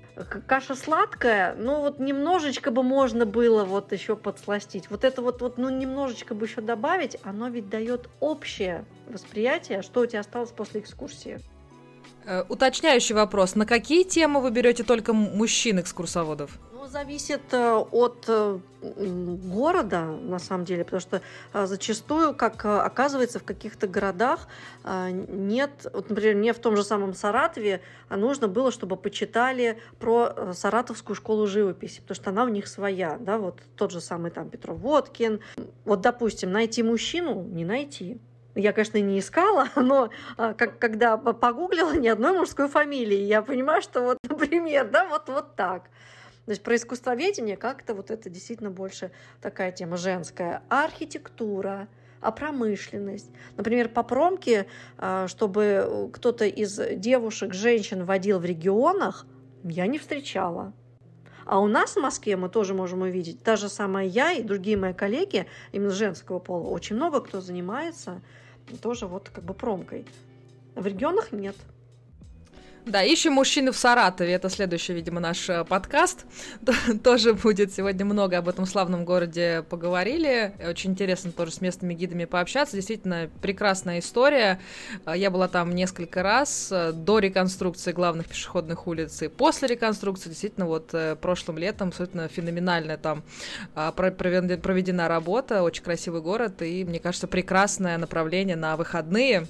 Каша 0.47 0.75
сладкая, 0.75 1.55
ну 1.55 1.81
вот 1.81 1.99
немножечко 1.99 2.71
бы 2.71 2.83
можно 2.83 3.25
было 3.25 3.65
вот 3.65 3.91
еще 3.91 4.15
подсластить. 4.15 4.89
Вот 4.89 5.03
это 5.03 5.21
вот, 5.21 5.41
вот 5.41 5.57
ну 5.57 5.69
немножечко 5.69 6.33
бы 6.35 6.45
еще 6.45 6.61
добавить, 6.61 7.17
оно 7.23 7.49
ведь 7.49 7.69
дает 7.69 8.09
общее 8.19 8.85
восприятие, 9.07 9.81
что 9.81 10.01
у 10.01 10.05
тебя 10.05 10.21
осталось 10.21 10.51
после 10.51 10.81
экскурсии. 10.81 11.39
Э, 12.25 12.43
уточняющий 12.49 13.15
вопрос. 13.15 13.55
На 13.55 13.65
какие 13.65 14.03
темы 14.03 14.41
вы 14.41 14.51
берете 14.51 14.83
только 14.83 15.13
мужчин-экскурсоводов? 15.13 16.59
Зависит 16.87 17.41
э, 17.51 17.75
от 17.75 18.25
э, 18.27 18.59
города, 18.81 20.05
на 20.05 20.39
самом 20.39 20.65
деле, 20.65 20.83
потому 20.83 20.99
что 20.99 21.21
э, 21.53 21.65
зачастую, 21.65 22.35
как 22.35 22.63
оказывается, 22.65 23.39
в 23.39 23.43
каких-то 23.43 23.87
городах 23.87 24.47
нет, 25.09 25.87
вот, 25.91 26.09
например, 26.09 26.35
мне 26.35 26.53
в 26.53 26.59
том 26.59 26.75
же 26.75 26.83
самом 26.83 27.13
Саратове 27.13 27.81
нужно 28.09 28.47
было, 28.47 28.71
чтобы 28.71 28.97
почитали 28.97 29.79
про 29.99 30.53
Саратовскую 30.53 31.15
школу 31.15 31.47
живописи, 31.47 32.01
потому 32.01 32.15
что 32.15 32.29
она 32.29 32.43
у 32.43 32.49
них 32.49 32.67
своя, 32.67 33.17
да, 33.19 33.37
вот 33.37 33.59
тот 33.75 33.91
же 33.91 34.01
самый 34.01 34.31
там 34.31 34.49
Петров 34.49 34.77
Водкин. 34.79 35.39
Вот, 35.85 36.01
допустим, 36.01 36.51
найти 36.51 36.83
мужчину 36.83 37.43
не 37.43 37.65
найти. 37.65 38.19
Я, 38.53 38.71
конечно, 38.71 38.97
не 38.99 39.19
искала, 39.19 39.67
но 39.75 40.09
как, 40.37 40.79
когда 40.79 41.17
погуглила 41.17 41.93
ни 41.95 42.07
одной 42.07 42.33
мужской 42.33 42.69
фамилии, 42.69 43.17
я 43.17 43.41
понимаю, 43.41 43.81
что 43.81 44.01
вот, 44.01 44.17
например, 44.29 44.89
да, 44.89 45.07
вот, 45.07 45.27
вот 45.27 45.55
так. 45.55 45.89
То 46.45 46.51
есть 46.51 46.63
про 46.63 46.75
искусствоведение 46.75 47.57
как-то 47.57 47.95
вот 47.95 48.11
это 48.11 48.29
действительно 48.29 48.69
больше 48.69 49.11
такая 49.41 49.71
тема 49.71 49.97
женская. 49.97 50.61
Архитектура, 50.69 51.87
а 52.21 52.31
промышленность. 52.31 53.29
Например, 53.57 53.89
по 53.89 54.03
промке, 54.03 54.67
а, 54.97 55.27
чтобы 55.27 56.09
кто-то 56.13 56.45
из 56.45 56.79
девушек, 56.97 57.53
женщин 57.53 58.03
водил 58.03 58.39
в 58.39 58.45
регионах, 58.45 59.25
я 59.63 59.87
не 59.87 59.97
встречала. 59.97 60.73
А 61.45 61.59
у 61.59 61.67
нас 61.67 61.95
в 61.95 62.01
Москве 62.01 62.37
мы 62.37 62.49
тоже 62.49 62.73
можем 62.73 63.01
увидеть, 63.01 63.43
та 63.43 63.55
же 63.55 63.69
самая 63.69 64.05
я 64.05 64.31
и 64.31 64.41
другие 64.41 64.77
мои 64.77 64.93
коллеги, 64.93 65.45
именно 65.71 65.91
женского 65.91 66.39
пола, 66.39 66.67
очень 66.69 66.95
много 66.95 67.21
кто 67.21 67.39
занимается 67.39 68.21
тоже 68.81 69.05
вот 69.05 69.29
как 69.29 69.43
бы 69.43 69.53
промкой. 69.53 70.05
В 70.75 70.85
регионах 70.87 71.31
нет. 71.31 71.55
Да, 72.85 73.01
ищем 73.01 73.33
мужчины 73.33 73.71
в 73.71 73.77
Саратове. 73.77 74.33
Это 74.33 74.47
следующий, 74.47 74.93
видимо, 74.93 75.19
наш 75.19 75.49
э, 75.49 75.65
подкаст. 75.65 76.25
Тоже 77.03 77.33
будет 77.33 77.73
сегодня 77.73 78.05
много 78.05 78.37
об 78.37 78.47
этом 78.47 78.67
славном 78.67 79.05
городе 79.05 79.65
поговорили. 79.67 80.53
Очень 80.69 80.91
интересно 80.91 81.31
тоже 81.31 81.51
с 81.51 81.61
местными 81.61 81.95
гидами 81.95 82.25
пообщаться. 82.25 82.75
Действительно, 82.75 83.27
прекрасная 83.41 83.99
история. 83.99 84.59
Э, 85.07 85.13
я 85.15 85.31
была 85.31 85.47
там 85.47 85.73
несколько 85.73 86.21
раз 86.21 86.69
э, 86.71 86.91
до 86.91 87.17
реконструкции 87.17 87.91
главных 87.91 88.27
пешеходных 88.27 88.85
улиц 88.85 89.19
и 89.23 89.29
после 89.29 89.67
реконструкции. 89.67 90.29
Действительно, 90.29 90.67
вот 90.67 90.93
прошлым 91.21 91.57
летом 91.57 91.87
абсолютно 91.87 92.27
феноменальная 92.27 92.97
там 92.97 93.23
проведена 93.73 95.07
работа. 95.07 95.63
Очень 95.63 95.83
красивый 95.83 96.21
город 96.21 96.61
и, 96.61 96.85
мне 96.85 96.99
кажется, 96.99 97.27
прекрасное 97.27 97.97
направление 97.97 98.55
на 98.55 98.77
выходные 98.77 99.47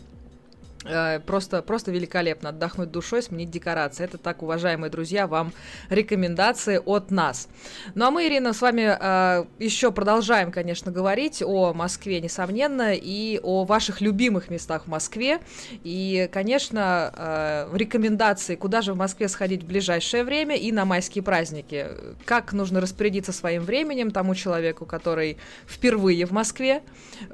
просто, 1.26 1.62
просто 1.62 1.92
великолепно 1.92 2.50
отдохнуть 2.50 2.92
душой, 2.92 3.22
сменить 3.22 3.50
декорации. 3.50 4.04
Это 4.04 4.18
так, 4.18 4.44
уважаемые 4.44 4.90
друзья, 4.90 5.28
вам 5.28 5.54
рекомендации 5.90 6.82
от 6.84 7.12
нас. 7.12 7.48
Ну 7.96 8.06
а 8.06 8.12
мы, 8.12 8.28
Ирина, 8.28 8.54
с 8.54 8.62
вами 8.62 8.98
э, 9.00 9.46
еще 9.60 9.92
продолжаем, 9.92 10.52
конечно, 10.52 10.92
говорить 10.92 11.42
о 11.42 11.74
Москве, 11.74 12.22
несомненно, 12.22 12.94
и 12.94 13.40
о 13.44 13.66
ваших 13.66 14.02
любимых 14.02 14.50
местах 14.50 14.84
в 14.86 14.88
Москве. 14.88 15.40
И, 15.84 16.30
конечно, 16.32 17.14
э, 17.16 17.70
рекомендации, 17.76 18.56
куда 18.56 18.82
же 18.82 18.94
в 18.94 18.98
Москве 18.98 19.28
сходить 19.28 19.64
в 19.64 19.68
ближайшее 19.68 20.24
время 20.24 20.56
и 20.56 20.72
на 20.72 20.86
майские 20.86 21.24
праздники. 21.24 21.88
Как 22.26 22.54
нужно 22.54 22.82
распорядиться 22.82 23.32
своим 23.32 23.64
временем 23.64 24.12
тому 24.12 24.36
человеку, 24.36 24.86
который 24.86 25.38
впервые 25.68 26.26
в 26.26 26.32
Москве. 26.32 26.84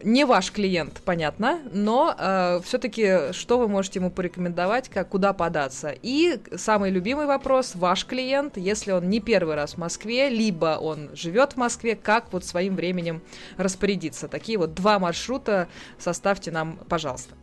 Не 0.04 0.26
ваш 0.26 0.52
клиент, 0.52 1.02
понятно, 1.04 1.60
но 1.72 2.16
э, 2.18 2.60
все-таки 2.64 3.34
что 3.42 3.58
вы 3.58 3.68
можете 3.68 4.00
ему 4.00 4.12
порекомендовать, 4.12 4.88
как, 4.88 5.10
куда 5.10 5.34
податься. 5.34 5.94
И 6.02 6.40
самый 6.56 6.92
любимый 6.92 7.26
вопрос, 7.26 7.76
ваш 7.76 8.06
клиент, 8.06 8.56
если 8.56 8.92
он 8.92 9.10
не 9.10 9.20
первый 9.20 9.56
раз 9.56 9.74
в 9.74 9.78
Москве, 9.78 10.30
либо 10.30 10.78
он 10.80 11.10
живет 11.14 11.54
в 11.54 11.58
Москве, 11.58 11.96
как 11.96 12.32
вот 12.32 12.46
своим 12.46 12.76
временем 12.76 13.22
распорядиться. 13.58 14.28
Такие 14.28 14.58
вот 14.58 14.74
два 14.74 15.00
маршрута 15.00 15.68
составьте 15.98 16.52
нам, 16.52 16.78
пожалуйста. 16.88 17.36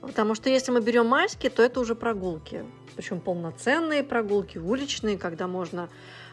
Потому 0.00 0.34
что 0.34 0.48
если 0.48 0.72
мы 0.72 0.80
берем 0.80 1.06
майские, 1.06 1.50
то 1.50 1.62
это 1.62 1.80
уже 1.80 1.94
прогулки. 1.94 2.64
Причем 2.96 3.20
полноценные 3.20 4.02
прогулки, 4.02 4.58
уличные, 4.58 5.18
когда 5.18 5.46
можно 5.46 5.88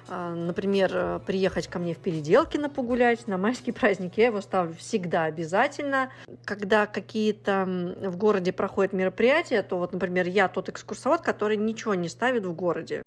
например, 0.10 0.91
э, 0.93 1.20
приехать 1.26 1.68
ко 1.68 1.80
мне 1.80 1.93
в 1.93 1.97
Переделкино 1.97 2.70
погулять 2.70 3.28
на 3.28 3.38
майские 3.38 3.74
праздники, 3.80 4.20
я 4.20 4.28
его 4.28 4.41
ставлю 4.41 4.74
всегда 4.76 5.24
обязательно. 5.24 6.12
Когда 6.45 6.86
какие-то 6.86 7.66
в 7.66 8.18
городе 8.18 8.51
проходят 8.51 8.93
мероприятия, 8.93 9.62
то 9.64 9.78
вот, 9.78 9.93
например, 9.93 10.28
я 10.28 10.47
тот 10.47 10.70
экскурсовод, 10.70 11.22
который 11.22 11.58
ничего 11.58 11.95
не 11.95 12.10
ставит 12.10 12.45
в 12.45 12.53
городе. 12.53 13.01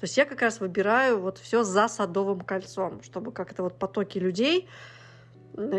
То 0.00 0.04
есть 0.04 0.16
я 0.16 0.24
как 0.24 0.40
раз 0.40 0.60
выбираю 0.60 1.20
вот 1.20 1.36
все 1.38 1.62
за 1.62 1.86
Садовым 1.86 2.40
кольцом, 2.40 3.02
чтобы 3.02 3.32
как-то 3.32 3.62
вот 3.62 3.78
потоки 3.78 4.18
людей 4.18 4.66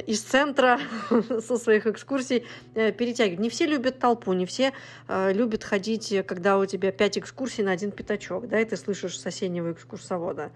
из 0.07 0.21
центра 0.21 0.79
со 1.39 1.57
своих 1.57 1.87
экскурсий 1.87 2.45
э, 2.75 2.91
перетягивать. 2.91 3.39
Не 3.39 3.49
все 3.49 3.65
любят 3.65 3.99
толпу, 3.99 4.33
не 4.33 4.45
все 4.45 4.73
э, 5.07 5.33
любят 5.33 5.63
ходить, 5.63 6.13
когда 6.25 6.57
у 6.57 6.65
тебя 6.65 6.91
пять 6.91 7.17
экскурсий 7.17 7.63
на 7.63 7.71
один 7.71 7.91
пятачок, 7.91 8.47
да, 8.47 8.59
и 8.59 8.65
ты 8.65 8.77
слышишь 8.77 9.19
соседнего 9.19 9.71
экскурсовода. 9.71 10.51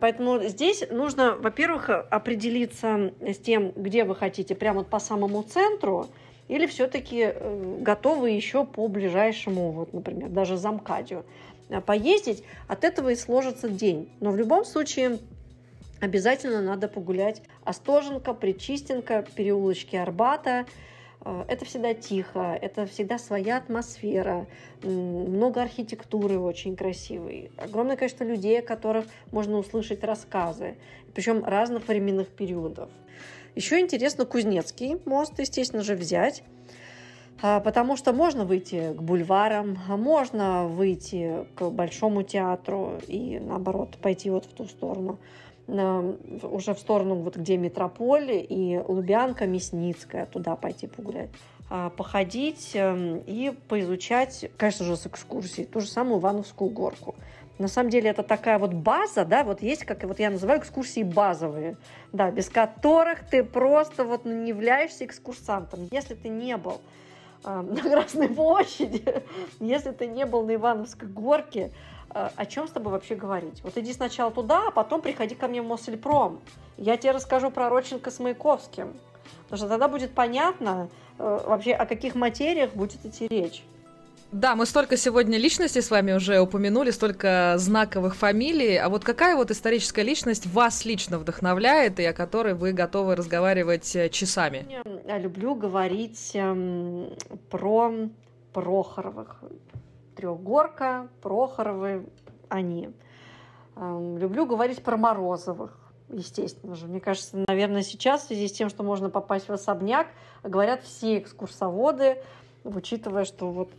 Поэтому 0.00 0.42
здесь 0.42 0.84
нужно, 0.90 1.36
во-первых, 1.36 1.88
определиться 1.90 3.12
с 3.20 3.38
тем, 3.38 3.72
где 3.76 4.04
вы 4.04 4.16
хотите, 4.16 4.54
прямо 4.54 4.82
по 4.82 4.98
самому 4.98 5.42
центру, 5.42 6.08
или 6.48 6.66
все-таки 6.66 7.32
э, 7.32 7.76
готовы 7.80 8.30
еще 8.30 8.64
по 8.64 8.88
ближайшему, 8.88 9.72
вот, 9.72 9.92
например, 9.92 10.28
даже 10.28 10.56
замкадию 10.56 11.24
поездить, 11.84 12.44
от 12.68 12.84
этого 12.84 13.10
и 13.10 13.16
сложится 13.16 13.68
день. 13.68 14.08
Но 14.20 14.30
в 14.30 14.36
любом 14.36 14.64
случае 14.64 15.18
обязательно 16.00 16.60
надо 16.60 16.88
погулять 16.88 17.42
Остоженко, 17.64 18.34
Причистенко, 18.34 19.26
переулочки 19.34 19.96
Арбата. 19.96 20.66
Э, 21.24 21.44
это 21.48 21.64
всегда 21.64 21.94
тихо, 21.94 22.58
это 22.60 22.86
всегда 22.86 23.18
своя 23.18 23.56
атмосфера, 23.56 24.46
много 24.82 25.62
архитектуры 25.62 26.38
очень 26.38 26.76
красивой, 26.76 27.50
огромное 27.56 27.96
количество 27.96 28.24
людей, 28.24 28.60
о 28.60 28.62
которых 28.62 29.06
можно 29.32 29.58
услышать 29.58 30.04
рассказы, 30.04 30.76
причем 31.14 31.44
разных 31.44 31.88
временных 31.88 32.28
периодов. 32.28 32.90
Еще 33.54 33.80
интересно 33.80 34.26
Кузнецкий 34.26 35.00
мост, 35.06 35.38
естественно 35.38 35.82
же, 35.82 35.94
взять. 35.94 36.42
А, 37.42 37.60
потому 37.60 37.96
что 37.96 38.12
можно 38.12 38.44
выйти 38.44 38.94
к 38.94 39.02
бульварам, 39.02 39.78
а 39.88 39.96
можно 39.96 40.66
выйти 40.66 41.46
к 41.54 41.68
Большому 41.70 42.22
театру 42.22 42.98
и, 43.06 43.38
наоборот, 43.38 43.98
пойти 44.00 44.30
вот 44.30 44.46
в 44.46 44.52
ту 44.52 44.64
сторону 44.64 45.18
уже 45.68 46.74
в 46.74 46.78
сторону, 46.78 47.16
вот 47.16 47.36
где 47.36 47.56
Метрополь 47.56 48.30
и 48.30 48.80
Лубянка, 48.86 49.46
Мясницкая, 49.46 50.26
туда 50.26 50.56
пойти 50.56 50.86
погулять 50.86 51.30
а, 51.68 51.90
походить 51.90 52.70
эм, 52.74 53.18
и 53.26 53.52
поизучать, 53.68 54.48
конечно 54.56 54.84
же, 54.84 54.96
с 54.96 55.06
экскурсией, 55.06 55.66
ту 55.66 55.80
же 55.80 55.88
самую 55.88 56.20
Ивановскую 56.20 56.70
горку. 56.70 57.16
На 57.58 57.66
самом 57.66 57.90
деле 57.90 58.10
это 58.10 58.22
такая 58.22 58.58
вот 58.60 58.72
база, 58.72 59.24
да, 59.24 59.42
вот 59.42 59.62
есть, 59.62 59.84
как 59.84 60.04
вот 60.04 60.20
я 60.20 60.30
называю 60.30 60.60
экскурсии 60.60 61.02
базовые, 61.02 61.76
да, 62.12 62.30
без 62.30 62.48
которых 62.50 63.26
ты 63.28 63.42
просто 63.42 64.04
вот 64.04 64.24
ну, 64.24 64.32
не 64.32 64.50
являешься 64.50 65.06
экскурсантом. 65.06 65.88
Если 65.90 66.14
ты 66.14 66.28
не 66.28 66.56
был 66.56 66.80
э, 67.44 67.62
на 67.68 67.80
Красной 67.80 68.28
площади, 68.28 69.02
если 69.58 69.90
ты 69.90 70.06
не 70.06 70.24
был 70.24 70.44
на 70.44 70.54
Ивановской 70.54 71.08
горке, 71.08 71.72
о 72.16 72.46
чем 72.46 72.66
с 72.66 72.70
тобой 72.70 72.92
вообще 72.92 73.14
говорить? 73.14 73.60
Вот 73.62 73.76
иди 73.76 73.92
сначала 73.92 74.30
туда, 74.30 74.68
а 74.68 74.70
потом 74.70 75.02
приходи 75.02 75.34
ко 75.34 75.48
мне 75.48 75.60
в 75.60 75.66
Мосельпром. 75.66 76.40
Я 76.76 76.96
тебе 76.96 77.12
расскажу 77.12 77.50
про 77.50 77.68
Родченко 77.68 78.10
с 78.10 78.18
Маяковским. 78.18 78.94
Потому 79.44 79.58
что 79.58 79.68
тогда 79.68 79.88
будет 79.88 80.12
понятно 80.12 80.88
э, 81.18 81.40
вообще, 81.46 81.72
о 81.72 81.86
каких 81.86 82.14
материях 82.14 82.72
будет 82.74 83.04
идти 83.04 83.28
речь. 83.28 83.62
Да, 84.32 84.56
мы 84.56 84.66
столько 84.66 84.96
сегодня 84.96 85.38
личностей 85.38 85.80
с 85.80 85.90
вами 85.90 86.12
уже 86.12 86.40
упомянули, 86.40 86.90
столько 86.90 87.54
знаковых 87.58 88.16
фамилий. 88.16 88.76
А 88.76 88.88
вот 88.88 89.04
какая 89.04 89.36
вот 89.36 89.50
историческая 89.50 90.02
личность 90.02 90.46
вас 90.46 90.84
лично 90.84 91.18
вдохновляет 91.18 92.00
и 92.00 92.04
о 92.04 92.12
которой 92.12 92.54
вы 92.54 92.72
готовы 92.72 93.14
разговаривать 93.14 93.94
э, 93.94 94.08
часами? 94.08 94.66
Я 95.06 95.18
люблю 95.18 95.54
говорить 95.54 96.32
эм, 96.34 97.10
про 97.50 97.92
Прохоровых. 98.52 99.42
Трехгорка, 100.16 101.08
Прохоровы, 101.22 102.06
они. 102.48 102.90
Эм, 103.76 104.18
люблю 104.18 104.46
говорить 104.46 104.82
про 104.82 104.96
Морозовых 104.96 105.78
естественно 106.08 106.74
же. 106.74 106.86
Мне 106.86 107.00
кажется, 107.00 107.36
наверное, 107.48 107.82
сейчас 107.82 108.22
в 108.22 108.26
связи 108.28 108.48
с 108.48 108.52
тем, 108.52 108.68
что 108.68 108.82
можно 108.82 109.10
попасть 109.10 109.48
в 109.48 109.52
особняк, 109.52 110.06
говорят 110.42 110.82
все 110.82 111.18
экскурсоводы, 111.18 112.22
учитывая, 112.64 113.24
что 113.24 113.50
вот 113.50 113.70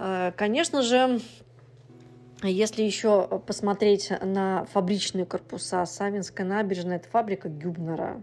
Э, 0.00 0.32
конечно 0.34 0.80
же, 0.82 1.20
если 2.42 2.82
еще 2.82 3.28
посмотреть 3.46 4.10
на 4.22 4.64
фабричные 4.72 5.26
корпуса, 5.26 5.84
Савинская 5.84 6.46
набережная– 6.46 6.96
это 6.96 7.08
фабрика 7.08 7.48
Гюбнера. 7.50 8.22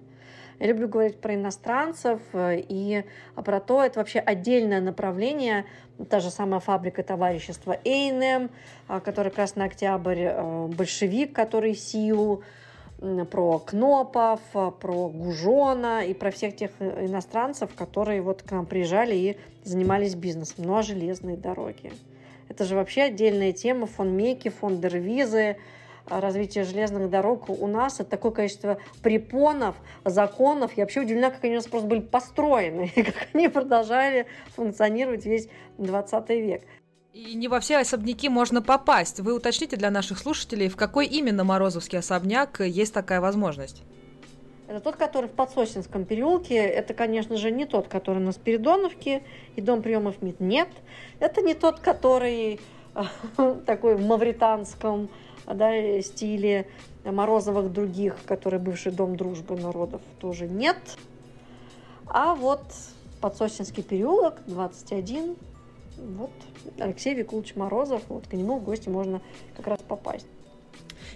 Я 0.59 0.67
люблю 0.67 0.87
говорить 0.87 1.19
про 1.19 1.35
иностранцев 1.35 2.19
э, 2.33 2.63
и 2.67 3.03
про 3.35 3.59
то, 3.59 3.83
это 3.83 3.99
вообще 3.99 4.19
отдельное 4.19 4.81
направление, 4.81 5.65
та 6.09 6.19
же 6.19 6.31
самая 6.31 6.59
фабрика 6.59 7.03
товарищества 7.03 7.77
Эйнем, 7.83 8.49
э, 8.89 8.99
который 8.99 9.31
Красный 9.31 9.65
Октябрь, 9.65 10.29
большевик, 10.75 11.33
который 11.33 11.75
СИУ, 11.75 12.43
про 13.29 13.59
Кнопов, 13.59 14.39
про 14.51 15.09
Гужона 15.09 16.03
и 16.03 16.15
про 16.15 16.31
всех 16.31 16.55
тех 16.55 16.71
иностранцев, 16.79 17.69
которые 17.75 18.23
вот 18.23 18.41
к 18.41 18.49
нам 18.49 18.65
приезжали 18.65 19.15
и 19.15 19.37
занимались 19.63 20.15
бизнесом. 20.15 20.65
Ну 20.65 20.75
а 20.75 20.81
железные 20.81 21.37
дороги? 21.37 21.91
Это 22.49 22.63
же 22.63 22.75
вообще 22.75 23.03
отдельная 23.03 23.51
тема. 23.51 23.85
Фон 23.85 24.15
Мейки, 24.15 24.49
фон 24.49 24.81
Дервизы, 24.81 25.57
развитие 26.09 26.63
железных 26.63 27.09
дорог 27.09 27.49
у 27.49 27.67
нас. 27.67 27.99
Это 27.99 28.09
такое 28.11 28.31
количество 28.31 28.77
препонов, 29.01 29.75
законов. 30.05 30.71
Я 30.75 30.83
вообще 30.83 31.01
удивлена, 31.01 31.31
как 31.31 31.43
они 31.43 31.53
у 31.53 31.57
нас 31.57 31.67
просто 31.67 31.87
были 31.87 32.01
построены, 32.01 32.91
и 32.95 33.03
как 33.03 33.27
они 33.33 33.47
продолжали 33.47 34.27
функционировать 34.55 35.25
весь 35.25 35.49
20 35.77 36.29
век. 36.29 36.63
И 37.13 37.33
не 37.33 37.47
во 37.47 37.59
все 37.59 37.77
особняки 37.77 38.29
можно 38.29 38.61
попасть. 38.61 39.19
Вы 39.19 39.33
уточните 39.33 39.75
для 39.75 39.89
наших 39.89 40.19
слушателей, 40.19 40.67
в 40.67 40.75
какой 40.75 41.07
именно 41.07 41.43
Морозовский 41.43 41.97
особняк 41.97 42.59
есть 42.61 42.93
такая 42.93 43.21
возможность? 43.21 43.83
Это 44.67 44.81
тот, 44.81 44.97
который 44.97 45.27
в 45.27 45.31
Подсосинском 45.31 46.05
переулке. 46.05 46.57
Это, 46.57 46.93
конечно 46.93 47.37
же, 47.37 47.51
не 47.51 47.65
тот, 47.65 47.87
который 47.87 48.19
на 48.19 48.33
Спиридоновке 48.33 49.23
и 49.55 49.61
дом 49.61 49.81
приемов 49.81 50.21
МИД. 50.21 50.41
Нет. 50.41 50.67
Это 51.19 51.41
не 51.41 51.53
тот, 51.53 51.79
который 51.79 52.59
такой 53.65 53.95
в 53.95 54.05
мавританском 54.05 55.09
да, 55.53 56.01
стиле 56.01 56.67
Морозовых 57.03 57.71
других, 57.71 58.17
который 58.25 58.59
бывший 58.59 58.91
дом 58.91 59.15
дружбы 59.15 59.57
народов, 59.57 60.01
тоже 60.19 60.47
нет. 60.47 60.77
А 62.07 62.35
вот 62.35 62.63
Подсосинский 63.21 63.83
переулок, 63.83 64.41
21, 64.47 65.35
вот 65.97 66.31
Алексей 66.79 67.13
Викулович 67.15 67.55
Морозов, 67.55 68.01
вот 68.09 68.27
к 68.27 68.33
нему 68.33 68.59
в 68.59 68.63
гости 68.63 68.89
можно 68.89 69.21
как 69.55 69.67
раз 69.67 69.79
попасть. 69.81 70.27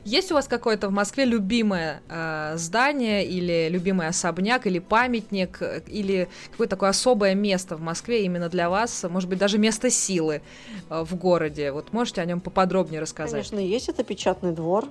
Есть 0.04 0.32
у 0.32 0.36
вас 0.36 0.48
какое-то 0.48 0.88
в 0.88 0.92
Москве 0.92 1.26
любимое 1.26 2.02
э, 2.10 2.54
здание 2.58 3.26
или 3.26 3.70
любимый 3.70 4.08
особняк 4.08 4.68
или 4.68 4.80
памятник 4.80 5.62
или 5.88 6.28
какое-то 6.52 6.76
такое 6.76 6.90
особое 6.90 7.36
место 7.36 7.76
в 7.76 7.82
Москве 7.82 8.24
именно 8.24 8.50
для 8.50 8.70
вас, 8.70 9.04
может 9.10 9.30
быть 9.30 9.40
даже 9.40 9.58
место 9.58 9.90
силы 9.90 10.42
э, 10.90 11.04
в 11.04 11.16
городе? 11.16 11.72
Вот 11.72 11.94
можете 11.94 12.22
о 12.22 12.26
нем 12.26 12.42
поподробнее 12.42 13.02
рассказать? 13.02 13.32
Конечно, 13.32 13.60
есть 13.60 13.90
это 13.90 14.04
печатный 14.04 14.52
двор. 14.52 14.88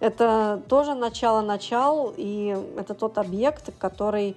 Это 0.00 0.62
тоже 0.68 0.94
начало-начал, 0.94 2.14
и 2.16 2.56
это 2.78 2.94
тот 2.94 3.18
объект, 3.18 3.70
который 3.78 4.34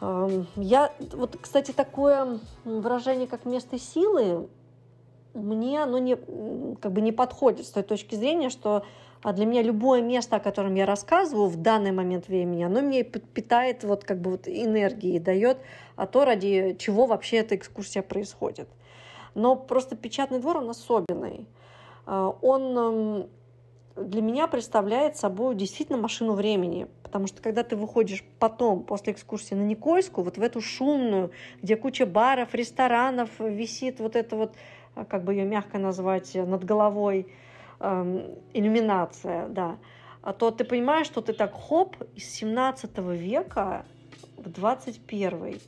я, 0.00 0.92
вот, 1.12 1.36
кстати, 1.40 1.72
такое 1.72 2.38
выражение, 2.64 3.26
как 3.26 3.44
место 3.44 3.78
силы, 3.78 4.48
мне 5.34 5.82
оно 5.82 5.98
не, 5.98 6.16
как 6.80 6.92
бы 6.92 7.00
не 7.00 7.12
подходит 7.12 7.66
с 7.66 7.70
той 7.70 7.82
точки 7.82 8.14
зрения, 8.14 8.50
что 8.50 8.84
а 9.22 9.34
для 9.34 9.44
меня 9.44 9.62
любое 9.62 10.00
место, 10.00 10.36
о 10.36 10.40
котором 10.40 10.74
я 10.74 10.86
рассказываю 10.86 11.48
в 11.48 11.56
данный 11.56 11.92
момент 11.92 12.28
времени, 12.28 12.62
оно 12.62 12.80
мне 12.80 13.02
питает 13.02 13.84
вот 13.84 14.04
как 14.04 14.20
бы 14.20 14.30
вот 14.30 14.48
энергии, 14.48 15.18
дает 15.18 15.58
а 15.96 16.06
то, 16.06 16.24
ради 16.24 16.74
чего 16.78 17.04
вообще 17.04 17.38
эта 17.38 17.56
экскурсия 17.56 18.02
происходит. 18.02 18.68
Но 19.34 19.56
просто 19.56 19.94
печатный 19.94 20.38
двор, 20.38 20.58
он 20.58 20.70
особенный. 20.70 21.46
А, 22.06 22.34
он 22.40 23.28
для 23.96 24.22
меня 24.22 24.46
представляет 24.46 25.16
собой 25.16 25.54
действительно 25.54 25.98
машину 25.98 26.32
времени. 26.32 26.88
Потому 27.02 27.26
что 27.26 27.42
когда 27.42 27.64
ты 27.64 27.76
выходишь 27.76 28.24
потом, 28.38 28.84
после 28.84 29.12
экскурсии 29.12 29.54
на 29.54 29.62
Никольскую, 29.62 30.24
вот 30.24 30.38
в 30.38 30.42
эту 30.42 30.60
шумную, 30.60 31.32
где 31.60 31.76
куча 31.76 32.06
баров, 32.06 32.54
ресторанов, 32.54 33.30
висит 33.40 33.98
вот 33.98 34.14
это 34.14 34.36
вот, 34.36 34.54
как 35.08 35.24
бы 35.24 35.34
ее 35.34 35.44
мягко 35.44 35.78
назвать, 35.78 36.34
над 36.34 36.64
головой 36.64 37.32
эм, 37.80 38.22
иллюминация, 38.52 39.48
да, 39.48 39.78
а 40.22 40.32
то 40.32 40.50
ты 40.50 40.64
понимаешь, 40.64 41.06
что 41.06 41.20
ты 41.20 41.32
так 41.32 41.52
хоп 41.54 41.96
из 42.14 42.24
17 42.24 42.98
века 42.98 43.86
в 44.36 44.48
21 44.50 45.60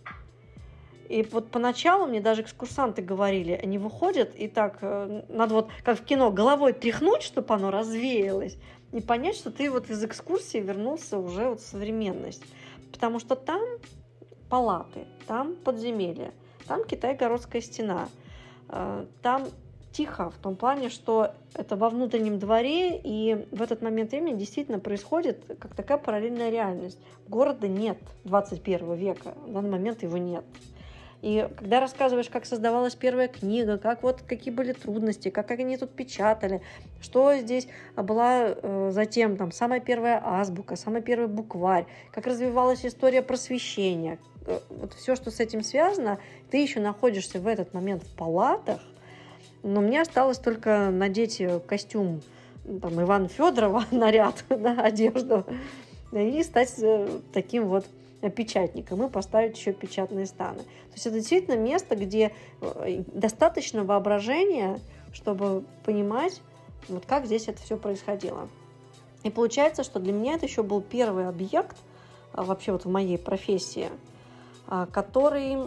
и 1.12 1.22
вот 1.30 1.50
поначалу 1.50 2.06
мне 2.06 2.22
даже 2.22 2.40
экскурсанты 2.40 3.02
говорили, 3.02 3.52
они 3.52 3.76
выходят 3.76 4.34
и 4.34 4.48
так, 4.48 4.78
э, 4.80 5.24
надо 5.28 5.54
вот, 5.54 5.70
как 5.84 5.98
в 5.98 6.04
кино, 6.04 6.30
головой 6.30 6.72
тряхнуть, 6.72 7.22
чтобы 7.22 7.52
оно 7.52 7.70
развеялось, 7.70 8.56
и 8.92 9.00
понять, 9.02 9.36
что 9.36 9.50
ты 9.50 9.70
вот 9.70 9.90
из 9.90 10.02
экскурсии 10.02 10.56
вернулся 10.56 11.18
уже 11.18 11.50
вот 11.50 11.60
в 11.60 11.66
современность. 11.66 12.42
Потому 12.92 13.18
что 13.18 13.36
там 13.36 13.60
палаты, 14.48 15.06
там 15.26 15.54
подземелья, 15.56 16.32
там 16.66 16.82
Китай-городская 16.82 17.60
стена, 17.60 18.08
э, 18.08 18.21
там 19.22 19.46
тихо 19.92 20.30
в 20.30 20.38
том 20.38 20.56
плане, 20.56 20.88
что 20.88 21.32
это 21.54 21.76
во 21.76 21.90
внутреннем 21.90 22.38
дворе, 22.38 22.98
и 23.02 23.46
в 23.50 23.62
этот 23.62 23.82
момент 23.82 24.10
времени 24.10 24.38
действительно 24.38 24.78
происходит 24.78 25.44
как 25.60 25.74
такая 25.74 25.98
параллельная 25.98 26.50
реальность. 26.50 26.98
Города 27.28 27.68
нет 27.68 27.98
21 28.24 28.94
века, 28.94 29.34
в 29.46 29.52
данный 29.52 29.70
момент 29.70 30.02
его 30.02 30.16
нет. 30.16 30.44
И 31.20 31.48
когда 31.56 31.78
рассказываешь, 31.78 32.28
как 32.28 32.44
создавалась 32.44 32.96
первая 32.96 33.28
книга, 33.28 33.78
как 33.78 34.02
вот 34.02 34.22
какие 34.22 34.52
были 34.52 34.72
трудности, 34.72 35.30
как 35.30 35.52
они 35.52 35.76
тут 35.76 35.90
печатали, 35.92 36.62
что 37.00 37.36
здесь 37.36 37.68
была 37.94 38.48
э, 38.48 38.90
затем 38.92 39.36
там 39.36 39.52
самая 39.52 39.78
первая 39.78 40.20
азбука, 40.20 40.74
самый 40.74 41.00
первый 41.00 41.28
букварь, 41.28 41.86
как 42.10 42.26
развивалась 42.26 42.84
история 42.84 43.22
просвещения, 43.22 44.14
э, 44.14 44.31
вот 44.46 44.94
все, 44.94 45.16
что 45.16 45.30
с 45.30 45.40
этим 45.40 45.62
связано, 45.62 46.18
ты 46.50 46.58
еще 46.58 46.80
находишься 46.80 47.40
в 47.40 47.46
этот 47.46 47.74
момент 47.74 48.02
в 48.02 48.16
палатах, 48.16 48.80
но 49.62 49.80
мне 49.80 50.00
осталось 50.00 50.38
только 50.38 50.90
надеть 50.90 51.42
костюм 51.66 52.20
там, 52.64 53.00
Ивана 53.00 53.28
Федорова 53.28 53.84
наряд, 53.90 54.44
да, 54.48 54.80
одежду, 54.80 55.46
и 56.12 56.42
стать 56.42 56.74
э, 56.78 57.20
таким 57.32 57.68
вот 57.68 57.86
печатником 58.36 59.04
и 59.04 59.08
поставить 59.08 59.56
еще 59.56 59.72
печатные 59.72 60.26
станы. 60.26 60.58
То 60.58 60.94
есть 60.94 61.06
это 61.06 61.16
действительно 61.16 61.56
место, 61.56 61.96
где 61.96 62.32
э, 62.60 63.02
достаточно 63.06 63.84
воображения, 63.84 64.78
чтобы 65.12 65.64
понимать, 65.84 66.40
вот 66.88 67.06
как 67.06 67.26
здесь 67.26 67.48
это 67.48 67.60
все 67.62 67.76
происходило. 67.76 68.48
И 69.22 69.30
получается, 69.30 69.84
что 69.84 70.00
для 70.00 70.12
меня 70.12 70.34
это 70.34 70.46
еще 70.46 70.62
был 70.62 70.80
первый 70.80 71.28
объект 71.28 71.76
а, 72.32 72.42
вообще 72.42 72.72
вот 72.72 72.84
в 72.84 72.90
моей 72.90 73.18
профессии– 73.18 73.88
который 74.92 75.58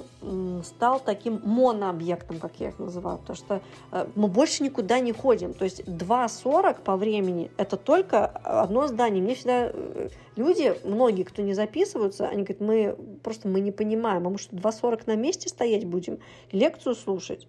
стал 0.63 0.99
таким 0.99 1.39
монообъектом, 1.43 2.39
как 2.39 2.59
я 2.59 2.69
их 2.69 2.79
называю, 2.79 3.19
потому 3.19 3.37
что 3.37 3.61
э, 3.91 4.07
мы 4.15 4.27
больше 4.27 4.63
никуда 4.63 4.99
не 4.99 5.11
ходим. 5.11 5.53
То 5.53 5.63
есть 5.63 5.81
2.40 5.81 6.81
по 6.81 6.95
времени– 6.95 7.51
это 7.57 7.77
только 7.77 8.25
одно 8.25 8.87
здание. 8.87 9.21
Мне 9.21 9.35
всегда 9.35 9.69
э, 9.71 10.09
люди, 10.35 10.75
многие, 10.83 11.23
кто 11.23 11.41
не 11.43 11.53
записываются, 11.53 12.27
они 12.27 12.43
говорят, 12.43 12.61
мы 12.61 12.97
просто 13.21 13.47
мы 13.47 13.59
не 13.59 13.71
понимаем, 13.71 14.25
а 14.25 14.29
мы 14.29 14.37
что, 14.39 14.55
2.40 14.55 15.03
на 15.05 15.15
месте 15.15 15.49
стоять 15.49 15.85
будем, 15.85 16.17
лекцию 16.51 16.95
слушать? 16.95 17.47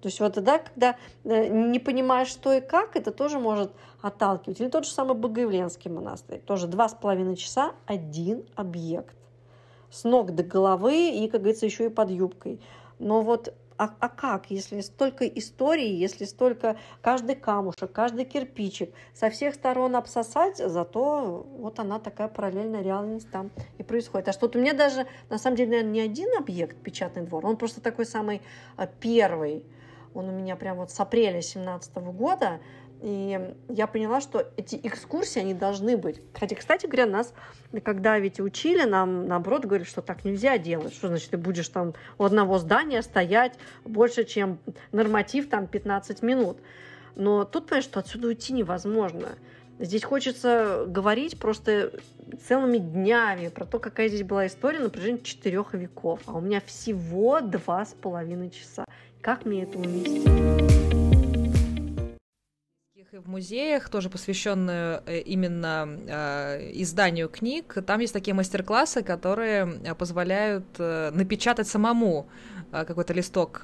То 0.00 0.08
есть 0.08 0.18
вот 0.20 0.34
тогда, 0.34 0.58
когда 0.58 0.96
э, 1.24 1.48
не 1.48 1.78
понимаешь, 1.80 2.28
что 2.28 2.52
и 2.52 2.60
как, 2.60 2.96
это 2.96 3.10
тоже 3.10 3.38
может 3.38 3.72
отталкивать. 4.00 4.60
Или 4.60 4.68
тот 4.68 4.84
же 4.84 4.90
самый 4.90 5.16
Богоявленский 5.16 5.90
монастырь. 5.90 6.40
Тоже 6.40 6.66
два 6.66 6.88
с 6.88 6.94
половиной 6.94 7.36
часа 7.36 7.72
один 7.86 8.44
объект 8.56 9.14
с 9.92 10.04
ног 10.04 10.34
до 10.34 10.42
головы 10.42 11.10
и, 11.10 11.28
как 11.28 11.42
говорится, 11.42 11.66
еще 11.66 11.86
и 11.86 11.90
под 11.90 12.10
юбкой. 12.10 12.60
Но 12.98 13.20
вот 13.20 13.54
а, 13.78 13.90
а 13.98 14.08
как, 14.08 14.50
если 14.50 14.80
столько 14.80 15.26
историй, 15.26 15.96
если 15.96 16.24
столько 16.24 16.76
каждый 17.00 17.34
камушек, 17.34 17.90
каждый 17.90 18.24
кирпичик 18.24 18.94
со 19.12 19.28
всех 19.28 19.54
сторон 19.54 19.96
обсосать, 19.96 20.58
зато 20.58 21.46
вот 21.58 21.78
она 21.80 21.98
такая 21.98 22.28
параллельная 22.28 22.82
реальность 22.82 23.30
там 23.30 23.50
и 23.78 23.82
происходит. 23.82 24.28
А 24.28 24.32
что-то 24.32 24.58
у 24.58 24.62
меня 24.62 24.72
даже, 24.72 25.06
на 25.30 25.38
самом 25.38 25.56
деле, 25.56 25.70
наверное, 25.70 25.92
не 25.92 26.00
один 26.00 26.28
объект, 26.38 26.76
печатный 26.76 27.22
двор, 27.22 27.44
он 27.44 27.56
просто 27.56 27.80
такой 27.80 28.06
самый 28.06 28.40
а, 28.76 28.86
первый. 28.86 29.64
Он 30.14 30.28
у 30.28 30.32
меня 30.32 30.56
прям 30.56 30.76
вот 30.76 30.90
с 30.90 31.00
апреля 31.00 31.40
2017 31.40 31.96
года, 31.96 32.60
и 33.02 33.54
я 33.68 33.86
поняла, 33.88 34.20
что 34.20 34.46
эти 34.56 34.78
экскурсии, 34.80 35.40
они 35.40 35.54
должны 35.54 35.96
быть. 35.96 36.20
Хотя, 36.34 36.54
кстати 36.54 36.86
говоря, 36.86 37.06
нас, 37.06 37.34
когда 37.82 38.16
ведь 38.20 38.38
учили, 38.38 38.84
нам, 38.84 39.26
наоборот, 39.26 39.64
говорили, 39.64 39.88
что 39.88 40.02
так 40.02 40.24
нельзя 40.24 40.56
делать. 40.56 40.94
Что 40.94 41.08
значит, 41.08 41.30
ты 41.30 41.36
будешь 41.36 41.68
там 41.68 41.94
у 42.18 42.24
одного 42.24 42.58
здания 42.58 43.02
стоять 43.02 43.54
больше, 43.84 44.24
чем 44.24 44.58
норматив, 44.92 45.48
там, 45.48 45.66
15 45.66 46.22
минут. 46.22 46.58
Но 47.16 47.44
тут, 47.44 47.66
понимаешь, 47.66 47.84
что 47.84 47.98
отсюда 47.98 48.28
уйти 48.28 48.52
невозможно. 48.52 49.30
Здесь 49.80 50.04
хочется 50.04 50.84
говорить 50.86 51.40
просто 51.40 51.92
целыми 52.46 52.78
днями 52.78 53.48
про 53.48 53.64
то, 53.64 53.80
какая 53.80 54.08
здесь 54.08 54.22
была 54.22 54.46
история 54.46 54.78
на 54.78 54.90
протяжении 54.90 55.22
четырех 55.22 55.74
веков. 55.74 56.20
А 56.26 56.34
у 56.34 56.40
меня 56.40 56.60
всего 56.60 57.40
два 57.40 57.84
с 57.84 57.94
половиной 57.94 58.50
часа. 58.50 58.84
Как 59.20 59.44
мне 59.44 59.64
это 59.64 59.78
уместить? 59.78 60.91
И 63.10 63.18
в 63.18 63.26
музеях, 63.26 63.88
тоже 63.88 64.08
посвященные 64.08 65.02
э, 65.06 65.20
именно 65.20 65.88
э, 66.06 66.70
изданию 66.74 67.28
книг. 67.28 67.74
Там 67.86 68.00
есть 68.00 68.12
такие 68.12 68.32
мастер-классы, 68.34 69.02
которые 69.02 69.80
э, 69.84 69.94
позволяют 69.94 70.78
напечатать 70.78 71.66
самому 71.66 72.28
какой-то 72.70 73.12
листок 73.12 73.60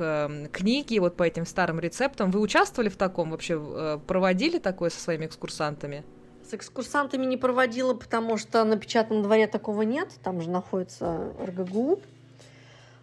книги 0.53 0.99
вот 0.99 1.17
по 1.17 1.23
этим 1.23 1.47
старым 1.47 1.79
рецептам. 1.81 2.31
Вы 2.31 2.41
участвовали 2.41 2.89
в 2.89 2.97
таком 2.97 3.31
вообще? 3.31 4.01
Проводили 4.07 4.59
такое 4.59 4.91
со 4.91 5.01
своими 5.01 5.27
экскурсантами? 5.27 6.05
С 6.49 6.53
экскурсантами 6.55 7.25
не 7.25 7.37
проводила, 7.37 7.95
потому 7.95 8.37
что 8.37 8.65
на 8.65 8.77
печатном 8.77 9.23
дворе 9.23 9.47
такого 9.47 9.83
нет. 9.83 10.11
Там 10.23 10.41
же 10.41 10.51
находится 10.51 11.33
РГГУ. 11.43 12.01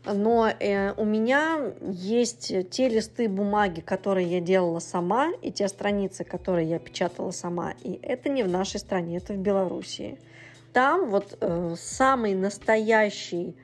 Но 0.06 0.48
э, 0.48 0.94
у 0.94 1.06
меня 1.06 1.74
есть 1.82 2.54
те 2.70 2.90
листы 2.90 3.28
бумаги, 3.28 3.82
которые 3.82 4.28
я 4.28 4.40
делала 4.40 4.80
сама, 4.80 5.32
и 5.42 5.52
те 5.52 5.68
страницы, 5.68 6.24
которые 6.24 6.70
я 6.70 6.80
печатала 6.80 7.32
сама. 7.32 7.74
И 7.84 8.00
это 8.02 8.30
не 8.30 8.44
в 8.44 8.50
нашей 8.50 8.80
стране, 8.80 9.18
это 9.18 9.34
в 9.34 9.38
Белоруссии. 9.38 10.20
Там 10.74 11.10
вот 11.10 11.38
э, 11.40 11.76
самый 11.78 12.36
настоящий, 12.36 13.56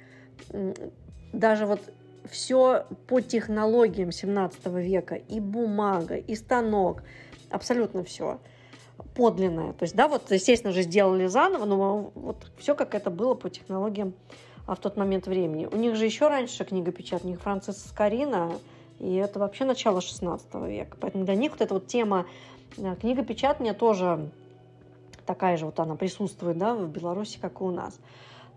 э, 0.49 0.73
даже 1.31 1.65
вот 1.65 1.81
все 2.29 2.85
по 3.07 3.21
технологиям 3.21 4.11
17 4.11 4.65
века, 4.67 5.15
и 5.15 5.39
бумага, 5.39 6.15
и 6.15 6.35
станок, 6.35 7.03
абсолютно 7.49 8.03
все 8.03 8.39
подлинное. 9.13 9.73
То 9.73 9.83
есть, 9.83 9.95
да, 9.95 10.07
вот, 10.07 10.31
естественно, 10.31 10.73
же 10.73 10.83
сделали 10.83 11.27
заново, 11.27 11.65
но 11.65 12.11
вот 12.15 12.51
все 12.57 12.75
как 12.75 12.95
это 12.95 13.09
было 13.09 13.33
по 13.33 13.49
технологиям 13.49 14.13
в 14.75 14.79
тот 14.79 14.97
момент 14.97 15.27
времени. 15.27 15.67
У 15.71 15.75
них 15.75 15.95
же 15.95 16.05
еще 16.05 16.27
раньше 16.27 16.63
книга 16.63 16.91
печатная, 16.91 17.31
у 17.31 17.33
них 17.33 17.41
Францис 17.41 17.83
Скорина, 17.85 18.53
и 18.99 19.15
это 19.15 19.39
вообще 19.39 19.65
начало 19.65 20.01
16 20.01 20.53
века. 20.67 20.97
Поэтому 20.99 21.25
для 21.25 21.35
них 21.35 21.51
вот 21.51 21.61
эта 21.61 21.73
вот 21.73 21.87
тема 21.87 22.25
э, 22.77 22.95
книга 22.95 23.23
печатания 23.23 23.73
тоже 23.73 24.29
такая 25.25 25.57
же 25.57 25.65
вот 25.65 25.79
она 25.79 25.95
присутствует 25.95 26.57
да, 26.57 26.75
в 26.75 26.87
Беларуси, 26.89 27.37
как 27.39 27.61
и 27.61 27.63
у 27.63 27.71
нас. 27.71 27.99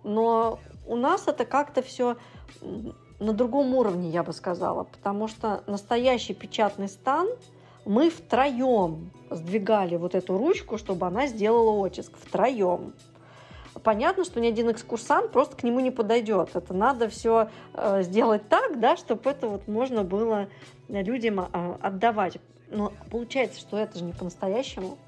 Но 0.03 0.59
у 0.87 0.97
нас 0.97 1.29
это 1.29 1.45
как-то 1.45 1.83
все 1.83 2.17
на 3.21 3.33
другом 3.33 3.75
уровне, 3.75 4.11
я 4.11 4.23
бы 4.23 4.33
сказала, 4.33 4.85
потому 4.85 5.29
что 5.29 5.63
настоящий 5.67 6.35
печатный 6.35 6.89
стан 6.89 7.29
мы 7.85 8.11
втроем 8.11 9.11
сдвигали 9.31 9.97
вот 9.97 10.15
эту 10.15 10.37
ручку, 10.39 10.79
чтобы 10.79 11.07
она 11.07 11.27
сделала 11.27 11.71
оттиск. 11.71 12.17
Втроем 12.17 12.93
понятно, 13.83 14.25
что 14.25 14.41
ни 14.41 14.49
один 14.49 14.71
экскурсант 14.71 15.33
просто 15.33 15.57
к 15.57 15.63
нему 15.63 15.81
не 15.81 15.91
подойдет. 15.91 16.51
Это 16.55 16.75
надо 16.75 17.09
все 17.09 17.49
э, 17.75 18.03
сделать 18.03 18.49
так, 18.49 18.81
да, 18.81 18.97
чтобы 18.97 19.31
это 19.31 19.49
вот 19.49 19.67
можно 19.69 20.05
было 20.05 20.49
людям 20.89 21.41
э, 21.41 21.77
отдавать. 21.81 22.39
Но 22.71 22.93
получается, 23.11 23.61
что 23.61 23.79
это 23.79 23.99
же 23.99 24.05
не 24.05 24.13
по-настоящему. 24.13 24.99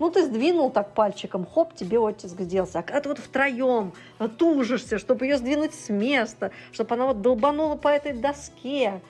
Ну, 0.00 0.10
ты 0.10 0.24
сдвинул 0.24 0.70
так 0.70 0.92
пальчиком, 0.92 1.46
хоп, 1.46 1.74
тебе 1.74 1.98
оттиск 1.98 2.40
сделался. 2.40 2.80
А 2.80 2.82
когда 2.82 3.00
ты 3.00 3.08
вот 3.10 3.18
втроем 3.18 3.92
тужишься, 4.38 4.98
чтобы 4.98 5.24
ее 5.24 5.36
сдвинуть 5.36 5.72
с 5.72 5.88
места, 5.88 6.50
чтобы 6.72 6.94
она 6.96 7.06
вот 7.06 7.22
долбанула 7.22 7.76
по 7.76 7.88
этой 7.88 8.12
доске, 8.12 9.00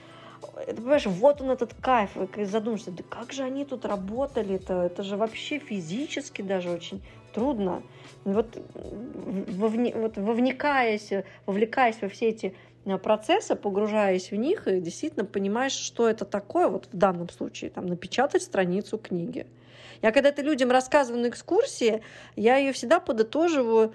ты 0.66 0.74
понимаешь, 0.74 1.07
вот 1.07 1.41
он 1.41 1.51
этот 1.51 1.72
кайф, 1.80 2.11
и 2.37 2.45
задумаешься, 2.45 2.91
да 2.91 3.03
как 3.09 3.32
же 3.32 3.45
они 3.45 3.64
тут 3.64 3.87
работали-то, 3.87 4.82
это 4.82 5.03
же 5.03 5.16
вообще 5.16 5.59
физически 5.59 6.43
даже 6.43 6.70
очень 6.70 7.03
трудно. 7.35 7.82
Вот, 8.24 8.59
вовне, 8.74 9.93
вот 9.95 10.16
вовникаясь, 10.16 11.11
вовлекаясь 11.45 12.01
во 12.01 12.09
все 12.09 12.28
эти 12.28 12.55
э, 12.87 12.97
процессы, 12.97 13.55
погружаясь 13.55 14.30
в 14.30 14.37
них, 14.37 14.66
и 14.66 14.80
действительно 14.80 15.26
понимаешь, 15.26 15.72
что 15.72 16.09
это 16.09 16.24
такое, 16.24 16.68
вот 16.68 16.89
в 16.91 16.97
данном 16.97 17.28
случае, 17.28 17.70
там, 17.70 17.87
напечатать 17.87 18.43
страницу 18.43 18.97
книги. 18.97 19.47
Я 20.01 20.12
когда 20.12 20.30
это 20.30 20.43
людям 20.43 20.70
рассказываю 20.70 21.22
на 21.22 21.28
экскурсии, 21.28 22.03
я 22.37 22.57
ее 22.57 22.72
всегда 22.72 23.01
подытоживаю 23.01 23.95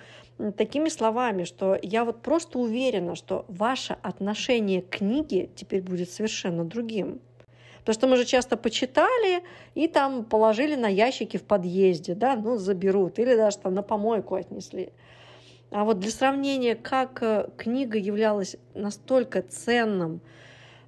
такими 0.58 0.90
словами, 0.90 1.44
что 1.44 1.78
я 1.82 2.06
вот 2.06 2.22
просто 2.22 2.60
уверена, 2.60 3.16
что 3.16 3.46
ваше 3.48 3.98
отношение 4.02 4.82
к 4.82 4.90
книге 4.90 5.50
теперь 5.56 5.82
будет 5.82 6.10
совершенно 6.10 6.64
другим. 6.64 7.20
Потому 7.80 7.94
что 7.94 8.08
мы 8.08 8.18
же 8.18 8.26
часто 8.26 8.58
почитали 8.58 9.44
и 9.76 9.88
там 9.88 10.26
положили 10.26 10.76
на 10.76 10.88
ящики 10.88 11.38
в 11.38 11.44
подъезде, 11.44 12.16
да, 12.16 12.36
ну, 12.36 12.58
заберут, 12.58 13.20
или 13.20 13.36
даже 13.36 13.58
там 13.58 13.74
на 13.74 13.84
помойку 13.84 14.36
отнесли. 14.36 14.92
А 15.72 15.84
вот 15.84 16.00
для 16.00 16.12
сравнения, 16.12 16.76
как 16.76 17.22
э, 17.22 17.50
книга 17.58 17.98
являлась 17.98 18.56
настолько 18.74 19.42
ценным 19.42 20.22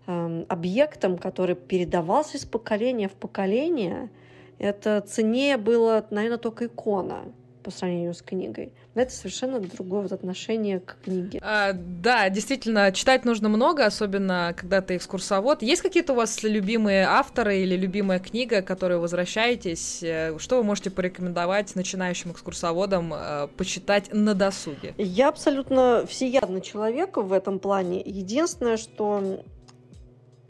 э, 0.07 0.45
объектом, 0.49 1.17
который 1.17 1.55
передавался 1.55 2.37
из 2.37 2.45
поколения 2.45 3.07
в 3.07 3.13
поколение, 3.13 4.09
это 4.57 5.01
ценнее 5.01 5.57
было, 5.57 6.05
наверное, 6.09 6.37
только 6.37 6.65
икона 6.65 7.25
по 7.61 7.71
сравнению 7.71 8.13
с 8.13 8.21
книгой. 8.21 8.73
Но 8.95 9.01
это 9.01 9.13
совершенно 9.13 9.59
другое 9.59 10.01
вот 10.01 10.11
отношение 10.11 10.79
к 10.79 10.97
книге. 11.03 11.39
А, 11.41 11.73
да, 11.73 12.29
действительно, 12.29 12.91
читать 12.91 13.25
нужно 13.25 13.49
много, 13.49 13.85
особенно 13.85 14.53
когда 14.57 14.81
ты 14.81 14.97
экскурсовод. 14.97 15.61
Есть 15.61 15.81
какие-то 15.81 16.13
у 16.13 16.15
вас 16.15 16.43
любимые 16.43 17.05
авторы 17.05 17.59
или 17.59 17.75
любимая 17.75 18.19
книга, 18.19 18.61
к 18.61 18.67
которой 18.67 18.97
возвращаетесь? 18.97 20.03
Э, 20.03 20.37
что 20.37 20.57
вы 20.57 20.63
можете 20.63 20.91
порекомендовать 20.91 21.75
начинающим 21.75 22.31
экскурсоводам 22.31 23.13
э, 23.13 23.47
почитать 23.57 24.13
на 24.13 24.33
досуге? 24.33 24.93
Я 24.97 25.29
абсолютно 25.29 26.05
всеядный 26.07 26.61
человек 26.61 27.17
в 27.17 27.31
этом 27.31 27.59
плане. 27.59 28.01
Единственное, 28.03 28.77
что 28.77 29.43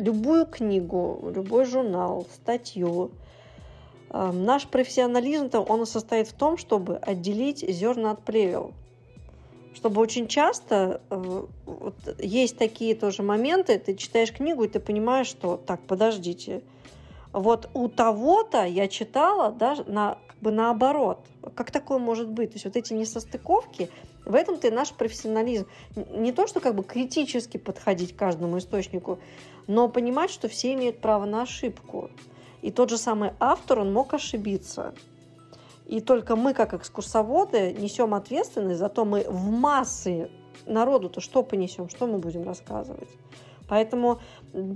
любую 0.01 0.45
книгу, 0.45 1.31
любой 1.33 1.65
журнал, 1.65 2.27
статью, 2.33 3.11
наш 4.11 4.67
профессионализм 4.67 5.49
он 5.67 5.85
состоит 5.85 6.27
в 6.27 6.33
том, 6.33 6.57
чтобы 6.57 6.97
отделить 6.97 7.59
зерна 7.59 8.11
от 8.11 8.23
плевел. 8.23 8.73
Чтобы 9.73 10.01
очень 10.01 10.27
часто 10.27 11.01
э, 11.09 11.43
вот, 11.65 11.95
есть 12.19 12.57
такие 12.57 12.93
тоже 12.93 13.23
моменты, 13.23 13.79
ты 13.79 13.95
читаешь 13.95 14.33
книгу, 14.33 14.63
и 14.63 14.67
ты 14.67 14.79
понимаешь, 14.79 15.27
что 15.27 15.55
так, 15.57 15.79
подождите, 15.81 16.61
Вот 17.31 17.69
у 17.73 17.87
того-то 17.87 18.65
я 18.65 18.89
читала 18.89 19.51
даже 19.51 19.85
на, 19.85 20.17
как 20.27 20.37
бы 20.39 20.51
наоборот. 20.51 21.19
Как 21.55 21.71
такое 21.71 21.97
может 21.97 22.27
быть? 22.29 22.49
То 22.49 22.55
есть 22.55 22.65
вот 22.65 22.75
эти 22.75 22.93
несостыковки, 22.93 23.89
в 24.25 24.35
этом-то 24.35 24.67
и 24.67 24.71
наш 24.71 24.91
профессионализм. 24.91 25.67
Не 25.95 26.33
то, 26.33 26.47
что 26.47 26.59
как 26.59 26.75
бы 26.75 26.83
критически 26.83 27.57
подходить 27.57 28.13
к 28.13 28.19
каждому 28.19 28.57
источнику, 28.57 29.19
но 29.67 29.87
понимать, 29.87 30.31
что 30.31 30.49
все 30.49 30.73
имеют 30.73 30.99
право 30.99 31.25
на 31.25 31.43
ошибку. 31.43 32.09
И 32.61 32.71
тот 32.71 32.89
же 32.89 32.97
самый 32.97 33.31
автор, 33.39 33.79
он 33.79 33.93
мог 33.93 34.13
ошибиться. 34.13 34.93
И 35.85 35.99
только 35.99 36.35
мы, 36.35 36.53
как 36.53 36.73
экскурсоводы, 36.73 37.73
несем 37.73 38.13
ответственность, 38.13 38.79
зато 38.79 39.03
мы 39.03 39.25
в 39.27 39.49
массы 39.49 40.29
народу-то 40.65 41.21
что 41.21 41.43
понесем, 41.43 41.89
что 41.89 42.07
мы 42.07 42.17
будем 42.17 42.43
рассказывать. 42.43 43.09
Поэтому 43.67 44.19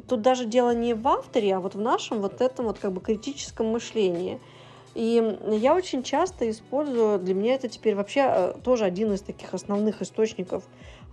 тут 0.07 0.21
даже 0.21 0.45
дело 0.45 0.73
не 0.73 0.93
в 0.93 1.07
авторе, 1.07 1.55
а 1.55 1.59
вот 1.59 1.75
в 1.75 1.81
нашем 1.81 2.21
вот 2.21 2.41
этом 2.41 2.65
вот 2.65 2.79
как 2.79 2.93
бы 2.93 3.01
критическом 3.01 3.67
мышлении. 3.67 4.39
И 4.93 5.37
я 5.51 5.75
очень 5.75 6.03
часто 6.03 6.49
использую, 6.49 7.19
для 7.19 7.33
меня 7.33 7.55
это 7.55 7.67
теперь 7.67 7.95
вообще 7.95 8.21
э, 8.21 8.53
тоже 8.63 8.85
один 8.85 9.11
из 9.11 9.21
таких 9.21 9.53
основных 9.53 10.01
источников 10.01 10.63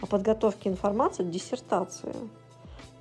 подготовки 0.08 0.68
информации, 0.68 1.24
диссертации. 1.24 2.14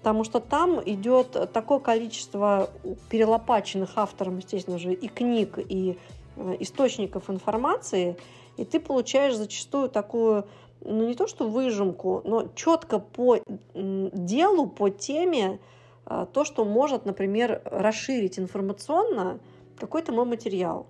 Потому 0.01 0.23
что 0.23 0.39
там 0.39 0.81
идет 0.83 1.51
такое 1.53 1.79
количество 1.79 2.71
перелопаченных 3.09 3.91
автором, 3.95 4.37
естественно 4.37 4.79
же, 4.79 4.93
и 4.93 5.07
книг, 5.07 5.59
и 5.59 5.97
э, 6.37 6.55
источников 6.59 7.29
информации, 7.29 8.17
и 8.57 8.65
ты 8.65 8.79
получаешь 8.79 9.35
зачастую 9.35 9.89
такую 9.89 10.45
ну 10.83 11.07
не 11.07 11.13
то 11.13 11.27
что 11.27 11.47
выжимку, 11.47 12.21
но 12.25 12.47
четко 12.55 12.99
по 12.99 13.39
делу, 13.75 14.67
по 14.67 14.89
теме, 14.89 15.59
а, 16.05 16.25
то, 16.25 16.43
что 16.43 16.65
может, 16.65 17.05
например, 17.05 17.61
расширить 17.65 18.39
информационно 18.39 19.39
какой-то 19.77 20.11
мой 20.11 20.25
материал. 20.25 20.87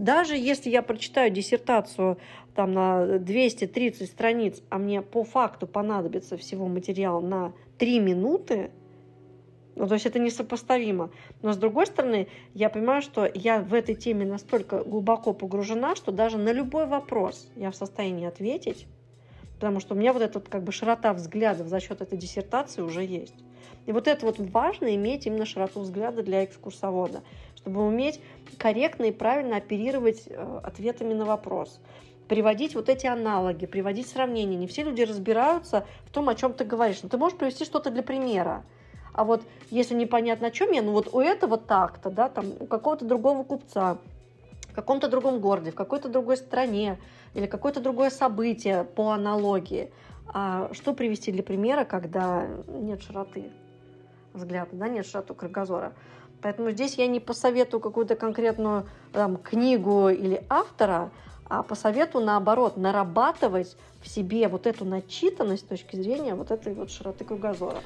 Даже 0.00 0.34
если 0.34 0.70
я 0.70 0.80
прочитаю 0.80 1.30
диссертацию 1.30 2.16
там 2.54 2.72
на 2.72 3.18
230 3.18 4.08
страниц, 4.08 4.62
а 4.70 4.78
мне 4.78 5.02
по 5.02 5.24
факту 5.24 5.66
понадобится 5.66 6.38
всего 6.38 6.68
материал 6.68 7.20
на 7.20 7.52
3 7.76 8.00
минуты, 8.00 8.70
ну, 9.76 9.86
то 9.86 9.92
есть 9.92 10.06
это 10.06 10.18
несопоставимо. 10.18 11.10
Но 11.42 11.52
с 11.52 11.58
другой 11.58 11.86
стороны, 11.86 12.28
я 12.54 12.70
понимаю, 12.70 13.02
что 13.02 13.30
я 13.34 13.60
в 13.60 13.74
этой 13.74 13.94
теме 13.94 14.24
настолько 14.24 14.82
глубоко 14.84 15.34
погружена, 15.34 15.94
что 15.94 16.12
даже 16.12 16.38
на 16.38 16.50
любой 16.50 16.86
вопрос 16.86 17.50
я 17.54 17.70
в 17.70 17.76
состоянии 17.76 18.26
ответить, 18.26 18.86
потому 19.56 19.80
что 19.80 19.94
у 19.94 19.98
меня 19.98 20.14
вот 20.14 20.22
эта 20.22 20.40
как 20.40 20.64
бы 20.64 20.72
широта 20.72 21.12
взглядов 21.12 21.68
за 21.68 21.78
счет 21.78 22.00
этой 22.00 22.16
диссертации 22.16 22.80
уже 22.80 23.04
есть. 23.04 23.34
И 23.86 23.92
вот 23.92 24.08
это 24.08 24.26
вот 24.26 24.38
важно 24.38 24.94
иметь 24.94 25.26
именно 25.26 25.44
широту 25.44 25.80
взгляда 25.80 26.22
для 26.22 26.44
экскурсовода, 26.44 27.22
чтобы 27.56 27.86
уметь 27.86 28.20
корректно 28.58 29.04
и 29.04 29.12
правильно 29.12 29.56
оперировать 29.56 30.24
э, 30.26 30.60
ответами 30.62 31.14
на 31.14 31.24
вопрос 31.24 31.80
приводить 32.30 32.76
вот 32.76 32.88
эти 32.88 33.08
аналоги, 33.08 33.66
приводить 33.66 34.06
сравнения. 34.06 34.56
Не 34.56 34.68
все 34.68 34.84
люди 34.84 35.02
разбираются 35.02 35.84
в 36.04 36.12
том, 36.12 36.28
о 36.28 36.36
чем 36.36 36.52
ты 36.52 36.62
говоришь. 36.62 37.02
Но 37.02 37.08
ты 37.08 37.18
можешь 37.18 37.36
привести 37.36 37.64
что-то 37.64 37.90
для 37.90 38.04
примера. 38.04 38.62
А 39.12 39.24
вот 39.24 39.42
если 39.70 39.96
непонятно 39.96 40.46
о 40.46 40.50
чем 40.52 40.70
я, 40.70 40.80
ну 40.80 40.92
вот 40.92 41.12
у 41.12 41.18
этого 41.18 41.58
так-то, 41.58 42.08
да, 42.08 42.28
там 42.28 42.46
у 42.60 42.66
какого-то 42.66 43.04
другого 43.04 43.42
купца, 43.42 43.98
в 44.68 44.74
каком-то 44.74 45.08
другом 45.08 45.40
городе, 45.40 45.72
в 45.72 45.74
какой-то 45.74 46.08
другой 46.08 46.36
стране 46.36 46.98
или 47.34 47.46
какое-то 47.46 47.80
другое 47.80 48.10
событие 48.10 48.84
по 48.84 49.10
аналогии. 49.10 49.90
А 50.32 50.70
что 50.72 50.94
привести 50.94 51.32
для 51.32 51.42
примера, 51.42 51.84
когда 51.84 52.46
нет 52.68 53.02
широты 53.02 53.50
взгляда, 54.34 54.70
да, 54.76 54.86
нет 54.86 55.04
широты 55.04 55.34
кругозора? 55.34 55.94
Поэтому 56.42 56.70
здесь 56.70 56.94
я 56.94 57.06
не 57.06 57.20
посоветую 57.20 57.80
какую-то 57.80 58.16
конкретную 58.16 58.88
там, 59.12 59.36
книгу 59.36 60.08
или 60.08 60.42
автора, 60.48 61.10
а 61.48 61.62
посоветую, 61.62 62.24
наоборот, 62.24 62.76
нарабатывать 62.76 63.76
в 64.02 64.08
себе 64.08 64.48
вот 64.48 64.66
эту 64.66 64.84
начитанность 64.84 65.64
с 65.64 65.68
точки 65.68 65.96
зрения 65.96 66.34
вот 66.34 66.50
этой 66.50 66.74
вот 66.74 66.90
широты 66.90 67.24
кругозора. 67.24 67.78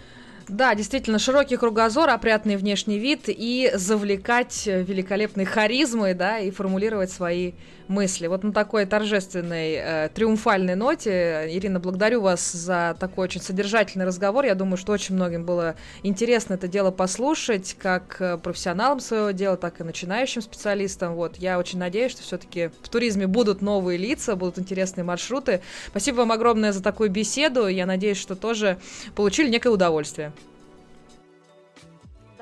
Да, 0.48 0.74
действительно, 0.74 1.18
широкий 1.18 1.56
кругозор, 1.56 2.10
опрятный 2.10 2.56
внешний 2.56 2.98
вид 2.98 3.22
и 3.26 3.70
завлекать 3.74 4.66
великолепной 4.66 5.46
харизмой, 5.46 6.12
да, 6.14 6.38
и 6.38 6.50
формулировать 6.50 7.10
свои 7.10 7.52
мысли. 7.88 8.26
Вот 8.26 8.42
на 8.42 8.52
такой 8.52 8.86
торжественной, 8.86 9.74
э, 9.74 10.08
триумфальной 10.14 10.74
ноте, 10.74 11.46
Ирина, 11.50 11.80
благодарю 11.80 12.20
вас 12.20 12.52
за 12.52 12.96
такой 12.98 13.24
очень 13.24 13.40
содержательный 13.40 14.04
разговор. 14.04 14.44
Я 14.44 14.54
думаю, 14.54 14.76
что 14.76 14.92
очень 14.92 15.14
многим 15.14 15.44
было 15.44 15.76
интересно 16.02 16.54
это 16.54 16.68
дело 16.68 16.90
послушать, 16.90 17.76
как 17.78 18.16
э, 18.20 18.38
профессионалам 18.38 19.00
своего 19.00 19.30
дела, 19.30 19.56
так 19.56 19.80
и 19.80 19.84
начинающим 19.84 20.42
специалистам. 20.42 21.14
Вот, 21.14 21.36
я 21.36 21.58
очень 21.58 21.78
надеюсь, 21.78 22.12
что 22.12 22.22
все-таки 22.22 22.70
в 22.82 22.88
туризме 22.88 23.26
будут 23.26 23.62
новые 23.62 23.98
лица, 23.98 24.36
будут 24.36 24.58
интересные 24.58 25.04
маршруты. 25.04 25.60
Спасибо 25.88 26.16
вам 26.16 26.32
огромное 26.32 26.72
за 26.72 26.82
такую 26.82 27.10
беседу. 27.10 27.66
Я 27.66 27.86
надеюсь, 27.86 28.18
что 28.18 28.36
тоже 28.36 28.78
получили 29.14 29.48
некое 29.48 29.70
удовольствие. 29.70 30.32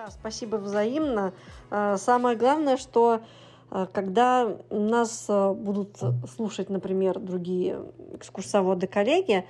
Да, 0.04 0.10
спасибо 0.10 0.56
взаимно. 0.56 1.32
Э, 1.70 1.96
самое 1.96 2.36
главное, 2.36 2.76
что 2.76 3.20
э, 3.70 3.86
когда 3.92 4.56
нас 4.68 5.26
э, 5.28 5.52
будут 5.52 5.96
слушать, 6.34 6.70
например, 6.70 7.20
другие 7.20 7.84
экскурсоводы-коллеги, 8.14 9.44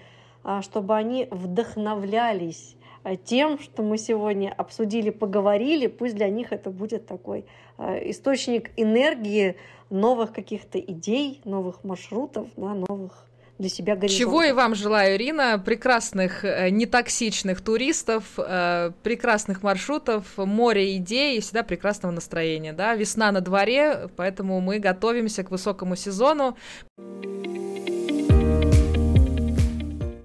чтобы 0.60 0.94
они 0.94 1.26
вдохновлялись 1.30 2.76
тем, 3.24 3.60
что 3.60 3.82
мы 3.82 3.96
сегодня 3.96 4.52
обсудили, 4.52 5.08
поговорили, 5.08 5.86
пусть 5.86 6.16
для 6.16 6.28
них 6.28 6.52
это 6.52 6.68
будет 6.68 7.06
такой 7.06 7.46
источник 7.78 8.72
энергии, 8.76 9.56
новых 9.88 10.32
каких-то 10.32 10.78
идей, 10.78 11.40
новых 11.44 11.82
маршрутов, 11.84 12.48
да, 12.56 12.74
новых 12.74 13.26
для 13.58 13.68
себя 13.68 13.96
горизонт. 13.96 14.18
Чего 14.18 14.42
и 14.42 14.52
вам 14.52 14.74
желаю, 14.74 15.16
Ирина, 15.16 15.58
прекрасных, 15.58 16.44
э, 16.44 16.70
нетоксичных 16.70 17.60
туристов, 17.60 18.24
э, 18.36 18.90
прекрасных 19.02 19.62
маршрутов, 19.62 20.24
море 20.36 20.96
идей 20.96 21.38
и 21.38 21.40
всегда 21.40 21.62
прекрасного 21.62 22.12
настроения. 22.12 22.72
Да? 22.72 22.94
Весна 22.94 23.32
на 23.32 23.40
дворе, 23.40 24.08
поэтому 24.16 24.60
мы 24.60 24.78
готовимся 24.78 25.44
к 25.44 25.50
высокому 25.50 25.96
сезону. 25.96 26.56